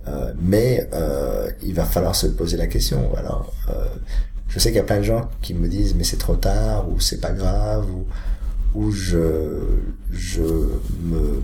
[0.07, 3.07] Euh, mais euh, il va falloir se poser la question.
[3.09, 3.41] Voilà.
[3.69, 3.85] Euh,
[4.49, 6.89] je sais qu'il y a plein de gens qui me disent mais c'est trop tard
[6.89, 8.05] ou c'est pas grave ou
[8.75, 9.61] ou je
[10.11, 11.41] je me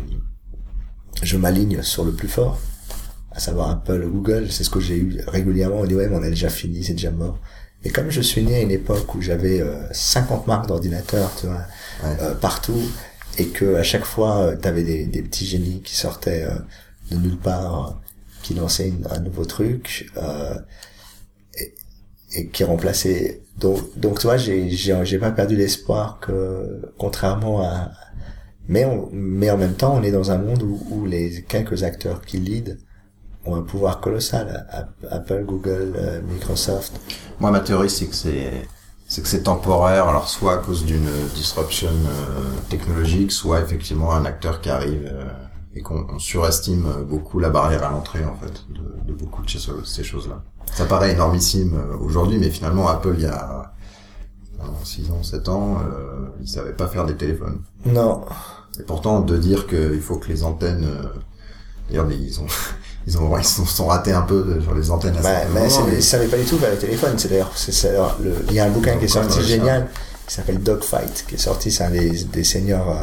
[1.22, 2.60] je m'aligne sur le plus fort,
[3.32, 4.52] à savoir Apple ou Google.
[4.52, 5.80] C'est ce que j'ai eu régulièrement.
[5.80, 7.40] On dit ouais mais on a déjà fini, c'est déjà mort.
[7.84, 11.48] Et comme je suis né à une époque où j'avais 50 euh, marques d'ordinateurs, tu
[11.48, 11.62] vois,
[12.04, 12.82] euh, partout,
[13.38, 16.46] et que à chaque fois, euh, tu avais des, des, petits génies qui sortaient
[17.10, 18.02] de nulle part,
[18.44, 20.12] qui lançaient un nouveau truc,
[21.58, 21.74] et,
[22.36, 23.42] et, qui remplaçaient.
[23.58, 27.92] Donc, donc tu vois, j'ai j'ai pas perdu l'espoir que, contrairement à,
[28.68, 32.22] mais mais en même temps, on est dans un monde où, où les quelques acteurs
[32.22, 32.78] qui lead
[33.50, 34.68] ont un pouvoir colossal.
[35.10, 37.00] Apple, Google, euh, Microsoft.
[37.40, 38.68] Moi, ma théorie, c'est que c'est
[39.10, 44.24] c'est que c'est temporaire, alors soit à cause d'une disruption euh, technologique, soit effectivement un
[44.24, 45.26] acteur qui arrive euh,
[45.74, 50.04] et qu'on surestime beaucoup la barrière à l'entrée en fait de, de beaucoup de ces,
[50.04, 50.44] choses-là.
[50.76, 53.74] Ça paraît énormissime aujourd'hui, mais finalement Apple il y a
[54.84, 57.62] 6 ans, 7 ans, euh, ils savaient pas faire des téléphones.
[57.86, 58.22] Non.
[58.80, 60.88] Et pourtant de dire qu'il faut que les antennes,
[61.90, 62.48] d'ailleurs ils ont
[63.10, 65.18] ils ont ils sont, sont ratés un peu sur les antennes.
[65.24, 66.02] Bah, mais, mais...
[66.02, 67.16] savaient pas du tout faire le téléphone.
[67.18, 68.18] C'est d'ailleurs,
[68.48, 69.88] il y a un bouquin qui est sorti génial
[70.28, 72.96] qui s'appelle Dogfight, qui est sorti, c'est un des, des seniors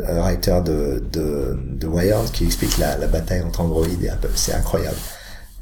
[0.00, 4.30] euh, writers de, de, de Wired qui explique la, la bataille entre Android et Apple.
[4.34, 4.96] C'est incroyable.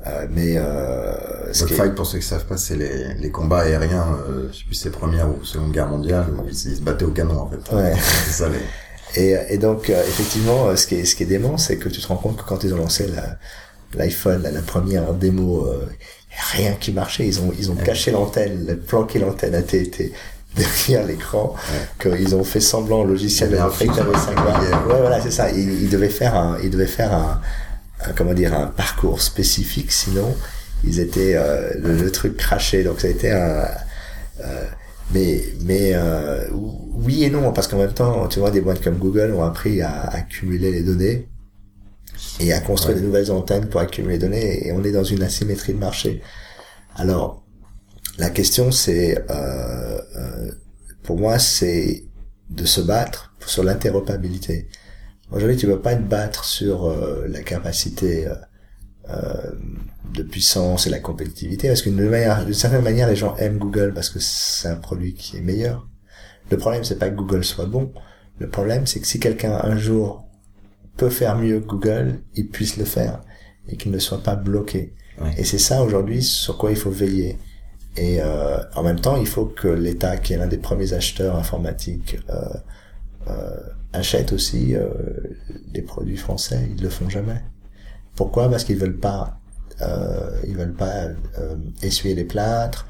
[0.06, 1.12] Euh, mais euh,
[1.58, 4.74] Dogfight, pour ceux qui savent pas, c'est les, les combats aériens, euh, je sais plus
[4.74, 7.74] c'est première ou seconde guerre mondiale, ils, ils se battaient au canon en fait.
[7.74, 7.94] Ouais.
[8.30, 8.60] ça, les...
[9.14, 11.88] Et, et donc, euh, effectivement, euh, ce qui est, ce qui est dément, c'est que
[11.88, 13.06] tu te rends compte que quand ils ont lancé
[13.94, 15.88] l'iPhone, la, la, première démo, euh,
[16.52, 17.26] rien qui marchait.
[17.26, 20.12] Ils ont, ils ont caché l'antenne, planqué l'antenne à TT
[20.56, 21.54] derrière l'écran,
[22.00, 25.50] qu'ils ont fait semblant au logiciel de montrer que 5 Ouais, voilà, c'est ça.
[25.50, 27.40] Ils, ils, devaient faire un, ils devaient faire un,
[28.16, 30.34] comment dire, un parcours spécifique, sinon
[30.84, 32.84] ils étaient euh, le, truc craché.
[32.84, 33.66] Donc ça a été un,
[34.44, 34.64] euh,
[35.12, 38.96] mais mais euh, oui et non parce qu'en même temps tu vois des boîtes comme
[38.96, 41.28] Google ont appris à accumuler les données
[42.40, 45.22] et à construire des nouvelles antennes pour accumuler les données et on est dans une
[45.22, 46.22] asymétrie de marché.
[46.96, 47.44] Alors
[48.18, 50.50] la question c'est euh, euh,
[51.02, 52.04] pour moi c'est
[52.50, 54.68] de se battre sur l'interopérabilité.
[55.30, 58.34] Aujourd'hui tu peux pas te battre sur euh, la capacité euh,
[59.08, 64.08] de puissance et la compétitivité parce qu'une d'une certaine manière les gens aiment Google parce
[64.10, 65.86] que c'est un produit qui est meilleur.
[66.50, 67.92] Le problème c'est pas que Google soit bon.
[68.38, 70.26] Le problème c'est que si quelqu'un un jour
[70.96, 73.20] peut faire mieux que Google il puisse le faire
[73.68, 74.94] et qu'il ne soit pas bloqué.
[75.38, 77.38] Et c'est ça aujourd'hui sur quoi il faut veiller.
[77.96, 81.36] Et euh, en même temps il faut que l'État qui est l'un des premiers acheteurs
[81.36, 82.34] informatiques euh,
[83.28, 83.60] euh,
[83.92, 84.88] achète aussi euh,
[85.72, 86.68] des produits français.
[86.76, 87.42] Ils le font jamais
[88.16, 88.48] pourquoi?
[88.48, 89.38] Parce qu'ils veulent pas,
[89.82, 90.92] euh, ils veulent pas
[91.38, 92.86] euh, essuyer les plâtres.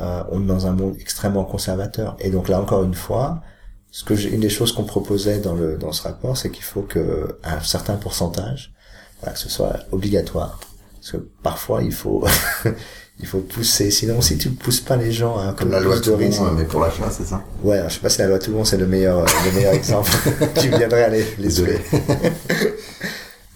[0.00, 2.16] Euh, on est dans un monde extrêmement conservateur.
[2.18, 3.42] Et donc là encore une fois,
[3.90, 6.82] ce que une des choses qu'on proposait dans le dans ce rapport, c'est qu'il faut
[6.82, 8.72] que un certain pourcentage,
[9.20, 10.58] voilà, que ce soit obligatoire.
[10.94, 12.24] Parce que parfois il faut
[13.20, 13.90] il faut pousser.
[13.90, 16.80] Sinon, si tu pousses pas les gens à comme la loi le monde, mais pour
[16.80, 17.42] l'achat, c'est ça?
[17.62, 20.10] Ouais, alors, je sais pas si la loi monde c'est le meilleur le meilleur exemple.
[20.60, 21.60] tu viendrais aller les les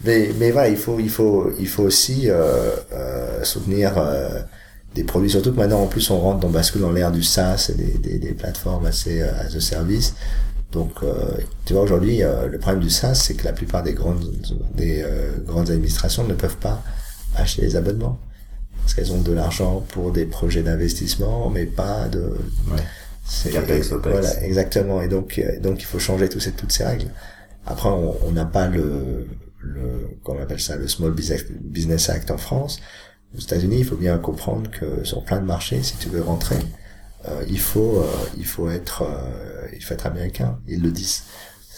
[0.05, 4.41] mais, mais voilà, il faut, il faut, il faut aussi euh, euh, soutenir euh,
[4.95, 5.31] des produits.
[5.31, 7.99] Surtout que maintenant, en plus, on rentre, on bascule dans l'ère du SaaS et des,
[7.99, 10.15] des, des plateformes assez euh, as a service.
[10.73, 11.15] Donc, euh,
[11.65, 14.25] tu vois, aujourd'hui, euh, le problème du SaaS, c'est que la plupart des grandes,
[14.75, 16.83] des euh, grandes administrations ne peuvent pas
[17.35, 18.19] acheter les abonnements.
[18.83, 22.21] Parce qu'elles ont de l'argent pour des projets d'investissement, mais pas de...
[22.21, 22.83] Ouais.
[23.27, 24.13] C'est- Capex, Opex.
[24.13, 25.03] Voilà, exactement.
[25.03, 27.11] Et donc, euh, donc il faut changer ces, toutes ces règles.
[27.67, 29.27] Après, on on n'a pas le,
[29.75, 32.81] le, comment on appelle ça, le Small Business, Act en France.
[33.37, 36.59] Aux États-Unis, il faut bien comprendre que sur plein de marchés, si tu veux rentrer,
[37.29, 38.07] euh, il faut, euh,
[38.39, 40.59] il faut être, euh, il faut être américain.
[40.69, 41.23] Ils le disent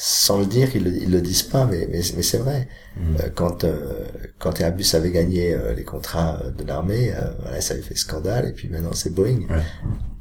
[0.00, 2.68] sans le dire, ils le, ils le disent pas, mais, mais, mais c'est vrai.
[2.98, 4.04] Euh, quand euh,
[4.38, 8.46] quand Airbus avait gagné euh, les contrats de l'armée, euh, voilà, ça avait fait scandale,
[8.48, 9.40] et puis maintenant c'est Boeing.
[9.50, 9.62] Ouais.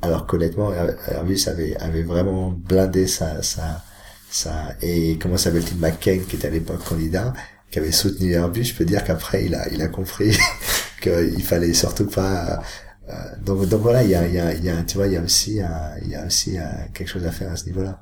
[0.01, 3.83] Alors qu'honnêtement, Air- Airbus avait avait vraiment blindé sa sa
[4.31, 7.33] sa et comment s'appelle-t-il McCain qui était à l'époque candidat,
[7.71, 8.63] qui avait soutenu Airbus.
[8.65, 10.37] Je peux dire qu'après il a il a compris
[11.01, 12.61] qu'il fallait surtout pas.
[13.09, 13.13] euh,
[13.45, 15.13] donc donc voilà, il y a il y a il y a tu vois il
[15.13, 17.65] y a aussi un- il y a aussi un- quelque chose à faire à ce
[17.65, 17.99] niveau-là.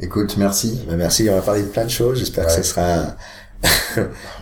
[0.00, 0.80] Écoute, merci.
[0.88, 2.18] Ben, merci, on va parler de plein de choses.
[2.18, 3.16] J'espère que ce sera.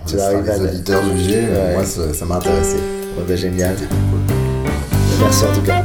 [0.06, 1.74] tu vas Ça, arriver à les le- auditeurs juger, mais Ouais.
[1.74, 2.77] moi ça, ça m'a intéressé.
[2.77, 3.77] Ouais, ben, génial.
[3.77, 4.36] Cool.
[5.20, 5.85] Merci en tout cas.